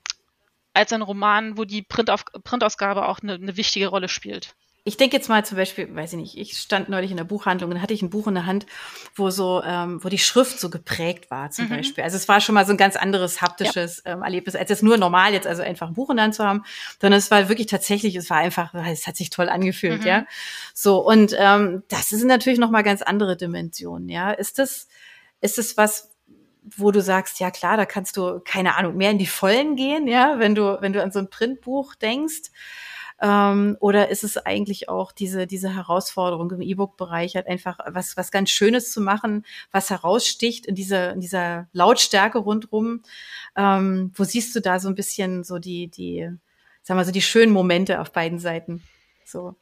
als 0.74 0.92
ein 0.92 1.02
Roman, 1.02 1.56
wo 1.56 1.64
die 1.64 1.82
Printauf 1.82 2.24
Printausgabe 2.44 3.08
auch 3.08 3.20
eine, 3.20 3.34
eine 3.34 3.56
wichtige 3.56 3.88
Rolle 3.88 4.08
spielt 4.08 4.54
ich 4.86 4.98
denke 4.98 5.16
jetzt 5.16 5.30
mal 5.30 5.42
zum 5.46 5.56
Beispiel, 5.56 5.94
weiß 5.94 6.12
ich 6.12 6.18
nicht, 6.18 6.36
ich 6.36 6.58
stand 6.58 6.90
neulich 6.90 7.10
in 7.10 7.16
der 7.16 7.24
Buchhandlung 7.24 7.70
und 7.70 7.80
hatte 7.80 7.94
ich 7.94 8.02
ein 8.02 8.10
Buch 8.10 8.26
in 8.26 8.34
der 8.34 8.44
Hand, 8.44 8.66
wo 9.14 9.30
so, 9.30 9.62
ähm, 9.64 10.04
wo 10.04 10.10
die 10.10 10.18
Schrift 10.18 10.60
so 10.60 10.68
geprägt 10.68 11.30
war 11.30 11.50
zum 11.50 11.66
mhm. 11.66 11.70
Beispiel. 11.70 12.04
Also 12.04 12.18
es 12.18 12.28
war 12.28 12.42
schon 12.42 12.54
mal 12.54 12.66
so 12.66 12.72
ein 12.72 12.76
ganz 12.76 12.94
anderes 12.94 13.40
haptisches 13.40 14.02
ja. 14.04 14.12
ähm, 14.12 14.22
Erlebnis, 14.22 14.54
als 14.54 14.70
es 14.70 14.82
nur 14.82 14.98
normal 14.98 15.32
jetzt 15.32 15.46
also 15.46 15.62
einfach 15.62 15.88
ein 15.88 15.94
Buch 15.94 16.10
in 16.10 16.16
der 16.16 16.26
Hand 16.26 16.34
zu 16.34 16.44
haben, 16.44 16.64
sondern 17.00 17.16
es 17.16 17.30
war 17.30 17.48
wirklich 17.48 17.66
tatsächlich, 17.66 18.14
es 18.14 18.28
war 18.28 18.36
einfach, 18.36 18.74
es 18.74 19.06
hat 19.06 19.16
sich 19.16 19.30
toll 19.30 19.48
angefühlt, 19.48 20.02
mhm. 20.02 20.06
ja. 20.06 20.26
So 20.74 20.98
und 20.98 21.34
ähm, 21.38 21.82
das 21.88 22.10
sind 22.10 22.28
natürlich 22.28 22.58
noch 22.58 22.70
mal 22.70 22.82
ganz 22.82 23.00
andere 23.00 23.38
Dimensionen, 23.38 24.10
ja. 24.10 24.32
Ist 24.32 24.58
das, 24.58 24.88
ist 25.40 25.56
das 25.56 25.78
was, 25.78 26.10
wo 26.76 26.90
du 26.90 27.00
sagst, 27.00 27.40
ja 27.40 27.50
klar, 27.50 27.78
da 27.78 27.86
kannst 27.86 28.18
du 28.18 28.40
keine 28.44 28.76
Ahnung 28.76 28.96
mehr 28.98 29.12
in 29.12 29.18
die 29.18 29.26
Vollen 29.26 29.76
gehen, 29.76 30.08
ja, 30.08 30.38
wenn 30.38 30.54
du 30.54 30.76
wenn 30.82 30.92
du 30.92 31.02
an 31.02 31.10
so 31.10 31.20
ein 31.20 31.30
Printbuch 31.30 31.94
denkst. 31.94 32.50
Ähm, 33.20 33.76
oder 33.80 34.08
ist 34.08 34.24
es 34.24 34.36
eigentlich 34.36 34.88
auch 34.88 35.12
diese, 35.12 35.46
diese 35.46 35.74
Herausforderung 35.74 36.50
im 36.50 36.62
E-Book-Bereich, 36.62 37.36
halt 37.36 37.46
einfach 37.46 37.78
was, 37.86 38.16
was 38.16 38.30
ganz 38.30 38.50
Schönes 38.50 38.92
zu 38.92 39.00
machen, 39.00 39.44
was 39.70 39.90
heraussticht 39.90 40.66
in 40.66 40.74
dieser, 40.74 41.12
in 41.12 41.20
dieser 41.20 41.68
Lautstärke 41.72 42.38
rundrum? 42.38 43.02
Ähm, 43.56 44.12
wo 44.14 44.24
siehst 44.24 44.54
du 44.56 44.60
da 44.60 44.80
so 44.80 44.88
ein 44.88 44.94
bisschen 44.94 45.44
so 45.44 45.58
die, 45.58 45.88
die, 45.88 46.28
sagen 46.82 46.98
wir 46.98 47.04
so, 47.04 47.12
die 47.12 47.22
schönen 47.22 47.52
Momente 47.52 48.00
auf 48.00 48.12
beiden 48.12 48.38
Seiten? 48.38 48.82
So. 49.24 49.54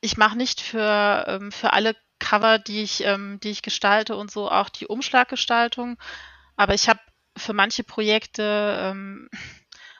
Ich 0.00 0.16
mache 0.16 0.36
nicht 0.36 0.60
für, 0.60 1.24
ähm, 1.28 1.52
für 1.52 1.72
alle 1.72 1.94
Cover, 2.18 2.58
die 2.58 2.82
ich, 2.82 3.04
ähm, 3.04 3.38
die 3.42 3.50
ich 3.50 3.62
gestalte 3.62 4.16
und 4.16 4.30
so 4.30 4.50
auch 4.50 4.68
die 4.68 4.86
Umschlaggestaltung. 4.86 5.98
Aber 6.56 6.74
ich 6.74 6.88
habe 6.88 7.00
für 7.36 7.52
manche 7.52 7.84
Projekte 7.84 8.76
ähm, 8.80 9.28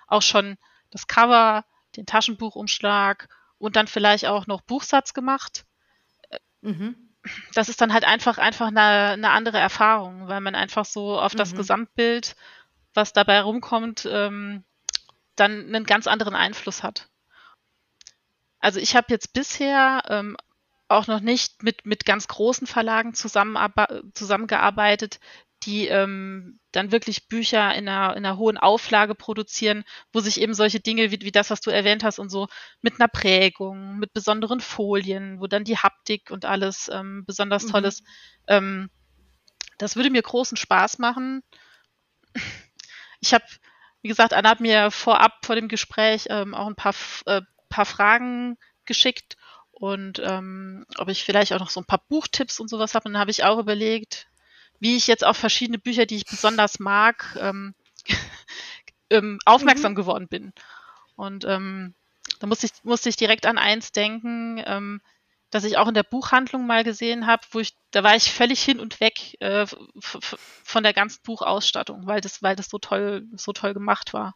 auch 0.06 0.22
schon 0.22 0.56
das 0.90 1.06
Cover, 1.06 1.64
den 1.96 2.06
Taschenbuchumschlag 2.06 3.28
und 3.58 3.76
dann 3.76 3.86
vielleicht 3.86 4.26
auch 4.26 4.46
noch 4.46 4.60
Buchsatz 4.60 5.14
gemacht. 5.14 5.64
Mhm. 6.60 6.96
Das 7.54 7.68
ist 7.68 7.80
dann 7.80 7.92
halt 7.92 8.04
einfach, 8.04 8.38
einfach 8.38 8.68
eine, 8.68 9.12
eine 9.12 9.30
andere 9.30 9.58
Erfahrung, 9.58 10.28
weil 10.28 10.40
man 10.40 10.54
einfach 10.54 10.84
so 10.84 11.20
auf 11.20 11.34
das 11.34 11.52
mhm. 11.52 11.58
Gesamtbild, 11.58 12.34
was 12.94 13.12
dabei 13.12 13.40
rumkommt, 13.40 14.08
ähm, 14.10 14.64
dann 15.36 15.66
einen 15.66 15.84
ganz 15.84 16.06
anderen 16.06 16.34
Einfluss 16.34 16.82
hat. 16.82 17.08
Also 18.58 18.80
ich 18.80 18.96
habe 18.96 19.06
jetzt 19.10 19.32
bisher 19.32 20.02
ähm, 20.08 20.36
auch 20.88 21.06
noch 21.06 21.20
nicht 21.20 21.62
mit, 21.62 21.86
mit 21.86 22.04
ganz 22.04 22.28
großen 22.28 22.66
Verlagen 22.66 23.14
zusammengearbeitet, 23.14 25.20
die 25.64 25.88
ähm, 25.88 26.58
dann 26.72 26.92
wirklich 26.92 27.28
Bücher 27.28 27.74
in 27.74 27.88
einer, 27.88 28.16
in 28.16 28.24
einer 28.24 28.36
hohen 28.36 28.58
Auflage 28.58 29.14
produzieren, 29.14 29.84
wo 30.12 30.20
sich 30.20 30.40
eben 30.40 30.54
solche 30.54 30.80
Dinge 30.80 31.10
wie, 31.10 31.20
wie 31.20 31.32
das, 31.32 31.50
was 31.50 31.60
du 31.60 31.70
erwähnt 31.70 32.04
hast 32.04 32.18
und 32.18 32.30
so 32.30 32.48
mit 32.80 32.98
einer 32.98 33.08
Prägung, 33.08 33.98
mit 33.98 34.12
besonderen 34.12 34.60
Folien, 34.60 35.40
wo 35.40 35.46
dann 35.46 35.64
die 35.64 35.78
Haptik 35.78 36.30
und 36.30 36.44
alles 36.44 36.90
ähm, 36.92 37.24
besonders 37.26 37.66
toll 37.66 37.84
ist. 37.84 38.02
Mhm. 38.02 38.08
Ähm, 38.48 38.90
das 39.78 39.96
würde 39.96 40.10
mir 40.10 40.22
großen 40.22 40.56
Spaß 40.56 40.98
machen. 40.98 41.42
Ich 43.20 43.32
habe, 43.34 43.44
wie 44.02 44.08
gesagt, 44.08 44.32
Anna 44.32 44.50
hat 44.50 44.60
mir 44.60 44.90
vorab 44.90 45.44
vor 45.44 45.54
dem 45.54 45.68
Gespräch 45.68 46.26
ähm, 46.28 46.54
auch 46.54 46.66
ein 46.66 46.74
paar, 46.74 46.94
äh, 47.26 47.42
paar 47.68 47.86
Fragen 47.86 48.56
geschickt 48.84 49.36
und 49.70 50.20
ähm, 50.24 50.86
ob 50.98 51.08
ich 51.08 51.24
vielleicht 51.24 51.52
auch 51.52 51.58
noch 51.58 51.70
so 51.70 51.80
ein 51.80 51.86
paar 51.86 52.04
Buchtipps 52.08 52.60
und 52.60 52.68
sowas 52.68 52.94
habe. 52.94 53.08
Und 53.08 53.14
dann 53.14 53.20
habe 53.20 53.30
ich 53.30 53.44
auch 53.44 53.58
überlegt, 53.58 54.28
wie 54.82 54.96
ich 54.96 55.06
jetzt 55.06 55.24
auf 55.24 55.36
verschiedene 55.36 55.78
Bücher, 55.78 56.06
die 56.06 56.16
ich 56.16 56.26
besonders 56.26 56.80
mag, 56.80 57.38
ähm, 57.40 57.72
ähm, 59.10 59.38
aufmerksam 59.44 59.92
mhm. 59.92 59.96
geworden 59.96 60.26
bin. 60.26 60.52
Und 61.14 61.44
ähm, 61.44 61.94
da 62.40 62.48
musste 62.48 62.66
ich, 62.66 62.72
musste 62.82 63.08
ich 63.08 63.14
direkt 63.14 63.46
an 63.46 63.58
eins 63.58 63.92
denken, 63.92 64.60
ähm, 64.66 65.00
das 65.50 65.62
ich 65.62 65.78
auch 65.78 65.86
in 65.86 65.94
der 65.94 66.02
Buchhandlung 66.02 66.66
mal 66.66 66.82
gesehen 66.82 67.28
habe, 67.28 67.42
wo 67.52 67.60
ich, 67.60 67.76
da 67.92 68.02
war 68.02 68.16
ich 68.16 68.32
völlig 68.32 68.60
hin 68.60 68.80
und 68.80 68.98
weg 68.98 69.40
äh, 69.40 69.66
von 70.00 70.82
der 70.82 70.94
ganzen 70.94 71.20
Buchausstattung, 71.22 72.08
weil 72.08 72.20
das, 72.20 72.42
weil 72.42 72.56
das 72.56 72.68
so 72.68 72.78
toll, 72.78 73.28
so 73.36 73.52
toll 73.52 73.74
gemacht 73.74 74.12
war. 74.12 74.34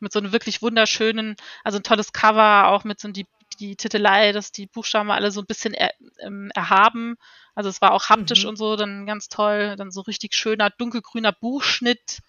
Mit 0.00 0.12
so 0.12 0.18
einem 0.18 0.32
wirklich 0.32 0.60
wunderschönen, 0.60 1.36
also 1.62 1.78
ein 1.78 1.84
tolles 1.84 2.12
Cover, 2.12 2.66
auch 2.66 2.82
mit 2.82 2.98
so 2.98 3.12
die, 3.12 3.28
die 3.56 3.76
Titelei, 3.76 4.32
dass 4.32 4.52
die 4.52 4.66
Buchstaben 4.66 5.10
alle 5.10 5.30
so 5.30 5.40
ein 5.40 5.46
bisschen 5.46 5.74
er, 5.74 5.92
ähm, 6.20 6.50
erhaben. 6.54 7.16
Also 7.54 7.70
es 7.70 7.80
war 7.80 7.92
auch 7.92 8.08
haptisch 8.08 8.44
mhm. 8.44 8.50
und 8.50 8.56
so, 8.56 8.76
dann 8.76 9.06
ganz 9.06 9.28
toll, 9.28 9.76
dann 9.76 9.90
so 9.90 10.00
richtig 10.02 10.34
schöner 10.34 10.70
dunkelgrüner 10.70 11.32
Buchschnitt 11.32 12.20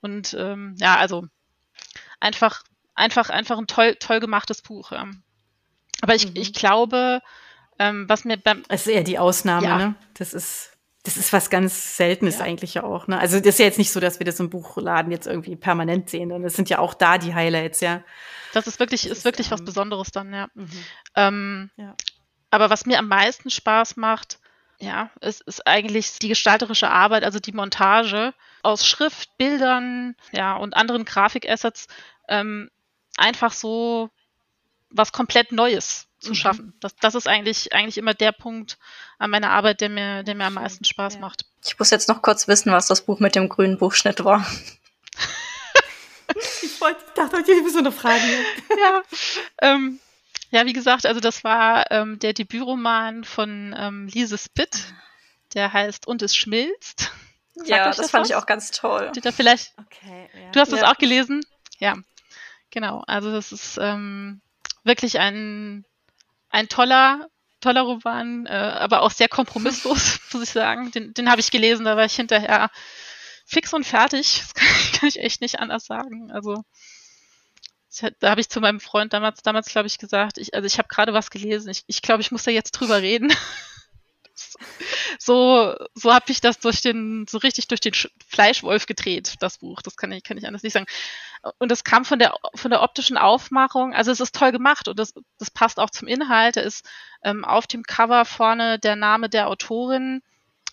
und 0.00 0.34
ähm, 0.38 0.74
ja, 0.78 0.96
also 0.96 1.26
einfach, 2.20 2.62
einfach, 2.94 3.30
einfach 3.30 3.58
ein 3.58 3.66
toll, 3.66 3.96
toll 3.96 4.20
gemachtes 4.20 4.60
Buch. 4.60 4.92
Ja. 4.92 5.06
Aber 6.02 6.14
ich, 6.14 6.26
mhm. 6.26 6.36
ich 6.36 6.52
glaube, 6.52 7.20
ähm, 7.78 8.08
was 8.08 8.24
mir 8.24 8.36
beim. 8.36 8.64
Es 8.68 8.82
ist 8.82 8.92
eher 8.92 9.04
die 9.04 9.18
Ausnahme, 9.18 9.66
ja. 9.66 9.78
ne? 9.78 9.94
Das 10.14 10.34
ist. 10.34 10.71
Das 11.04 11.16
ist 11.16 11.32
was 11.32 11.50
ganz 11.50 11.96
Seltenes 11.96 12.38
ja. 12.38 12.44
eigentlich 12.44 12.74
ja 12.74 12.84
auch. 12.84 13.08
Ne? 13.08 13.18
Also 13.18 13.38
das 13.38 13.54
ist 13.54 13.58
ja 13.58 13.66
jetzt 13.66 13.78
nicht 13.78 13.90
so, 13.90 13.98
dass 13.98 14.20
wir 14.20 14.24
das 14.24 14.38
im 14.38 14.50
Buchladen 14.50 15.10
jetzt 15.10 15.26
irgendwie 15.26 15.56
permanent 15.56 16.08
sehen, 16.08 16.28
sondern 16.28 16.44
es 16.44 16.54
sind 16.54 16.70
ja 16.70 16.78
auch 16.78 16.94
da 16.94 17.18
die 17.18 17.34
Highlights, 17.34 17.80
ja. 17.80 18.02
Das 18.52 18.66
ist 18.66 18.78
wirklich, 18.78 19.02
das 19.02 19.10
ist, 19.10 19.18
ist 19.18 19.24
wirklich 19.24 19.48
ähm, 19.48 19.52
was 19.52 19.64
Besonderes 19.64 20.10
dann, 20.12 20.32
ja. 20.32 20.48
Mhm. 20.54 20.84
Ähm, 21.16 21.70
ja. 21.76 21.96
Aber 22.50 22.70
was 22.70 22.86
mir 22.86 22.98
am 22.98 23.08
meisten 23.08 23.50
Spaß 23.50 23.96
macht, 23.96 24.38
ja, 24.78 25.10
es 25.20 25.40
ist 25.40 25.66
eigentlich 25.66 26.18
die 26.18 26.28
gestalterische 26.28 26.90
Arbeit, 26.90 27.24
also 27.24 27.38
die 27.38 27.52
Montage 27.52 28.34
aus 28.62 28.86
Schrift, 28.86 29.36
Bildern, 29.38 30.16
ja, 30.32 30.56
und 30.56 30.74
anderen 30.74 31.04
Grafikassets, 31.04 31.86
ähm, 32.28 32.68
einfach 33.16 33.52
so 33.52 34.10
was 34.92 35.12
komplett 35.12 35.52
Neues 35.52 36.06
zu 36.20 36.30
mhm. 36.30 36.34
schaffen. 36.34 36.74
Das, 36.80 36.94
das 36.96 37.14
ist 37.14 37.28
eigentlich, 37.28 37.72
eigentlich 37.72 37.98
immer 37.98 38.14
der 38.14 38.32
Punkt 38.32 38.78
an 39.18 39.30
meiner 39.30 39.50
Arbeit, 39.50 39.80
der 39.80 39.88
mir, 39.88 40.22
der 40.22 40.34
mir 40.34 40.44
am 40.44 40.54
meisten 40.54 40.84
Spaß 40.84 41.14
ja. 41.14 41.20
macht. 41.20 41.44
Ich 41.64 41.78
muss 41.78 41.90
jetzt 41.90 42.08
noch 42.08 42.22
kurz 42.22 42.48
wissen, 42.48 42.72
was 42.72 42.86
das 42.86 43.02
Buch 43.02 43.20
mit 43.20 43.34
dem 43.34 43.48
grünen 43.48 43.78
Buchschnitt 43.78 44.24
war. 44.24 44.46
ich 46.62 46.80
wollte, 46.80 47.00
dachte, 47.14 47.40
ich 47.40 47.48
hätte 47.48 47.70
so 47.70 47.78
eine 47.78 47.92
Frage. 47.92 48.22
ja, 48.80 49.02
ähm, 49.60 50.00
ja, 50.50 50.66
wie 50.66 50.72
gesagt, 50.72 51.06
also 51.06 51.20
das 51.20 51.44
war 51.44 51.90
ähm, 51.90 52.18
der 52.18 52.34
Debütroman 52.34 53.24
von 53.24 53.74
ähm, 53.76 54.06
Lise 54.08 54.38
Spitt. 54.38 54.92
Der 55.54 55.72
heißt 55.72 56.06
Und 56.06 56.22
es 56.22 56.36
schmilzt. 56.36 57.10
Sagt 57.54 57.68
ja, 57.68 57.84
das, 57.84 57.98
das, 57.98 58.10
fand 58.10 58.22
was? 58.22 58.30
ich 58.30 58.36
auch 58.36 58.46
ganz 58.46 58.70
toll. 58.70 59.12
Da 59.22 59.32
vielleicht, 59.32 59.74
okay, 59.78 60.30
ja. 60.32 60.50
Du 60.52 60.60
hast 60.60 60.72
ja. 60.72 60.78
das 60.78 60.88
auch 60.88 60.96
gelesen? 60.96 61.44
Ja, 61.78 61.96
genau. 62.70 63.02
Also 63.06 63.30
das 63.30 63.52
ist 63.52 63.78
ähm, 63.80 64.40
wirklich 64.84 65.18
ein, 65.18 65.84
ein 66.50 66.68
toller, 66.68 67.28
toller 67.60 67.82
Roman, 67.82 68.46
äh, 68.46 68.50
aber 68.50 69.02
auch 69.02 69.10
sehr 69.10 69.28
kompromisslos, 69.28 70.20
muss 70.32 70.42
ich 70.42 70.50
sagen. 70.50 70.90
Den, 70.92 71.14
den 71.14 71.30
habe 71.30 71.40
ich 71.40 71.50
gelesen, 71.50 71.84
da 71.84 71.96
war 71.96 72.04
ich 72.04 72.16
hinterher 72.16 72.70
fix 73.46 73.72
und 73.72 73.84
fertig. 73.84 74.42
Das 74.52 74.54
kann, 74.54 75.00
kann 75.00 75.08
ich 75.08 75.18
echt 75.18 75.40
nicht 75.40 75.58
anders 75.58 75.86
sagen. 75.86 76.30
Also 76.30 76.62
da 78.20 78.30
habe 78.30 78.40
ich 78.40 78.48
zu 78.48 78.60
meinem 78.60 78.80
Freund 78.80 79.12
damals, 79.12 79.42
damals 79.42 79.66
glaube 79.66 79.86
ich, 79.86 79.98
gesagt, 79.98 80.38
ich, 80.38 80.54
also 80.54 80.66
ich 80.66 80.78
habe 80.78 80.88
gerade 80.88 81.12
was 81.12 81.30
gelesen, 81.30 81.68
ich, 81.70 81.84
ich 81.86 82.00
glaube, 82.00 82.22
ich 82.22 82.30
muss 82.30 82.44
da 82.44 82.50
jetzt 82.50 82.72
drüber 82.72 83.02
reden. 83.02 83.32
so 85.18 85.74
so 85.94 86.12
habe 86.12 86.30
ich 86.32 86.40
das 86.40 86.58
durch 86.58 86.80
den, 86.80 87.26
so 87.28 87.38
richtig 87.38 87.68
durch 87.68 87.80
den 87.80 87.92
Fleischwolf 88.26 88.86
gedreht, 88.86 89.34
das 89.40 89.58
Buch. 89.58 89.82
Das 89.82 89.96
kann 89.96 90.12
ich, 90.12 90.22
kann 90.24 90.38
ich 90.38 90.46
anders 90.46 90.62
nicht 90.62 90.72
sagen. 90.72 90.86
Und 91.58 91.70
das 91.70 91.82
kam 91.84 92.04
von 92.04 92.18
der, 92.18 92.34
von 92.54 92.70
der 92.70 92.82
optischen 92.82 93.16
Aufmachung. 93.16 93.94
Also 93.94 94.10
es 94.12 94.20
ist 94.20 94.34
toll 94.34 94.52
gemacht 94.52 94.86
und 94.86 94.98
das, 94.98 95.14
das 95.38 95.50
passt 95.50 95.80
auch 95.80 95.90
zum 95.90 96.06
Inhalt. 96.06 96.56
Da 96.56 96.60
ist 96.60 96.88
ähm, 97.24 97.44
auf 97.44 97.66
dem 97.66 97.82
Cover 97.82 98.24
vorne 98.24 98.78
der 98.78 98.96
Name 98.96 99.28
der 99.28 99.48
Autorin 99.48 100.22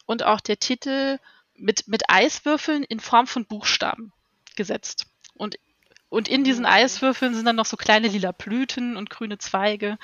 und 0.06 0.24
auch 0.24 0.42
der 0.42 0.60
Titel 0.60 1.18
mit, 1.56 1.88
mit 1.88 2.04
Eiswürfeln 2.10 2.84
in 2.84 3.00
Form 3.00 3.26
von 3.26 3.46
Buchstaben 3.46 4.14
gesetzt. 4.56 5.08
Und 5.36 5.58
und 6.10 6.28
in 6.28 6.44
diesen 6.44 6.64
mhm. 6.64 6.72
Eiswürfeln 6.72 7.36
sind 7.36 7.46
dann 7.46 7.56
noch 7.56 7.66
so 7.66 7.78
kleine 7.78 8.08
lila 8.08 8.32
Blüten 8.32 8.98
und 8.98 9.10
grüne 9.10 9.38
Zweige. 9.38 9.98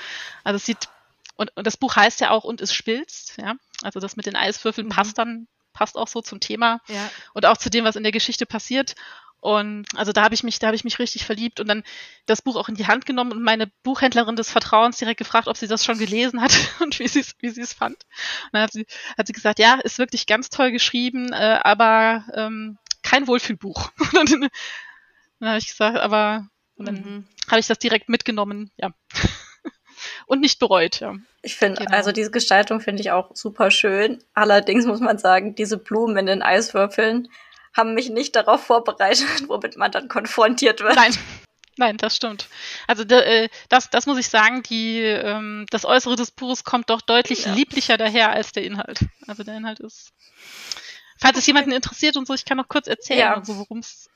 Also 0.44 0.58
es 0.58 0.66
sieht, 0.66 0.88
und, 1.36 1.52
und 1.58 1.68
das 1.68 1.78
Buch 1.78 1.96
heißt 1.96 2.22
ja 2.22 2.30
auch, 2.30 2.44
und 2.44 2.62
es 2.62 2.74
spilzt, 2.74 3.38
ja. 3.38 3.56
Also 3.82 4.00
das 4.00 4.16
mit 4.16 4.26
den 4.26 4.36
Eiswürfeln 4.36 4.88
mhm. 4.88 4.92
passt 4.92 5.18
dann, 5.18 5.48
passt 5.74 5.98
auch 5.98 6.08
so 6.08 6.22
zum 6.22 6.40
Thema 6.40 6.80
ja. 6.88 7.10
und 7.34 7.46
auch 7.46 7.58
zu 7.58 7.70
dem, 7.70 7.84
was 7.84 7.96
in 7.96 8.04
der 8.04 8.12
Geschichte 8.12 8.46
passiert. 8.46 8.96
Und 9.46 9.86
also 9.96 10.12
da 10.12 10.24
habe 10.24 10.34
ich 10.34 10.42
mich, 10.42 10.58
da 10.58 10.68
habe 10.68 10.76
ich 10.76 10.84
mich 10.84 10.98
richtig 10.98 11.24
verliebt 11.24 11.60
und 11.60 11.68
dann 11.68 11.84
das 12.26 12.42
Buch 12.42 12.56
auch 12.56 12.68
in 12.68 12.74
die 12.74 12.88
Hand 12.88 13.06
genommen 13.06 13.32
und 13.32 13.44
meine 13.44 13.68
Buchhändlerin 13.84 14.36
des 14.36 14.50
Vertrauens 14.50 14.98
direkt 14.98 15.20
gefragt, 15.20 15.48
ob 15.48 15.56
sie 15.56 15.68
das 15.68 15.86
schon 15.86 16.00
gelesen 16.00 16.42
hat 16.42 16.52
und 16.82 16.98
wie 16.98 17.08
sie 17.08 17.20
es, 17.20 17.36
wie 17.42 17.52
sie 17.52 17.62
es 17.62 17.72
fand. 17.72 17.94
Und 18.46 18.54
dann 18.54 18.64
hat 18.64 18.72
sie, 18.72 18.88
hat 19.16 19.28
sie 19.28 19.34
gesagt, 19.34 19.60
ja, 19.60 19.76
ist 19.76 20.00
wirklich 20.00 20.26
ganz 20.26 20.50
toll 20.50 20.72
geschrieben, 20.72 21.32
äh, 21.32 21.60
aber 21.62 22.26
ähm, 22.34 22.80
kein 23.04 23.28
Wohlfühlbuch. 23.28 23.92
dann 24.14 24.50
habe 25.44 25.60
ich 25.60 25.68
gesagt, 25.68 26.00
aber 26.00 26.48
und 26.78 26.88
dann 26.88 26.96
mhm. 26.96 27.26
habe 27.48 27.60
ich 27.60 27.68
das 27.68 27.78
direkt 27.78 28.10
mitgenommen, 28.10 28.72
ja. 28.78 28.96
und 30.26 30.40
nicht 30.40 30.58
bereut, 30.58 31.02
ja. 31.02 31.18
Ich 31.44 31.56
finde, 31.56 31.84
genau. 31.84 31.96
also 31.96 32.12
diese 32.12 32.32
Gestaltung 32.32 32.80
finde 32.80 33.02
ich 33.04 33.12
auch 33.12 33.30
super 33.36 33.70
schön. 33.70 34.24
Allerdings 34.34 34.88
muss 34.88 35.02
man 35.02 35.20
sagen, 35.20 35.54
diese 35.54 35.78
Blumen 35.78 36.18
in 36.18 36.26
den 36.26 36.42
Eiswürfeln 36.42 37.30
haben 37.76 37.94
mich 37.94 38.10
nicht 38.10 38.36
darauf 38.36 38.66
vorbereitet, 38.66 39.28
womit 39.48 39.78
man 39.78 39.92
dann 39.92 40.08
konfrontiert 40.08 40.82
wird. 40.82 40.96
Nein. 40.96 41.16
Nein, 41.78 41.98
das 41.98 42.16
stimmt. 42.16 42.48
Also 42.88 43.04
äh, 43.04 43.50
das, 43.68 43.90
das 43.90 44.06
muss 44.06 44.18
ich 44.18 44.30
sagen, 44.30 44.64
die, 44.64 45.00
ähm, 45.02 45.66
das 45.72 45.84
Äußere 45.84 46.16
des 46.16 46.32
Buches 46.32 46.64
kommt 46.64 46.90
doch 46.90 47.02
deutlich 47.02 47.46
ja. 47.46 47.54
lieblicher 47.54 47.98
daher 47.98 48.32
als 48.32 48.54
der 48.54 48.64
Inhalt. 48.64 49.02
Also 49.28 49.44
der 49.44 49.58
Inhalt 49.58 49.82
ist. 49.82 50.14
Falls 51.18 51.38
es 51.38 51.46
jemanden 51.48 51.74
interessiert 51.74 52.16
und 52.16 52.28
so, 52.28 52.34
ich 52.34 52.46
kann 52.46 52.58
noch 52.58 52.70
kurz 52.70 52.88
erzählen, 52.88 53.20
ja. 53.20 53.34
also, 53.36 53.58
worum 53.58 53.80
es 53.80 54.10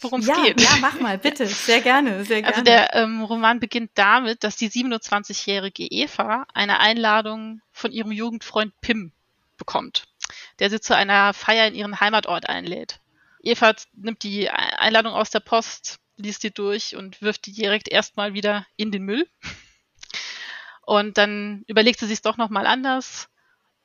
worum 0.00 0.20
es 0.20 0.26
ja, 0.26 0.42
geht. 0.42 0.60
Ja, 0.60 0.70
mach 0.80 1.00
mal, 1.00 1.18
bitte. 1.18 1.46
Sehr 1.48 1.80
gerne, 1.80 2.24
sehr 2.24 2.44
also 2.44 2.52
gerne. 2.52 2.54
Also 2.54 2.62
der 2.62 2.94
ähm, 2.94 3.22
Roman 3.22 3.60
beginnt 3.60 3.92
damit, 3.94 4.42
dass 4.42 4.56
die 4.56 4.70
27-jährige 4.70 5.84
Eva 5.84 6.46
eine 6.54 6.80
Einladung 6.80 7.60
von 7.72 7.92
ihrem 7.92 8.10
Jugendfreund 8.10 8.72
Pim 8.80 9.12
bekommt, 9.56 10.04
der 10.58 10.70
sie 10.70 10.80
zu 10.80 10.96
einer 10.96 11.34
Feier 11.34 11.68
in 11.68 11.74
ihren 11.74 12.00
Heimatort 12.00 12.48
einlädt. 12.48 12.98
Eva 13.42 13.74
nimmt 13.92 14.22
die 14.22 14.48
Einladung 14.48 15.12
aus 15.12 15.30
der 15.30 15.40
Post, 15.40 15.98
liest 16.16 16.42
die 16.44 16.52
durch 16.52 16.96
und 16.96 17.20
wirft 17.22 17.46
die 17.46 17.52
direkt 17.52 17.88
erstmal 17.88 18.34
wieder 18.34 18.66
in 18.76 18.90
den 18.90 19.02
Müll. 19.02 19.28
Und 20.84 21.18
dann 21.18 21.64
überlegt 21.66 22.00
sie 22.00 22.06
sich 22.06 22.22
doch 22.22 22.36
nochmal 22.36 22.66
anders 22.66 23.28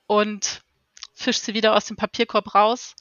und 0.08 0.62
fischt 1.14 1.44
sie 1.44 1.54
wieder 1.54 1.76
aus 1.76 1.86
dem 1.86 1.96
Papierkorb 1.96 2.56
raus 2.56 2.96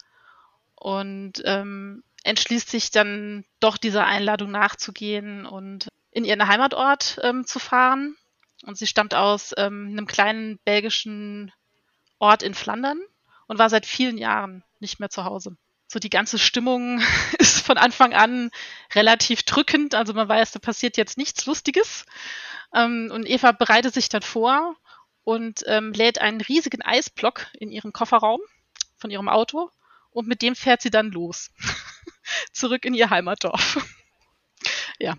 und 0.75 1.43
ähm, 1.45 2.03
entschließt 2.25 2.69
sich 2.69 2.91
dann 2.91 3.45
doch 3.61 3.77
dieser 3.77 4.07
Einladung 4.07 4.51
nachzugehen 4.51 5.47
und 5.47 5.89
in 6.11 6.25
ihren 6.25 6.47
Heimatort 6.47 7.19
ähm, 7.23 7.47
zu 7.47 7.59
fahren. 7.59 8.17
Und 8.65 8.77
sie 8.79 8.87
stammt 8.87 9.15
aus 9.15 9.55
ähm, 9.57 9.89
einem 9.93 10.07
kleinen 10.07 10.59
belgischen 10.65 11.53
Ort 12.19 12.43
in 12.43 12.55
Flandern 12.55 13.01
und 13.47 13.59
war 13.59 13.69
seit 13.71 13.87
vielen 13.87 14.19
Jahren 14.19 14.65
nicht 14.81 14.99
mehr 14.99 15.11
zu 15.11 15.25
Hause. 15.25 15.57
So 15.89 15.99
die 15.99 16.11
ganze 16.11 16.39
Stimmung 16.39 17.01
ist 17.39 17.65
von 17.65 17.79
Anfang 17.79 18.13
an 18.13 18.51
relativ 18.95 19.43
drückend. 19.43 19.95
Also 19.95 20.15
man 20.15 20.29
weiß, 20.29 20.53
da 20.53 20.59
passiert 20.59 20.97
jetzt 20.97 21.17
nichts 21.19 21.47
Lustiges. 21.47 22.05
Ähm, 22.75 23.11
und 23.13 23.29
Eva 23.29 23.53
bereitet 23.53 23.95
sich 23.95 24.09
dann 24.09 24.23
vor 24.23 24.77
und 25.25 25.65
ähm, 25.67 25.93
lädt 25.93 26.21
einen 26.21 26.41
riesigen 26.41 26.83
Eisblock 26.83 27.47
in 27.59 27.71
ihren 27.71 27.93
Kofferraum 27.93 28.41
von 28.97 29.11
ihrem 29.11 29.29
Auto 29.29 29.71
und 30.11 30.27
mit 30.27 30.43
dem 30.43 30.57
fährt 30.57 30.83
sie 30.83 30.91
dann 30.91 31.11
los. 31.11 31.51
Zurück 32.53 32.85
in 32.85 32.95
ihr 32.95 33.11
Heimatdorf. 33.11 33.79
ja. 34.99 35.15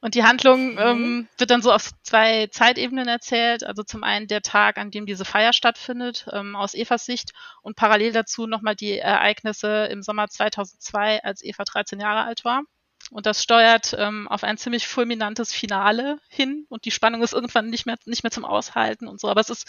Und 0.00 0.14
die 0.14 0.24
Handlung 0.24 0.78
ähm, 0.78 1.28
wird 1.38 1.50
dann 1.50 1.62
so 1.62 1.72
auf 1.72 1.90
zwei 2.02 2.48
Zeitebenen 2.48 3.08
erzählt. 3.08 3.64
Also 3.64 3.82
zum 3.82 4.04
einen 4.04 4.26
der 4.26 4.42
Tag, 4.42 4.78
an 4.78 4.90
dem 4.90 5.06
diese 5.06 5.24
Feier 5.24 5.52
stattfindet, 5.52 6.26
ähm, 6.32 6.56
aus 6.56 6.74
Evas 6.74 7.04
Sicht 7.04 7.32
und 7.62 7.76
parallel 7.76 8.12
dazu 8.12 8.46
nochmal 8.46 8.76
die 8.76 8.98
Ereignisse 8.98 9.86
im 9.86 10.02
Sommer 10.02 10.28
2002, 10.28 11.22
als 11.22 11.42
Eva 11.42 11.64
13 11.64 12.00
Jahre 12.00 12.24
alt 12.24 12.44
war. 12.44 12.62
Und 13.10 13.26
das 13.26 13.42
steuert 13.42 13.94
ähm, 13.98 14.26
auf 14.28 14.42
ein 14.42 14.58
ziemlich 14.58 14.88
fulminantes 14.88 15.52
Finale 15.52 16.18
hin 16.28 16.66
und 16.68 16.84
die 16.84 16.90
Spannung 16.90 17.22
ist 17.22 17.34
irgendwann 17.34 17.70
nicht 17.70 17.86
mehr, 17.86 17.96
nicht 18.04 18.24
mehr 18.24 18.32
zum 18.32 18.44
Aushalten 18.44 19.06
und 19.06 19.20
so. 19.20 19.28
Aber 19.28 19.40
es 19.40 19.50
ist, 19.50 19.66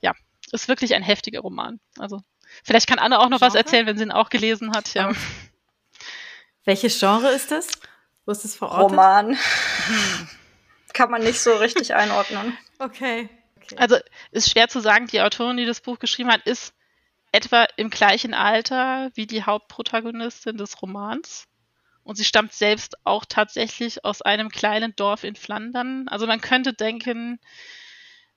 ja, 0.00 0.12
ist 0.50 0.68
wirklich 0.68 0.94
ein 0.94 1.02
heftiger 1.02 1.40
Roman. 1.40 1.78
Also 1.98 2.22
vielleicht 2.64 2.88
kann 2.88 2.98
Anne 2.98 3.20
auch 3.20 3.28
noch 3.28 3.38
Genre? 3.38 3.52
was 3.52 3.54
erzählen, 3.54 3.86
wenn 3.86 3.96
sie 3.96 4.04
ihn 4.04 4.10
auch 4.10 4.30
gelesen 4.30 4.72
hat. 4.72 4.94
Ja. 4.94 5.12
Welches 6.64 6.98
Genre 6.98 7.30
ist 7.30 7.52
das? 7.52 7.68
Wo 8.26 8.32
ist 8.32 8.44
das 8.44 8.56
verortet? 8.56 8.90
Roman. 8.90 9.38
kann 10.92 11.10
man 11.10 11.22
nicht 11.22 11.40
so 11.40 11.54
richtig 11.56 11.94
einordnen. 11.94 12.56
Okay. 12.78 13.30
okay. 13.56 13.76
Also 13.78 13.96
ist 14.32 14.50
schwer 14.50 14.68
zu 14.68 14.80
sagen, 14.80 15.06
die 15.06 15.22
Autorin, 15.22 15.56
die 15.56 15.64
das 15.64 15.80
Buch 15.80 15.98
geschrieben 15.98 16.30
hat, 16.30 16.42
ist 16.42 16.74
etwa 17.32 17.66
im 17.78 17.88
gleichen 17.88 18.34
Alter 18.34 19.10
wie 19.14 19.26
die 19.26 19.44
Hauptprotagonistin 19.44 20.58
des 20.58 20.82
Romans. 20.82 21.46
Und 22.02 22.16
sie 22.16 22.24
stammt 22.24 22.52
selbst 22.52 22.98
auch 23.04 23.24
tatsächlich 23.24 24.04
aus 24.04 24.20
einem 24.20 24.50
kleinen 24.50 24.94
Dorf 24.94 25.24
in 25.24 25.36
Flandern. 25.36 26.06
Also 26.08 26.26
man 26.26 26.42
könnte 26.42 26.74
denken, 26.74 27.40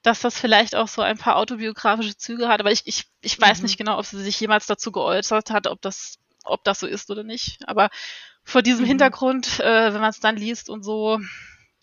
dass 0.00 0.20
das 0.20 0.38
vielleicht 0.40 0.74
auch 0.74 0.88
so 0.88 1.02
ein 1.02 1.18
paar 1.18 1.36
autobiografische 1.36 2.16
Züge 2.16 2.48
hat, 2.48 2.60
aber 2.60 2.72
ich, 2.72 2.86
ich, 2.86 3.04
ich 3.20 3.38
weiß 3.38 3.58
mhm. 3.58 3.64
nicht 3.64 3.76
genau, 3.76 3.98
ob 3.98 4.06
sie 4.06 4.22
sich 4.22 4.40
jemals 4.40 4.64
dazu 4.64 4.90
geäußert 4.90 5.50
hat, 5.50 5.66
ob 5.66 5.82
das, 5.82 6.18
ob 6.44 6.64
das 6.64 6.80
so 6.80 6.86
ist 6.86 7.10
oder 7.10 7.24
nicht. 7.24 7.58
Aber 7.68 7.90
vor 8.50 8.62
diesem 8.62 8.84
mhm. 8.84 8.88
Hintergrund, 8.88 9.60
äh, 9.60 9.94
wenn 9.94 10.00
man 10.00 10.10
es 10.10 10.18
dann 10.18 10.36
liest 10.36 10.68
und 10.70 10.82
so, 10.82 11.20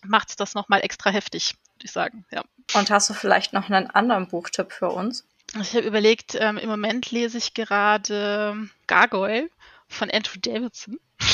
macht 0.04 0.28
es 0.28 0.36
das 0.36 0.54
nochmal 0.54 0.82
extra 0.82 1.10
heftig, 1.10 1.54
würde 1.74 1.84
ich 1.84 1.92
sagen. 1.92 2.26
Ja. 2.30 2.44
Und 2.74 2.90
hast 2.90 3.08
du 3.08 3.14
vielleicht 3.14 3.54
noch 3.54 3.70
einen 3.70 3.88
anderen 3.90 4.28
Buchtipp 4.28 4.72
für 4.72 4.90
uns? 4.90 5.26
Ich 5.60 5.74
habe 5.74 5.86
überlegt, 5.86 6.36
ähm, 6.38 6.58
im 6.58 6.68
Moment 6.68 7.10
lese 7.10 7.38
ich 7.38 7.54
gerade 7.54 8.68
Gargoyle 8.86 9.48
von 9.88 10.10
Andrew 10.10 10.38
Davidson. 10.40 11.00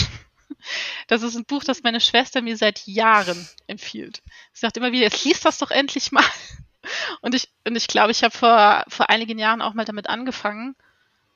Das 1.08 1.22
ist 1.22 1.36
ein 1.36 1.44
Buch, 1.44 1.62
das 1.62 1.82
meine 1.82 2.00
Schwester 2.00 2.40
mir 2.40 2.56
seit 2.56 2.86
Jahren 2.86 3.46
empfiehlt. 3.66 4.22
Sie 4.54 4.60
sagt 4.60 4.78
immer 4.78 4.92
wieder, 4.92 5.02
jetzt 5.02 5.22
liest 5.22 5.44
das 5.44 5.58
doch 5.58 5.70
endlich 5.70 6.10
mal. 6.10 6.24
Und 7.20 7.34
ich, 7.34 7.50
und 7.66 7.76
ich 7.76 7.86
glaube, 7.86 8.12
ich 8.12 8.22
habe 8.24 8.34
vor, 8.34 8.84
vor 8.88 9.10
einigen 9.10 9.38
Jahren 9.38 9.60
auch 9.60 9.74
mal 9.74 9.84
damit 9.84 10.08
angefangen 10.08 10.74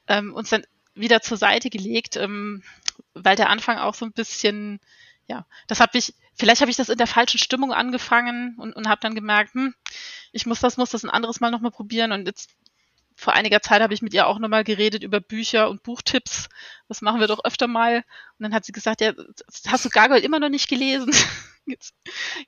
ähm, 0.07 0.34
und 0.34 0.51
dann 0.51 0.64
wieder 0.94 1.22
zur 1.22 1.36
Seite 1.38 1.70
gelegt, 1.70 2.16
ähm, 2.16 2.62
weil 3.24 3.36
der 3.36 3.50
Anfang 3.50 3.78
auch 3.78 3.94
so 3.94 4.04
ein 4.04 4.12
bisschen, 4.12 4.80
ja, 5.26 5.46
das 5.66 5.80
habe 5.80 5.98
ich, 5.98 6.14
vielleicht 6.34 6.60
habe 6.60 6.70
ich 6.70 6.76
das 6.76 6.88
in 6.88 6.98
der 6.98 7.06
falschen 7.06 7.38
Stimmung 7.38 7.72
angefangen 7.72 8.56
und, 8.58 8.74
und 8.74 8.88
habe 8.88 9.00
dann 9.00 9.14
gemerkt, 9.14 9.54
hm, 9.54 9.74
ich 10.32 10.46
muss 10.46 10.60
das, 10.60 10.76
muss 10.76 10.90
das 10.90 11.04
ein 11.04 11.10
anderes 11.10 11.40
Mal 11.40 11.50
nochmal 11.50 11.70
probieren 11.70 12.12
und 12.12 12.26
jetzt 12.26 12.50
vor 13.18 13.32
einiger 13.32 13.60
Zeit 13.60 13.82
habe 13.82 13.92
ich 13.92 14.00
mit 14.00 14.14
ihr 14.14 14.28
auch 14.28 14.38
nochmal 14.38 14.62
geredet 14.62 15.02
über 15.02 15.18
Bücher 15.18 15.68
und 15.68 15.82
Buchtipps. 15.82 16.48
Das 16.86 17.02
machen 17.02 17.18
wir 17.18 17.26
doch 17.26 17.44
öfter 17.44 17.66
mal. 17.66 17.96
Und 17.96 18.44
dann 18.44 18.54
hat 18.54 18.64
sie 18.64 18.70
gesagt, 18.70 19.00
ja, 19.00 19.12
hast 19.66 19.84
du 19.84 19.88
Gargoyle 19.88 20.22
immer 20.22 20.38
noch 20.38 20.48
nicht 20.48 20.68
gelesen? 20.68 21.12
Jetzt, 21.66 21.94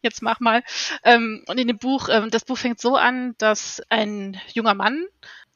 jetzt 0.00 0.22
mach 0.22 0.40
mal. 0.40 0.62
Ähm, 1.04 1.44
und 1.46 1.58
in 1.58 1.68
dem 1.68 1.76
Buch, 1.76 2.08
ähm, 2.08 2.30
das 2.30 2.46
Buch 2.46 2.56
fängt 2.56 2.80
so 2.80 2.96
an, 2.96 3.34
dass 3.36 3.82
ein 3.90 4.40
junger 4.54 4.72
Mann 4.72 5.04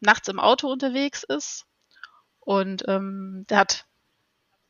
nachts 0.01 0.29
im 0.29 0.39
Auto 0.39 0.71
unterwegs 0.71 1.23
ist 1.23 1.65
und 2.41 2.85
ähm, 2.89 3.47
der 3.49 3.57
hat 3.57 3.87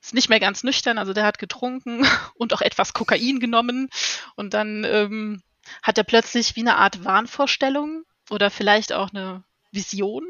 ist 0.05 0.15
nicht 0.15 0.29
mehr 0.29 0.41
ganz 0.41 0.63
nüchtern, 0.63 0.99
also 0.99 1.13
der 1.13 1.25
hat 1.25 1.39
getrunken 1.39 2.07
und 2.37 2.53
auch 2.53 2.61
etwas 2.61 2.93
Kokain 2.93 3.41
genommen 3.41 3.89
und 4.37 4.55
dann 4.55 4.85
ähm, 4.85 5.43
hat 5.83 5.97
er 5.99 6.05
plötzlich 6.05 6.57
wie 6.57 6.61
eine 6.61 6.77
Art 6.77 7.05
Wahnvorstellung 7.05 8.05
oder 8.31 8.51
vielleicht 8.51 8.93
auch 8.93 9.11
eine 9.11 9.45
Vision 9.73 10.25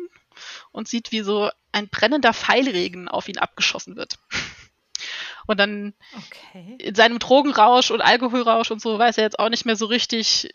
und 0.71 0.89
sieht, 0.89 1.13
wie 1.13 1.21
so 1.21 1.51
ein 1.73 1.89
brennender 1.89 2.33
Pfeilregen 2.33 3.09
auf 3.09 3.29
ihn 3.29 3.39
abgeschossen 3.39 3.97
wird. 3.97 4.19
Und 5.47 5.59
dann 5.59 5.95
okay. 6.17 6.77
in 6.79 6.95
seinem 6.95 7.19
Drogenrausch 7.19 7.91
und 7.91 8.01
Alkoholrausch 8.01 8.71
und 8.71 8.81
so 8.81 8.99
weiß 8.99 9.19
er 9.19 9.25
jetzt 9.25 9.39
auch 9.39 9.49
nicht 9.49 9.67
mehr 9.67 9.77
so 9.77 9.87
richtig, 9.87 10.51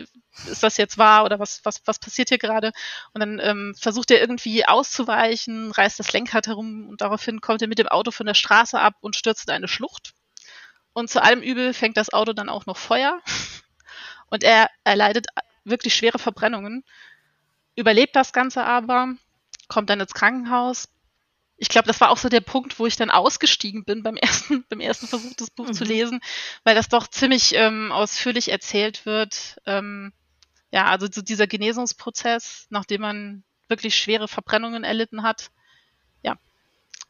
ist 0.47 0.63
das 0.63 0.77
jetzt 0.77 0.97
wahr 0.97 1.25
oder 1.25 1.39
was, 1.39 1.61
was, 1.63 1.81
was 1.85 1.99
passiert 1.99 2.29
hier 2.29 2.37
gerade? 2.37 2.71
Und 3.13 3.19
dann 3.19 3.39
ähm, 3.41 3.75
versucht 3.79 4.11
er 4.11 4.19
irgendwie 4.19 4.65
auszuweichen, 4.65 5.71
reißt 5.71 5.99
das 5.99 6.11
Lenkrad 6.13 6.47
herum 6.47 6.89
und 6.89 7.01
daraufhin 7.01 7.41
kommt 7.41 7.61
er 7.61 7.67
mit 7.67 7.79
dem 7.79 7.87
Auto 7.87 8.11
von 8.11 8.25
der 8.25 8.33
Straße 8.33 8.79
ab 8.79 8.95
und 9.01 9.15
stürzt 9.15 9.47
in 9.47 9.53
eine 9.53 9.67
Schlucht. 9.67 10.13
Und 10.93 11.09
zu 11.09 11.21
allem 11.21 11.41
Übel 11.41 11.73
fängt 11.73 11.97
das 11.97 12.11
Auto 12.11 12.33
dann 12.33 12.49
auch 12.49 12.65
noch 12.65 12.77
Feuer. 12.77 13.21
Und 14.31 14.43
er 14.43 14.69
erleidet 14.83 15.25
wirklich 15.63 15.95
schwere 15.95 16.19
Verbrennungen 16.19 16.83
überlebt 17.79 18.15
das 18.15 18.33
Ganze 18.33 18.65
aber, 18.65 19.15
kommt 19.69 19.89
dann 19.89 20.01
ins 20.01 20.13
Krankenhaus. 20.13 20.89
Ich 21.61 21.67
glaube, 21.69 21.87
das 21.87 21.99
war 21.99 22.09
auch 22.09 22.17
so 22.17 22.29
der 22.29 22.41
Punkt, 22.41 22.79
wo 22.79 22.85
ich 22.85 22.95
dann 22.95 23.09
ausgestiegen 23.09 23.83
bin 23.83 24.01
beim 24.01 24.15
ersten, 24.17 24.65
beim 24.69 24.79
ersten 24.79 25.07
Versuch, 25.07 25.33
das 25.37 25.49
Buch 25.49 25.67
mhm. 25.67 25.73
zu 25.73 25.83
lesen, 25.83 26.21
weil 26.63 26.75
das 26.75 26.89
doch 26.89 27.07
ziemlich 27.07 27.53
ähm, 27.55 27.91
ausführlich 27.91 28.49
erzählt 28.49 29.05
wird. 29.05 29.57
Ähm, 29.65 30.13
ja, 30.71 30.85
also 30.85 31.07
so 31.11 31.21
dieser 31.21 31.47
Genesungsprozess, 31.47 32.67
nachdem 32.69 33.01
man 33.01 33.43
wirklich 33.67 33.95
schwere 33.95 34.27
Verbrennungen 34.27 34.83
erlitten 34.83 35.23
hat. 35.23 35.51
Ja, 36.23 36.37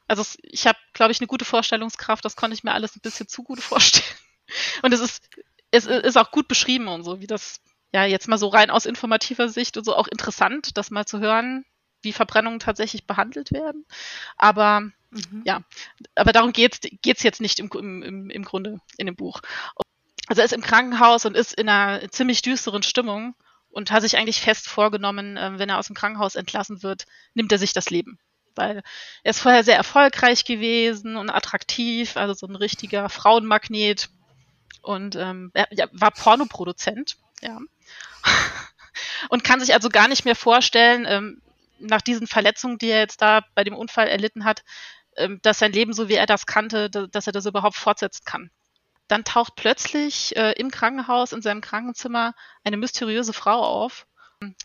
also 0.07 0.23
ich 0.43 0.65
habe, 0.65 0.77
glaube 0.93 1.11
ich, 1.11 1.19
eine 1.19 1.27
gute 1.27 1.45
Vorstellungskraft. 1.45 2.25
Das 2.25 2.35
konnte 2.35 2.55
ich 2.55 2.63
mir 2.63 2.73
alles 2.73 2.95
ein 2.95 3.01
bisschen 3.01 3.27
zu 3.27 3.43
gut 3.43 3.61
vorstellen. 3.61 4.17
Und 4.81 4.93
es 4.93 4.99
ist, 4.99 5.23
es 5.71 5.85
ist 5.85 6.17
auch 6.17 6.31
gut 6.31 6.47
beschrieben 6.47 6.87
und 6.87 7.03
so, 7.03 7.21
wie 7.21 7.27
das 7.27 7.61
ja, 7.93 8.05
jetzt 8.05 8.27
mal 8.27 8.37
so 8.37 8.47
rein 8.47 8.69
aus 8.69 8.85
informativer 8.85 9.49
Sicht 9.49 9.77
und 9.77 9.83
so 9.83 9.95
auch 9.95 10.07
interessant, 10.07 10.77
das 10.77 10.91
mal 10.91 11.05
zu 11.05 11.19
hören, 11.19 11.65
wie 12.01 12.13
Verbrennungen 12.13 12.59
tatsächlich 12.59 13.05
behandelt 13.05 13.51
werden. 13.51 13.85
Aber 14.37 14.81
mhm. 14.81 15.43
ja, 15.45 15.61
aber 16.15 16.31
darum 16.31 16.53
geht's 16.53 16.79
geht's 17.01 17.23
jetzt 17.23 17.41
nicht 17.41 17.59
im, 17.59 17.69
im, 17.71 18.29
im 18.29 18.43
Grunde 18.43 18.79
in 18.97 19.05
dem 19.05 19.15
Buch. 19.15 19.41
Also 20.27 20.41
er 20.41 20.45
ist 20.45 20.53
im 20.53 20.61
Krankenhaus 20.61 21.25
und 21.25 21.35
ist 21.35 21.53
in 21.53 21.69
einer 21.69 22.09
ziemlich 22.11 22.41
düsteren 22.41 22.83
Stimmung 22.83 23.35
und 23.69 23.91
hat 23.91 24.01
sich 24.01 24.17
eigentlich 24.17 24.41
fest 24.41 24.67
vorgenommen, 24.67 25.37
äh, 25.37 25.57
wenn 25.57 25.69
er 25.69 25.79
aus 25.79 25.87
dem 25.87 25.95
Krankenhaus 25.95 26.35
entlassen 26.35 26.83
wird, 26.83 27.05
nimmt 27.33 27.51
er 27.51 27.57
sich 27.57 27.73
das 27.73 27.89
Leben. 27.89 28.19
Weil 28.55 28.83
er 29.23 29.29
ist 29.29 29.39
vorher 29.39 29.63
sehr 29.63 29.77
erfolgreich 29.77 30.43
gewesen 30.43 31.15
und 31.15 31.29
attraktiv, 31.29 32.17
also 32.17 32.33
so 32.33 32.47
ein 32.47 32.55
richtiger 32.55 33.09
Frauenmagnet 33.09 34.09
und 34.81 35.15
ähm, 35.15 35.51
er 35.53 35.67
ja, 35.71 35.87
war 35.91 36.11
Pornoproduzent, 36.11 37.17
ja. 37.41 37.59
Und 39.29 39.43
kann 39.43 39.59
sich 39.59 39.73
also 39.73 39.89
gar 39.89 40.07
nicht 40.07 40.25
mehr 40.25 40.35
vorstellen, 40.35 41.05
ähm, 41.07 41.41
nach 41.79 42.01
diesen 42.01 42.27
Verletzungen, 42.27 42.77
die 42.77 42.89
er 42.89 42.99
jetzt 42.99 43.21
da 43.21 43.45
bei 43.55 43.63
dem 43.63 43.75
Unfall 43.75 44.07
erlitten 44.07 44.45
hat, 44.45 44.63
ähm, 45.17 45.39
dass 45.41 45.59
sein 45.59 45.71
Leben, 45.71 45.93
so 45.93 46.09
wie 46.09 46.15
er 46.15 46.25
das 46.25 46.45
kannte, 46.45 46.89
dass 46.89 47.27
er 47.27 47.33
das 47.33 47.45
überhaupt 47.45 47.75
fortsetzen 47.75 48.23
kann. 48.25 48.51
Dann 49.07 49.23
taucht 49.23 49.55
plötzlich 49.55 50.35
äh, 50.35 50.53
im 50.53 50.71
Krankenhaus, 50.71 51.33
in 51.33 51.41
seinem 51.41 51.61
Krankenzimmer, 51.61 52.35
eine 52.63 52.77
mysteriöse 52.77 53.33
Frau 53.33 53.63
auf, 53.63 54.05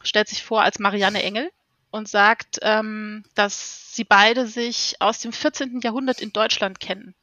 stellt 0.02 0.28
sich 0.28 0.44
vor 0.44 0.62
als 0.62 0.78
Marianne 0.78 1.22
Engel 1.22 1.50
und 1.90 2.08
sagt, 2.08 2.58
ähm, 2.62 3.24
dass 3.34 3.94
sie 3.94 4.04
beide 4.04 4.46
sich 4.46 4.96
aus 5.00 5.20
dem 5.20 5.32
14. 5.32 5.80
Jahrhundert 5.82 6.20
in 6.20 6.32
Deutschland 6.32 6.80
kennen 6.80 7.14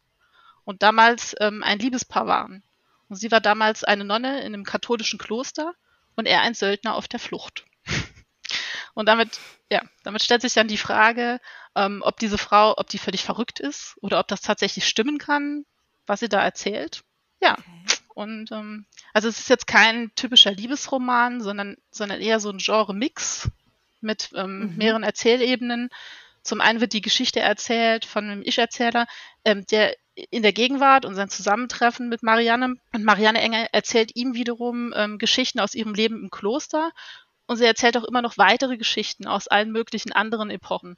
und 0.63 0.83
damals 0.83 1.35
ähm, 1.39 1.63
ein 1.63 1.79
Liebespaar 1.79 2.27
waren. 2.27 2.63
Und 3.09 3.17
sie 3.17 3.31
war 3.31 3.41
damals 3.41 3.83
eine 3.83 4.05
Nonne 4.05 4.39
in 4.39 4.53
einem 4.53 4.63
katholischen 4.63 5.19
Kloster 5.19 5.73
und 6.15 6.25
er 6.25 6.41
ein 6.41 6.53
Söldner 6.53 6.95
auf 6.95 7.07
der 7.07 7.19
Flucht. 7.19 7.65
Und 8.93 9.07
damit, 9.07 9.39
ja, 9.69 9.81
damit 10.03 10.21
stellt 10.23 10.41
sich 10.41 10.53
dann 10.53 10.67
die 10.67 10.77
Frage, 10.77 11.39
ähm, 11.75 12.01
ob 12.05 12.19
diese 12.19 12.37
Frau, 12.37 12.77
ob 12.77 12.87
die 12.87 12.97
völlig 12.97 13.23
verrückt 13.23 13.59
ist 13.59 13.95
oder 14.01 14.19
ob 14.19 14.27
das 14.27 14.41
tatsächlich 14.41 14.87
stimmen 14.87 15.17
kann, 15.17 15.65
was 16.05 16.19
sie 16.19 16.29
da 16.29 16.41
erzählt. 16.41 17.01
Ja. 17.41 17.53
Okay. 17.53 17.97
Und 18.13 18.51
ähm, 18.51 18.85
also 19.13 19.29
es 19.29 19.39
ist 19.39 19.49
jetzt 19.49 19.67
kein 19.67 20.11
typischer 20.15 20.51
Liebesroman, 20.51 21.41
sondern, 21.41 21.77
sondern 21.91 22.19
eher 22.21 22.39
so 22.39 22.49
ein 22.49 22.57
Genre-Mix 22.57 23.49
mit 24.01 24.29
ähm, 24.35 24.71
mhm. 24.71 24.77
mehreren 24.77 25.03
Erzählebenen. 25.03 25.89
Zum 26.43 26.59
einen 26.59 26.81
wird 26.81 26.93
die 26.93 27.01
Geschichte 27.01 27.39
erzählt 27.39 28.05
von 28.05 28.25
einem 28.25 28.41
Ich-Erzähler, 28.43 29.07
ähm, 29.45 29.65
der 29.67 29.95
in 30.29 30.43
der 30.43 30.53
Gegenwart 30.53 31.05
und 31.05 31.15
sein 31.15 31.29
Zusammentreffen 31.29 32.09
mit 32.09 32.21
Marianne. 32.21 32.75
Und 32.93 33.03
Marianne 33.03 33.41
Engel 33.41 33.67
erzählt 33.71 34.15
ihm 34.15 34.33
wiederum 34.33 34.93
ähm, 34.95 35.17
Geschichten 35.17 35.59
aus 35.59 35.73
ihrem 35.73 35.93
Leben 35.93 36.21
im 36.21 36.29
Kloster. 36.29 36.91
Und 37.51 37.57
sie 37.57 37.65
erzählt 37.65 37.97
auch 37.97 38.05
immer 38.05 38.21
noch 38.21 38.37
weitere 38.37 38.77
Geschichten 38.77 39.27
aus 39.27 39.49
allen 39.49 39.73
möglichen 39.73 40.13
anderen 40.13 40.49
Epochen. 40.49 40.95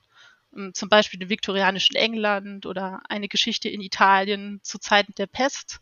ähm, 0.55 0.71
zum 0.75 0.87
Beispiel 0.87 1.19
im 1.19 1.29
viktorianischen 1.29 1.95
England 1.95 2.67
oder 2.67 3.01
eine 3.09 3.27
Geschichte 3.27 3.69
in 3.69 3.81
Italien 3.81 4.59
zu 4.61 4.77
Zeiten 4.77 5.15
der 5.15 5.25
Pest. 5.25 5.79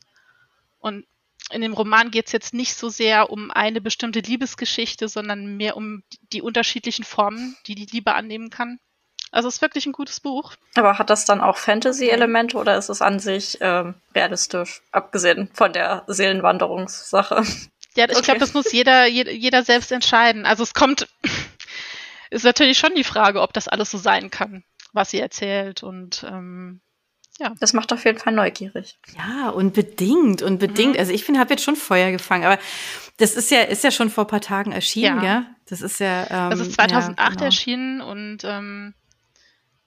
Und 0.80 1.06
in 1.52 1.60
dem 1.60 1.74
Roman 1.74 2.10
geht 2.10 2.28
es 2.28 2.32
jetzt 2.32 2.54
nicht 2.54 2.76
so 2.76 2.88
sehr 2.88 3.32
um 3.32 3.52
eine 3.52 3.82
bestimmte 3.82 4.22
Liebesgeschichte, 4.22 5.10
sondern 5.10 5.58
mehr 5.58 5.76
um 5.76 6.04
die 6.32 6.42
unterschiedlichen 6.42 7.04
Formen, 7.04 7.58
die 7.68 7.76
die 7.76 7.88
Liebe 7.88 8.14
annehmen 8.14 8.50
kann. 8.50 8.80
Also 9.30 9.50
es 9.50 9.56
ist 9.56 9.62
wirklich 9.62 9.86
ein 9.88 9.92
gutes 9.92 10.22
Buch. 10.22 10.54
Aber 10.76 10.98
hat 10.98 11.10
das 11.10 11.26
dann 11.26 11.42
auch 11.42 11.58
Fantasy-Elemente 11.58 12.56
oder 12.56 12.78
ist 12.78 12.88
es 12.88 13.02
an 13.02 13.20
sich 13.20 13.58
ähm, 13.60 13.96
realistisch, 14.16 14.82
abgesehen 14.94 15.50
von 15.54 15.74
der 15.74 16.06
Seelenwanderungssache? 16.08 17.44
Ja, 17.96 18.06
ich 18.06 18.12
okay. 18.12 18.24
glaube, 18.24 18.40
das 18.40 18.54
muss 18.54 18.72
jeder, 18.72 19.06
jeder 19.06 19.64
selbst 19.64 19.92
entscheiden. 19.92 20.46
Also 20.46 20.64
es 20.64 20.74
kommt, 20.74 21.08
ist 22.30 22.46
natürlich 22.46 22.78
schon 22.78 22.96
die 22.96 23.04
Frage, 23.04 23.42
ob 23.42 23.54
das 23.54 23.68
alles 23.68 23.92
so 23.92 23.98
sein 23.98 24.30
kann, 24.32 24.64
was 24.94 25.12
sie 25.12 25.20
erzählt 25.20 25.84
und 25.84 26.24
ähm, 26.28 26.82
ja. 27.40 27.54
Das 27.60 27.74
macht 27.74 27.92
auf 27.92 28.06
jeden 28.06 28.20
Fall 28.20 28.34
neugierig. 28.34 29.00
Ja, 29.18 29.50
unbedingt, 29.50 30.44
unbedingt. 30.44 30.94
Mhm. 30.94 31.00
Also 31.00 31.12
ich 31.12 31.24
finde, 31.24 31.40
habe 31.40 31.52
jetzt 31.52 31.64
schon 31.64 31.76
Feuer 31.76 32.12
gefangen, 32.12 32.44
aber 32.44 32.60
das 33.18 33.36
ist 33.36 33.50
ja, 33.50 33.62
ist 33.62 33.84
ja 33.84 33.90
schon 33.90 34.12
vor 34.12 34.26
ein 34.26 34.28
paar 34.28 34.42
Tagen 34.42 34.72
erschienen, 34.72 35.24
ja. 35.24 35.40
Gell? 35.40 35.48
Das 35.66 35.82
ist 35.82 36.00
ja. 36.00 36.28
Ähm, 36.30 36.50
das 36.52 36.60
ist 36.60 36.74
2008 36.74 37.18
ja, 37.18 37.30
genau. 37.30 37.46
erschienen 37.46 38.02
und 38.02 38.44
ähm, 38.44 38.94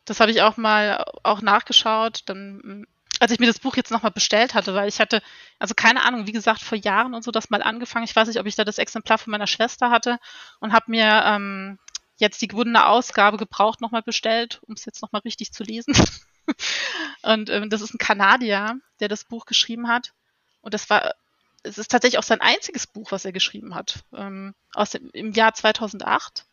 das 0.05 0.20
habe 0.20 0.32
ich 0.32 0.42
auch 0.42 0.57
mal 0.57 1.05
auch 1.22 1.42
nachgeschaut. 1.42 2.22
Dann, 2.26 2.86
als 3.21 3.33
ich 3.33 3.39
mir 3.39 3.47
das 3.47 3.59
Buch 3.59 3.77
jetzt 3.77 3.91
nochmal 3.91 4.12
bestellt 4.12 4.55
hatte, 4.55 4.75
weil 4.75 4.89
ich 4.89 5.01
hatte, 5.01 5.23
also 5.59 5.75
keine 5.75 6.05
Ahnung, 6.05 6.27
wie 6.27 6.33
gesagt, 6.33 6.62
vor 6.62 6.79
Jahren 6.79 7.15
und 7.15 7.23
so 7.23 7.31
das 7.31 7.51
mal 7.51 7.62
angefangen. 7.62 8.05
Ich 8.05 8.15
weiß 8.15 8.29
nicht, 8.29 8.41
ob 8.41 8.47
ich 8.47 8.57
da 8.57 8.65
das 8.65 8.79
Exemplar 8.79 9.19
von 9.19 9.31
meiner 9.31 9.47
Schwester 9.47 9.91
hatte 9.91 10.19
und 10.61 10.73
habe 10.73 10.91
mir 10.91 11.23
ähm, 11.27 11.79
jetzt 12.17 12.41
die 12.43 12.49
gewundene 12.49 12.87
Ausgabe 12.87 13.37
gebraucht 13.37 13.81
nochmal 13.81 14.03
bestellt, 14.03 14.61
um 14.67 14.75
es 14.75 14.85
jetzt 14.85 15.03
nochmal 15.03 15.23
richtig 15.25 15.53
zu 15.53 15.65
lesen. 15.65 15.95
und 17.23 17.51
ähm, 17.51 17.71
das 17.71 17.81
ist 17.81 17.95
ein 17.95 17.99
Kanadier, 17.99 18.79
der 19.01 19.09
das 19.09 19.25
Buch 19.25 19.47
geschrieben 19.47 19.89
hat. 19.89 20.12
Und 20.61 20.75
das 20.75 20.89
war, 20.91 21.15
es 21.62 21.79
ist 21.79 21.91
tatsächlich 21.91 22.19
auch 22.19 22.25
sein 22.25 22.41
einziges 22.41 22.87
Buch, 22.87 23.12
was 23.12 23.25
er 23.25 23.33
geschrieben 23.33 23.75
hat, 23.75 24.05
ähm, 24.15 24.55
aus 24.73 24.91
dem, 24.91 25.11
im 25.12 25.33
Jahr 25.33 25.55
2008. 25.55 26.47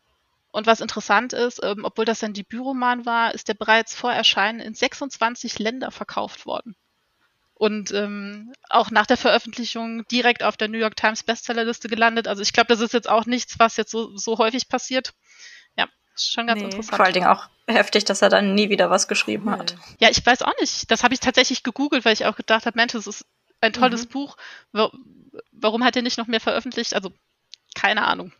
Und 0.51 0.67
was 0.67 0.81
interessant 0.81 1.33
ist, 1.33 1.61
ähm, 1.63 1.85
obwohl 1.85 2.05
das 2.05 2.19
sein 2.19 2.33
Debütroman 2.33 3.05
war, 3.05 3.33
ist 3.33 3.47
der 3.47 3.53
bereits 3.53 3.95
vor 3.95 4.11
Erscheinen 4.11 4.59
in 4.59 4.73
26 4.73 5.59
Länder 5.59 5.91
verkauft 5.91 6.45
worden. 6.45 6.75
Und 7.53 7.91
ähm, 7.91 8.53
auch 8.69 8.91
nach 8.91 9.05
der 9.05 9.17
Veröffentlichung 9.17 10.05
direkt 10.07 10.43
auf 10.43 10.57
der 10.57 10.67
New 10.67 10.79
York 10.79 10.95
Times 10.95 11.23
Bestsellerliste 11.23 11.87
gelandet. 11.87 12.27
Also 12.27 12.41
ich 12.41 12.53
glaube, 12.53 12.67
das 12.67 12.81
ist 12.81 12.93
jetzt 12.93 13.09
auch 13.09 13.25
nichts, 13.25 13.59
was 13.59 13.77
jetzt 13.77 13.91
so, 13.91 14.17
so 14.17 14.39
häufig 14.39 14.67
passiert. 14.67 15.13
Ja, 15.77 15.87
ist 16.15 16.33
schon 16.33 16.47
ganz 16.47 16.59
nee. 16.59 16.65
interessant. 16.65 16.95
Vor 16.95 17.05
allen 17.05 17.13
Dingen 17.13 17.27
auch 17.27 17.47
heftig, 17.67 18.03
dass 18.03 18.21
er 18.21 18.29
dann 18.29 18.55
nie 18.55 18.69
wieder 18.69 18.89
was 18.89 19.07
geschrieben 19.07 19.45
nee. 19.45 19.57
hat. 19.57 19.75
Ja, 19.99 20.09
ich 20.09 20.25
weiß 20.25 20.41
auch 20.41 20.59
nicht. 20.59 20.89
Das 20.91 21.03
habe 21.03 21.13
ich 21.13 21.19
tatsächlich 21.19 21.63
gegoogelt, 21.63 22.03
weil 22.03 22.13
ich 22.13 22.25
auch 22.25 22.35
gedacht 22.35 22.65
habe, 22.65 22.77
Mensch, 22.77 22.93
das 22.93 23.07
ist 23.07 23.25
ein 23.61 23.73
tolles 23.73 24.05
mhm. 24.05 24.09
Buch. 24.09 24.37
Warum 25.51 25.85
hat 25.85 25.95
er 25.95 26.01
nicht 26.01 26.17
noch 26.17 26.27
mehr 26.27 26.41
veröffentlicht? 26.41 26.95
Also 26.95 27.13
keine 27.75 28.05
Ahnung. 28.05 28.33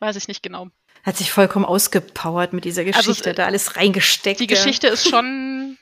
Weiß 0.00 0.16
ich 0.16 0.28
nicht 0.28 0.42
genau 0.42 0.68
hat 1.04 1.16
sich 1.16 1.30
vollkommen 1.30 1.64
ausgepowert 1.64 2.52
mit 2.52 2.64
dieser 2.64 2.82
also 2.82 2.92
Geschichte, 2.92 3.30
also, 3.30 3.36
da 3.36 3.46
alles 3.46 3.76
reingesteckt. 3.76 4.40
Die 4.40 4.46
Geschichte 4.46 4.88
ist 4.88 5.08
schon, 5.08 5.78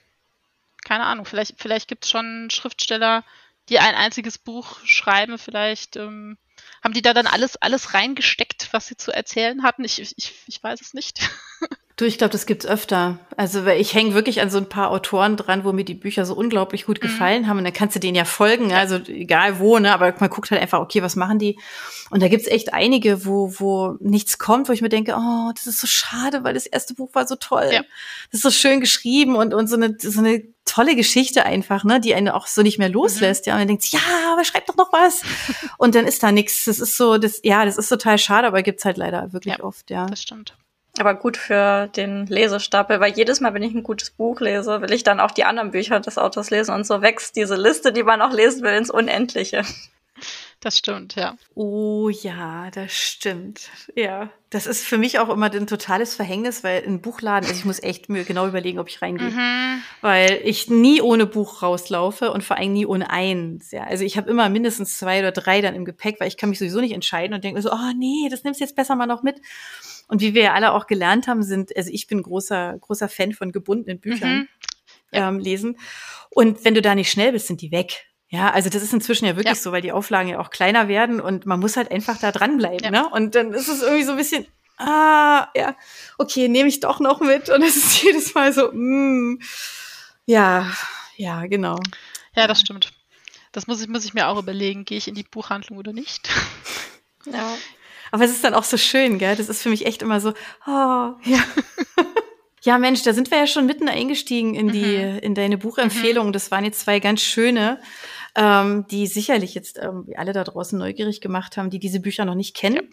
keine 0.84 1.04
Ahnung, 1.04 1.24
vielleicht, 1.24 1.54
vielleicht 1.58 1.88
gibt 1.88 2.04
es 2.04 2.10
schon 2.10 2.48
Schriftsteller, 2.50 3.24
die 3.68 3.78
ein 3.78 3.94
einziges 3.94 4.38
Buch 4.38 4.78
schreiben, 4.84 5.38
vielleicht 5.38 5.96
ähm, 5.96 6.36
haben 6.82 6.94
die 6.94 7.02
da 7.02 7.14
dann 7.14 7.28
alles, 7.28 7.56
alles 7.56 7.94
reingesteckt, 7.94 8.68
was 8.72 8.88
sie 8.88 8.96
zu 8.96 9.12
erzählen 9.12 9.62
hatten. 9.62 9.84
Ich, 9.84 10.00
ich, 10.00 10.34
ich 10.46 10.62
weiß 10.62 10.80
es 10.80 10.94
nicht. 10.94 11.20
Du, 12.02 12.08
ich 12.08 12.18
glaube, 12.18 12.32
das 12.32 12.46
gibt's 12.46 12.66
öfter. 12.66 13.20
Also 13.36 13.64
ich 13.64 13.94
hänge 13.94 14.12
wirklich 14.12 14.40
an 14.40 14.50
so 14.50 14.58
ein 14.58 14.68
paar 14.68 14.90
Autoren 14.90 15.36
dran, 15.36 15.62
wo 15.62 15.70
mir 15.70 15.84
die 15.84 15.94
Bücher 15.94 16.26
so 16.26 16.34
unglaublich 16.34 16.84
gut 16.84 16.98
mhm. 16.98 17.02
gefallen 17.02 17.42
mhm. 17.42 17.46
haben. 17.46 17.58
Und 17.58 17.64
dann 17.64 17.72
kannst 17.72 17.94
du 17.94 18.00
denen 18.00 18.16
ja 18.16 18.24
folgen, 18.24 18.70
ja. 18.70 18.78
also 18.78 18.96
egal 18.96 19.60
wo, 19.60 19.78
ne? 19.78 19.94
Aber 19.94 20.12
man 20.18 20.28
guckt 20.28 20.50
halt 20.50 20.60
einfach, 20.60 20.80
okay, 20.80 21.00
was 21.00 21.14
machen 21.14 21.38
die? 21.38 21.60
Und 22.10 22.20
da 22.20 22.26
gibt's 22.26 22.48
echt 22.48 22.74
einige, 22.74 23.24
wo, 23.24 23.54
wo 23.56 23.98
nichts 24.00 24.40
kommt, 24.40 24.68
wo 24.68 24.72
ich 24.72 24.82
mir 24.82 24.88
denke, 24.88 25.14
oh, 25.16 25.52
das 25.54 25.68
ist 25.68 25.80
so 25.80 25.86
schade, 25.86 26.42
weil 26.42 26.54
das 26.54 26.66
erste 26.66 26.94
Buch 26.94 27.10
war 27.12 27.24
so 27.28 27.36
toll. 27.36 27.70
Ja. 27.72 27.82
Das 28.32 28.38
ist 28.38 28.42
so 28.42 28.50
schön 28.50 28.80
geschrieben 28.80 29.36
und, 29.36 29.54
und 29.54 29.68
so 29.68 29.76
eine, 29.76 29.94
so 29.96 30.18
eine 30.18 30.42
tolle 30.64 30.96
Geschichte 30.96 31.46
einfach, 31.46 31.84
ne, 31.84 32.00
die 32.00 32.16
einen 32.16 32.30
auch 32.30 32.48
so 32.48 32.62
nicht 32.62 32.80
mehr 32.80 32.88
mhm. 32.88 32.94
loslässt, 32.94 33.46
mhm. 33.46 33.50
ja. 33.50 33.54
Und 33.54 33.60
dann 33.60 33.68
denkt, 33.68 33.84
ja, 33.92 34.00
aber 34.32 34.44
schreib 34.44 34.66
doch 34.66 34.76
noch 34.76 34.92
was. 34.92 35.22
und 35.78 35.94
dann 35.94 36.08
ist 36.08 36.20
da 36.24 36.32
nichts. 36.32 36.64
Das 36.64 36.80
ist 36.80 36.96
so, 36.96 37.16
das, 37.16 37.38
ja, 37.44 37.64
das 37.64 37.78
ist 37.78 37.88
total 37.88 38.18
schade, 38.18 38.48
aber 38.48 38.64
gibt's 38.64 38.84
halt 38.84 38.96
leider 38.96 39.32
wirklich 39.32 39.58
ja, 39.58 39.62
oft, 39.62 39.88
ja. 39.88 40.06
Das 40.06 40.20
stimmt 40.20 40.56
aber 40.98 41.14
gut 41.14 41.36
für 41.36 41.88
den 41.88 42.26
Lesestapel, 42.26 43.00
weil 43.00 43.14
jedes 43.14 43.40
Mal, 43.40 43.54
wenn 43.54 43.62
ich 43.62 43.74
ein 43.74 43.82
gutes 43.82 44.10
Buch 44.10 44.40
lese, 44.40 44.82
will 44.82 44.92
ich 44.92 45.04
dann 45.04 45.20
auch 45.20 45.30
die 45.30 45.44
anderen 45.44 45.70
Bücher 45.70 46.00
des 46.00 46.18
Autors 46.18 46.50
lesen 46.50 46.74
und 46.74 46.86
so 46.86 47.00
wächst 47.00 47.36
diese 47.36 47.56
Liste, 47.56 47.92
die 47.92 48.02
man 48.02 48.20
auch 48.20 48.32
lesen 48.32 48.62
will, 48.62 48.74
ins 48.74 48.90
Unendliche. 48.90 49.64
Das 50.60 50.78
stimmt, 50.78 51.16
ja. 51.16 51.36
Oh 51.56 52.08
ja, 52.08 52.70
das 52.70 52.92
stimmt. 52.92 53.68
Ja. 53.96 54.30
Das 54.50 54.68
ist 54.68 54.84
für 54.84 54.96
mich 54.96 55.18
auch 55.18 55.28
immer 55.28 55.50
ein 55.50 55.66
totales 55.66 56.14
Verhängnis, 56.14 56.62
weil 56.62 56.84
ein 56.86 57.00
Buchladen, 57.00 57.48
also 57.48 57.58
ich 57.58 57.64
muss 57.64 57.82
echt 57.82 58.08
mir 58.08 58.22
genau 58.22 58.46
überlegen, 58.46 58.78
ob 58.78 58.88
ich 58.88 59.02
reingehe. 59.02 59.30
Mhm. 59.30 59.82
Weil 60.02 60.40
ich 60.44 60.70
nie 60.70 61.00
ohne 61.00 61.26
Buch 61.26 61.62
rauslaufe 61.62 62.30
und 62.30 62.44
vor 62.44 62.58
allem 62.58 62.74
nie 62.74 62.86
ohne 62.86 63.10
eins. 63.10 63.72
Ja. 63.72 63.84
Also 63.84 64.04
ich 64.04 64.16
habe 64.16 64.30
immer 64.30 64.48
mindestens 64.50 64.98
zwei 64.98 65.18
oder 65.18 65.32
drei 65.32 65.62
dann 65.62 65.74
im 65.74 65.84
Gepäck, 65.84 66.20
weil 66.20 66.28
ich 66.28 66.36
kann 66.36 66.50
mich 66.50 66.60
sowieso 66.60 66.80
nicht 66.80 66.92
entscheiden 66.92 67.34
und 67.34 67.42
denke 67.42 67.56
mir 67.56 67.62
so, 67.62 67.72
oh 67.72 67.92
nee, 67.96 68.28
das 68.30 68.44
nimmst 68.44 68.60
du 68.60 68.64
jetzt 68.64 68.76
besser 68.76 68.94
mal 68.94 69.06
noch 69.06 69.24
mit. 69.24 69.40
Und 70.12 70.20
wie 70.20 70.34
wir 70.34 70.42
ja 70.42 70.52
alle 70.52 70.74
auch 70.74 70.86
gelernt 70.86 71.26
haben, 71.26 71.42
sind, 71.42 71.74
also 71.74 71.88
ich 71.90 72.06
bin 72.06 72.22
großer, 72.22 72.76
großer 72.78 73.08
Fan 73.08 73.32
von 73.32 73.50
gebundenen 73.50 73.98
Büchern 73.98 74.40
mhm. 74.40 74.48
ähm, 75.12 75.38
lesen. 75.38 75.78
Und 76.28 76.66
wenn 76.66 76.74
du 76.74 76.82
da 76.82 76.94
nicht 76.94 77.10
schnell 77.10 77.32
bist, 77.32 77.46
sind 77.46 77.62
die 77.62 77.72
weg. 77.72 78.08
Ja, 78.28 78.50
also 78.50 78.68
das 78.68 78.82
ist 78.82 78.92
inzwischen 78.92 79.24
ja 79.24 79.36
wirklich 79.36 79.56
ja. 79.56 79.62
so, 79.62 79.72
weil 79.72 79.80
die 79.80 79.90
Auflagen 79.90 80.28
ja 80.28 80.38
auch 80.38 80.50
kleiner 80.50 80.86
werden 80.86 81.18
und 81.18 81.46
man 81.46 81.60
muss 81.60 81.78
halt 81.78 81.90
einfach 81.90 82.18
da 82.18 82.30
dranbleiben. 82.30 82.84
Ja. 82.84 82.90
Ne? 82.90 83.08
Und 83.08 83.34
dann 83.34 83.54
ist 83.54 83.68
es 83.68 83.80
irgendwie 83.80 84.02
so 84.02 84.10
ein 84.10 84.18
bisschen, 84.18 84.46
ah, 84.76 85.48
ja, 85.56 85.74
okay, 86.18 86.46
nehme 86.46 86.68
ich 86.68 86.80
doch 86.80 87.00
noch 87.00 87.20
mit. 87.20 87.48
Und 87.48 87.62
es 87.62 87.76
ist 87.76 88.02
jedes 88.02 88.34
Mal 88.34 88.52
so, 88.52 88.70
mm, 88.70 89.40
ja, 90.26 90.70
ja, 91.16 91.46
genau. 91.46 91.80
Ja, 92.36 92.46
das 92.46 92.60
stimmt. 92.60 92.92
Das 93.52 93.66
muss 93.66 93.80
ich, 93.80 93.88
muss 93.88 94.04
ich 94.04 94.12
mir 94.12 94.28
auch 94.28 94.38
überlegen, 94.38 94.84
gehe 94.84 94.98
ich 94.98 95.08
in 95.08 95.14
die 95.14 95.22
Buchhandlung 95.22 95.78
oder 95.78 95.94
nicht. 95.94 96.28
Ja. 97.24 97.56
Aber 98.12 98.24
es 98.24 98.30
ist 98.30 98.44
dann 98.44 98.54
auch 98.54 98.64
so 98.64 98.76
schön, 98.76 99.18
gell? 99.18 99.34
Das 99.34 99.48
ist 99.48 99.62
für 99.62 99.70
mich 99.70 99.86
echt 99.86 100.02
immer 100.02 100.20
so, 100.20 100.34
oh, 100.66 100.70
ja. 101.24 101.42
ja, 102.62 102.78
Mensch, 102.78 103.02
da 103.02 103.14
sind 103.14 103.30
wir 103.30 103.38
ja 103.38 103.46
schon 103.46 103.66
mitten 103.66 103.88
eingestiegen 103.88 104.54
in 104.54 104.68
die, 104.68 104.98
mhm. 104.98 105.18
in 105.18 105.34
deine 105.34 105.56
Buchempfehlung. 105.56 106.28
Mhm. 106.28 106.32
Das 106.32 106.50
waren 106.50 106.64
jetzt 106.64 106.80
zwei 106.80 107.00
ganz 107.00 107.22
schöne, 107.22 107.80
ähm, 108.36 108.86
die 108.90 109.06
sicherlich 109.06 109.54
jetzt 109.54 109.78
ähm, 109.78 110.06
alle 110.14 110.34
da 110.34 110.44
draußen 110.44 110.78
neugierig 110.78 111.22
gemacht 111.22 111.56
haben, 111.56 111.70
die 111.70 111.78
diese 111.78 112.00
Bücher 112.00 112.26
noch 112.26 112.34
nicht 112.34 112.54
kennen. 112.54 112.90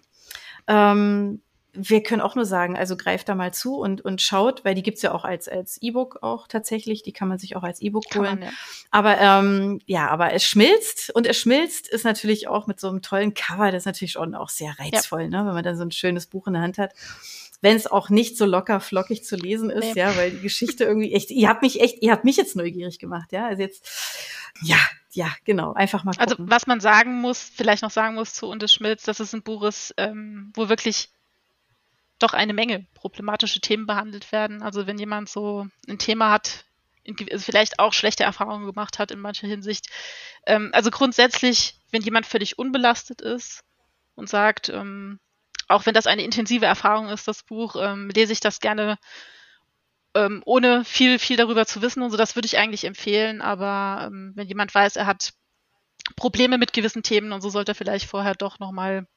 Ja. 0.68 0.94
Ähm, 0.94 1.42
wir 1.74 2.02
können 2.02 2.22
auch 2.22 2.36
nur 2.36 2.46
sagen, 2.46 2.76
also 2.76 2.98
greift 2.98 3.30
da 3.30 3.36
mal 3.36 3.54
zu 3.54 3.76
und, 3.76 4.02
und 4.02 4.22
schaut, 4.22 4.66
weil 4.66 4.76
die 4.76 4.82
gibt's 4.82 5.02
ja 5.02 5.14
auch 5.14 5.24
als, 5.24 5.48
als 5.48 5.78
E-Book 5.82 6.20
auch 6.22 6.48
tatsächlich. 6.48 7.04
Die 7.04 7.14
kann 7.14 7.28
man 7.28 7.38
sich 7.38 7.56
auch 7.56 7.64
als 7.64 7.82
E-Book 7.82 8.06
holen. 8.16 8.40
Man, 8.40 8.42
ja. 8.44 8.50
Aber 8.92 9.18
ähm, 9.20 9.80
ja, 9.86 10.08
aber 10.10 10.34
es 10.34 10.44
schmilzt 10.44 11.12
und 11.12 11.28
es 11.28 11.38
schmilzt 11.38 11.88
ist 11.88 12.06
natürlich 12.06 12.48
auch 12.48 12.66
mit 12.66 12.80
so 12.80 12.90
einem 12.90 13.02
tollen 13.02 13.34
Cover, 13.34 13.72
das 13.72 13.84
ist 13.84 13.86
natürlich 13.86 14.14
schon 14.14 14.36
auch 14.36 14.50
sehr 14.50 14.76
reizvoll, 14.80 15.24
ja. 15.24 15.28
ne, 15.28 15.46
wenn 15.46 15.54
man 15.54 15.64
dann 15.64 15.78
so 15.78 15.84
ein 15.84 15.92
schönes 15.92 16.28
Buch 16.28 16.48
in 16.48 16.54
der 16.54 16.62
Hand 16.62 16.78
hat. 16.78 16.94
Wenn 17.62 17.76
es 17.76 17.88
auch 17.88 18.10
nicht 18.10 18.38
so 18.38 18.46
locker 18.46 18.80
flockig 18.80 19.26
zu 19.26 19.36
lesen 19.36 19.70
ist, 19.70 19.94
nee. 19.94 20.00
ja, 20.00 20.16
weil 20.16 20.32
die 20.32 20.40
Geschichte 20.40 20.86
irgendwie 20.86 21.14
echt, 21.14 21.30
ihr 21.30 21.50
habt 21.50 21.62
mich 21.62 21.82
echt, 21.82 22.02
ihr 22.02 22.12
habt 22.14 22.24
mich 22.24 22.38
jetzt 22.38 22.56
neugierig 22.56 23.00
gemacht, 23.00 23.32
ja. 23.34 23.48
Also 23.48 23.62
jetzt, 23.62 23.86
ja, 24.62 24.78
ja, 25.12 25.30
genau, 25.44 25.74
einfach 25.74 26.04
mal 26.04 26.14
also, 26.18 26.36
gucken. 26.36 26.46
Also 26.46 26.56
was 26.56 26.68
man 26.68 26.80
sagen 26.80 27.20
muss, 27.20 27.40
vielleicht 27.40 27.84
noch 27.84 27.92
sagen 27.92 28.16
muss 28.16 28.34
zu 28.34 28.48
Und 28.48 28.64
es 28.64 28.74
schmilzt, 28.74 29.08
dass 29.08 29.20
es 29.20 29.34
ein 29.34 29.44
Buch 29.44 29.64
ist, 29.64 29.94
ähm, 29.98 30.52
wo 30.56 30.70
wirklich 30.70 31.10
doch 32.20 32.34
eine 32.34 32.54
Menge 32.54 32.86
problematische 32.94 33.62
Themen 33.62 33.86
behandelt 33.86 34.32
werden. 34.32 34.62
Also 34.62 34.88
wenn 34.88 34.98
jemand 34.98 35.30
so 35.30 35.68
ein 35.88 35.98
Thema 35.98 36.32
hat, 36.32 36.66
also 37.32 37.44
vielleicht 37.44 37.80
auch 37.80 37.94
schlechte 37.94 38.24
Erfahrungen 38.24 38.66
gemacht 38.66 39.00
hat 39.00 39.12
in 39.12 39.20
mancher 39.20 39.48
Hinsicht. 39.48 39.88
Ähm, 40.46 40.70
also 40.74 40.92
grundsätzlich, 40.92 41.76
wenn 41.92 42.02
jemand 42.02 42.26
völlig 42.26 42.60
unbelastet 42.60 43.22
ist 43.22 43.64
und 44.16 44.30
sagt, 44.30 44.70
ähm, 44.70 45.20
auch 45.68 45.86
wenn 45.86 45.94
das 45.94 46.08
eine 46.08 46.24
intensive 46.24 46.66
Erfahrung 46.66 47.10
ist, 47.10 47.28
das 47.28 47.44
Buch, 47.44 47.76
ähm, 47.80 48.10
lese 48.10 48.34
ich 48.34 48.40
das 48.40 48.60
gerne 48.60 48.98
ähm, 50.16 50.42
ohne 50.46 50.84
viel, 50.84 51.20
viel 51.20 51.38
darüber 51.38 51.66
zu 51.66 51.82
wissen 51.82 52.02
und 52.02 52.12
so, 52.12 52.18
das 52.18 52.36
würde 52.36 52.48
ich 52.48 52.58
eigentlich 52.58 52.86
empfehlen. 52.86 53.42
Aber 53.42 54.08
ähm, 54.08 54.34
wenn 54.36 54.48
jemand 54.48 54.74
weiß, 54.74 54.96
er 54.96 55.06
hat 55.06 55.34
Probleme 56.16 56.58
mit 56.58 56.74
gewissen 56.74 57.04
Themen 57.04 57.32
und 57.32 57.42
so, 57.42 57.50
sollte 57.50 57.74
er 57.74 57.76
vielleicht 57.76 58.06
vorher 58.06 58.34
doch 58.34 58.60
nochmal 58.60 59.08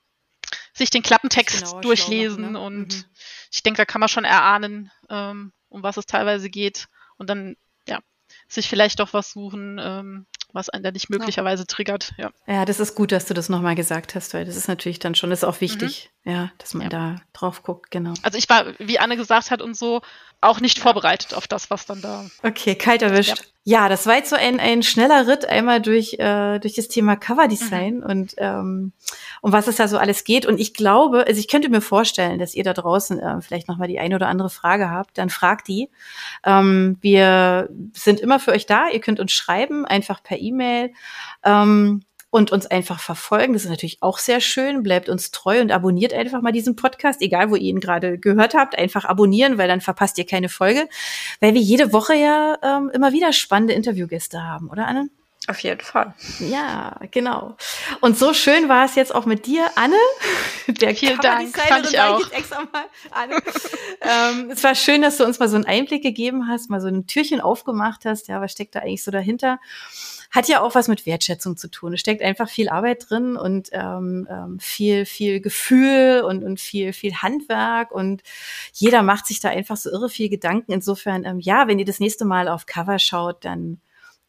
sich 0.72 0.90
den 0.90 1.02
Klappentext 1.02 1.76
durchlesen 1.82 2.42
machen, 2.42 2.52
ne? 2.54 2.60
und 2.60 2.96
mhm. 2.96 3.04
ich 3.50 3.62
denke, 3.62 3.78
da 3.78 3.84
kann 3.84 4.00
man 4.00 4.08
schon 4.08 4.24
erahnen, 4.24 4.90
ähm, 5.10 5.52
um 5.68 5.82
was 5.82 5.96
es 5.96 6.06
teilweise 6.06 6.50
geht 6.50 6.88
und 7.18 7.28
dann 7.28 7.56
ja 7.86 8.00
sich 8.48 8.68
vielleicht 8.68 9.00
doch 9.00 9.12
was 9.12 9.32
suchen, 9.32 9.78
ähm, 9.82 10.26
was 10.52 10.68
einen 10.68 10.84
da 10.84 10.90
nicht 10.90 11.10
möglicherweise 11.10 11.66
triggert. 11.66 12.12
Ja. 12.18 12.30
ja, 12.46 12.64
das 12.64 12.80
ist 12.80 12.94
gut, 12.94 13.12
dass 13.12 13.26
du 13.26 13.34
das 13.34 13.48
nochmal 13.48 13.74
gesagt 13.74 14.14
hast, 14.14 14.34
weil 14.34 14.44
das 14.44 14.56
ist 14.56 14.68
natürlich 14.68 14.98
dann 14.98 15.14
schon, 15.14 15.30
das 15.30 15.40
ist 15.40 15.44
auch 15.44 15.60
wichtig. 15.60 16.10
Mhm. 16.10 16.11
Ja, 16.24 16.50
dass 16.58 16.74
man 16.74 16.84
ja. 16.84 16.88
da 16.88 17.16
drauf 17.32 17.64
guckt, 17.64 17.90
genau. 17.90 18.14
Also 18.22 18.38
ich 18.38 18.48
war, 18.48 18.66
wie 18.78 19.00
Anne 19.00 19.16
gesagt 19.16 19.50
hat 19.50 19.60
und 19.60 19.76
so, 19.76 20.02
auch 20.40 20.60
nicht 20.60 20.78
ja. 20.78 20.82
vorbereitet 20.82 21.34
auf 21.34 21.48
das, 21.48 21.68
was 21.70 21.86
dann 21.86 22.00
da. 22.00 22.24
Okay, 22.44 22.76
kalt 22.76 23.02
erwischt. 23.02 23.44
Ja, 23.64 23.82
ja 23.82 23.88
das 23.88 24.06
war 24.06 24.16
jetzt 24.16 24.30
so 24.30 24.36
ein, 24.36 24.60
ein 24.60 24.84
schneller 24.84 25.26
Ritt 25.26 25.46
einmal 25.46 25.80
durch, 25.80 26.14
äh, 26.20 26.60
durch 26.60 26.74
das 26.74 26.86
Thema 26.86 27.16
Coverdesign 27.16 27.98
mhm. 27.98 28.02
und 28.02 28.34
ähm, 28.38 28.92
um 29.40 29.52
was 29.52 29.66
es 29.66 29.76
da 29.76 29.88
so 29.88 29.98
alles 29.98 30.22
geht. 30.22 30.46
Und 30.46 30.60
ich 30.60 30.74
glaube, 30.74 31.24
also 31.26 31.40
ich 31.40 31.48
könnte 31.48 31.68
mir 31.68 31.80
vorstellen, 31.80 32.38
dass 32.38 32.54
ihr 32.54 32.62
da 32.64 32.72
draußen 32.72 33.18
äh, 33.18 33.40
vielleicht 33.40 33.66
nochmal 33.66 33.88
die 33.88 33.98
eine 33.98 34.14
oder 34.14 34.28
andere 34.28 34.50
Frage 34.50 34.90
habt, 34.90 35.18
dann 35.18 35.30
fragt 35.30 35.66
die. 35.66 35.90
Ähm, 36.44 36.98
wir 37.00 37.68
sind 37.94 38.20
immer 38.20 38.38
für 38.38 38.52
euch 38.52 38.66
da. 38.66 38.88
Ihr 38.88 39.00
könnt 39.00 39.18
uns 39.18 39.32
schreiben, 39.32 39.86
einfach 39.86 40.22
per 40.22 40.38
E-Mail. 40.38 40.92
Ähm, 41.44 42.04
und 42.32 42.50
uns 42.50 42.66
einfach 42.66 42.98
verfolgen. 42.98 43.52
Das 43.52 43.64
ist 43.64 43.68
natürlich 43.68 43.98
auch 44.00 44.18
sehr 44.18 44.40
schön. 44.40 44.82
Bleibt 44.82 45.10
uns 45.10 45.32
treu 45.32 45.60
und 45.60 45.70
abonniert 45.70 46.14
einfach 46.14 46.40
mal 46.40 46.50
diesen 46.50 46.76
Podcast, 46.76 47.20
egal 47.20 47.50
wo 47.50 47.56
ihr 47.56 47.68
ihn 47.68 47.78
gerade 47.78 48.18
gehört 48.18 48.54
habt. 48.54 48.76
Einfach 48.76 49.04
abonnieren, 49.04 49.58
weil 49.58 49.68
dann 49.68 49.82
verpasst 49.82 50.16
ihr 50.16 50.24
keine 50.24 50.48
Folge. 50.48 50.88
Weil 51.40 51.52
wir 51.52 51.60
jede 51.60 51.92
Woche 51.92 52.14
ja 52.14 52.56
ähm, 52.62 52.90
immer 52.94 53.12
wieder 53.12 53.34
spannende 53.34 53.74
Interviewgäste 53.74 54.42
haben, 54.42 54.70
oder 54.70 54.88
Anne? 54.88 55.10
Auf 55.48 55.58
jeden 55.58 55.82
Fall. 55.82 56.14
Ja, 56.38 56.98
genau. 57.10 57.56
Und 58.00 58.16
so 58.16 58.32
schön 58.32 58.70
war 58.70 58.86
es 58.86 58.94
jetzt 58.94 59.14
auch 59.14 59.26
mit 59.26 59.44
dir, 59.44 59.66
Anne. 59.74 59.96
Der 60.68 60.94
Vielen 60.94 61.18
Dank, 61.18 61.54
fand 61.58 61.90
ich 61.90 62.00
auch. 62.00 62.20
Ich 62.20 62.32
extra 62.32 62.62
mal, 62.72 62.84
Anne. 63.10 63.42
ähm, 64.00 64.50
es 64.50 64.64
war 64.64 64.74
schön, 64.74 65.02
dass 65.02 65.18
du 65.18 65.24
uns 65.24 65.38
mal 65.38 65.50
so 65.50 65.56
einen 65.56 65.66
Einblick 65.66 66.02
gegeben 66.02 66.48
hast, 66.48 66.70
mal 66.70 66.80
so 66.80 66.88
ein 66.88 67.06
Türchen 67.06 67.42
aufgemacht 67.42 68.06
hast. 68.06 68.28
Ja, 68.28 68.40
was 68.40 68.52
steckt 68.52 68.74
da 68.74 68.78
eigentlich 68.78 69.04
so 69.04 69.10
dahinter? 69.10 69.58
Hat 70.32 70.48
ja 70.48 70.62
auch 70.62 70.74
was 70.74 70.88
mit 70.88 71.04
Wertschätzung 71.04 71.58
zu 71.58 71.68
tun. 71.68 71.92
Es 71.92 72.00
steckt 72.00 72.22
einfach 72.22 72.48
viel 72.48 72.70
Arbeit 72.70 73.08
drin 73.08 73.36
und 73.36 73.68
ähm, 73.72 74.26
ähm, 74.30 74.58
viel, 74.58 75.04
viel 75.04 75.40
Gefühl 75.40 76.22
und, 76.26 76.42
und 76.42 76.58
viel, 76.58 76.94
viel 76.94 77.14
Handwerk 77.16 77.92
und 77.92 78.22
jeder 78.72 79.02
macht 79.02 79.26
sich 79.26 79.40
da 79.40 79.50
einfach 79.50 79.76
so 79.76 79.90
irre 79.90 80.08
viel 80.08 80.30
Gedanken. 80.30 80.72
Insofern, 80.72 81.24
ähm, 81.24 81.38
ja, 81.38 81.68
wenn 81.68 81.78
ihr 81.78 81.84
das 81.84 82.00
nächste 82.00 82.24
Mal 82.24 82.48
auf 82.48 82.64
Cover 82.64 82.98
schaut, 82.98 83.44
dann 83.44 83.80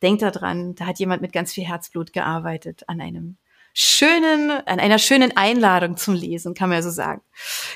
denkt 0.02 0.22
da 0.22 0.30
dran, 0.30 0.76
da 0.76 0.86
hat 0.86 1.00
jemand 1.00 1.22
mit 1.22 1.32
ganz 1.32 1.54
viel 1.54 1.64
Herzblut 1.64 2.12
gearbeitet 2.12 2.84
an 2.88 3.00
einem 3.00 3.38
schönen, 3.74 4.52
an 4.52 4.80
einer 4.82 5.00
schönen 5.00 5.36
Einladung 5.38 5.96
zum 5.96 6.16
Lesen, 6.16 6.54
kann 6.54 6.68
man 6.68 6.80
ja 6.80 6.84
so 6.84 6.92
sagen. 6.92 7.22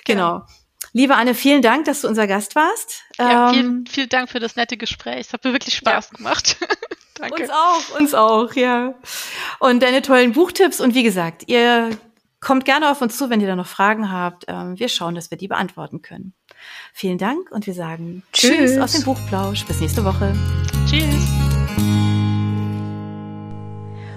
Genau. 0.06 0.40
genau. 0.40 0.46
Liebe 0.94 1.16
Anne, 1.16 1.36
vielen 1.36 1.62
Dank, 1.62 1.86
dass 1.86 2.02
du 2.02 2.08
unser 2.08 2.28
Gast 2.28 2.56
warst. 2.56 3.04
Ja, 3.18 3.52
vielen, 3.52 3.66
ähm, 3.66 3.86
vielen 3.90 4.10
Dank 4.10 4.30
für 4.30 4.40
das 4.40 4.56
nette 4.56 4.78
Gespräch. 4.78 5.28
Es 5.28 5.34
hat 5.34 5.44
mir 5.44 5.54
wirklich 5.54 5.76
Spaß 5.76 6.10
ja. 6.12 6.18
gemacht. 6.18 6.58
Danke. 7.16 7.44
Uns 7.44 7.52
auch, 7.52 8.00
uns 8.00 8.14
auch, 8.14 8.54
ja. 8.54 8.94
Und 9.60 9.82
deine 9.82 10.02
tollen 10.02 10.34
Buchtipps. 10.34 10.80
Und 10.80 10.94
wie 10.94 11.04
gesagt, 11.04 11.44
ihr 11.48 11.90
kommt 12.40 12.66
gerne 12.66 12.92
auf 12.92 13.02
uns 13.02 13.18
zu, 13.18 13.30
wenn 13.30 13.42
ihr 13.42 13.48
da 13.48 13.56
noch 13.56 13.68
Fragen 13.68 14.12
habt. 14.12 14.46
Ähm, 14.48 14.78
wir 14.78 14.90
schauen, 14.90 15.16
dass 15.16 15.32
wir 15.32 15.38
die 15.38 15.48
beantworten 15.48 16.02
können. 16.02 16.34
Vielen 16.94 17.18
Dank 17.18 17.52
und 17.52 17.68
wir 17.68 17.74
sagen 17.74 18.24
Tschüss, 18.34 18.52
Tschüss 18.52 18.78
aus 18.78 18.94
dem 18.94 19.04
Buchplausch. 19.04 19.66
Bis 19.66 19.80
nächste 19.80 20.04
Woche. 20.06 20.34
Tschüss. 20.88 21.47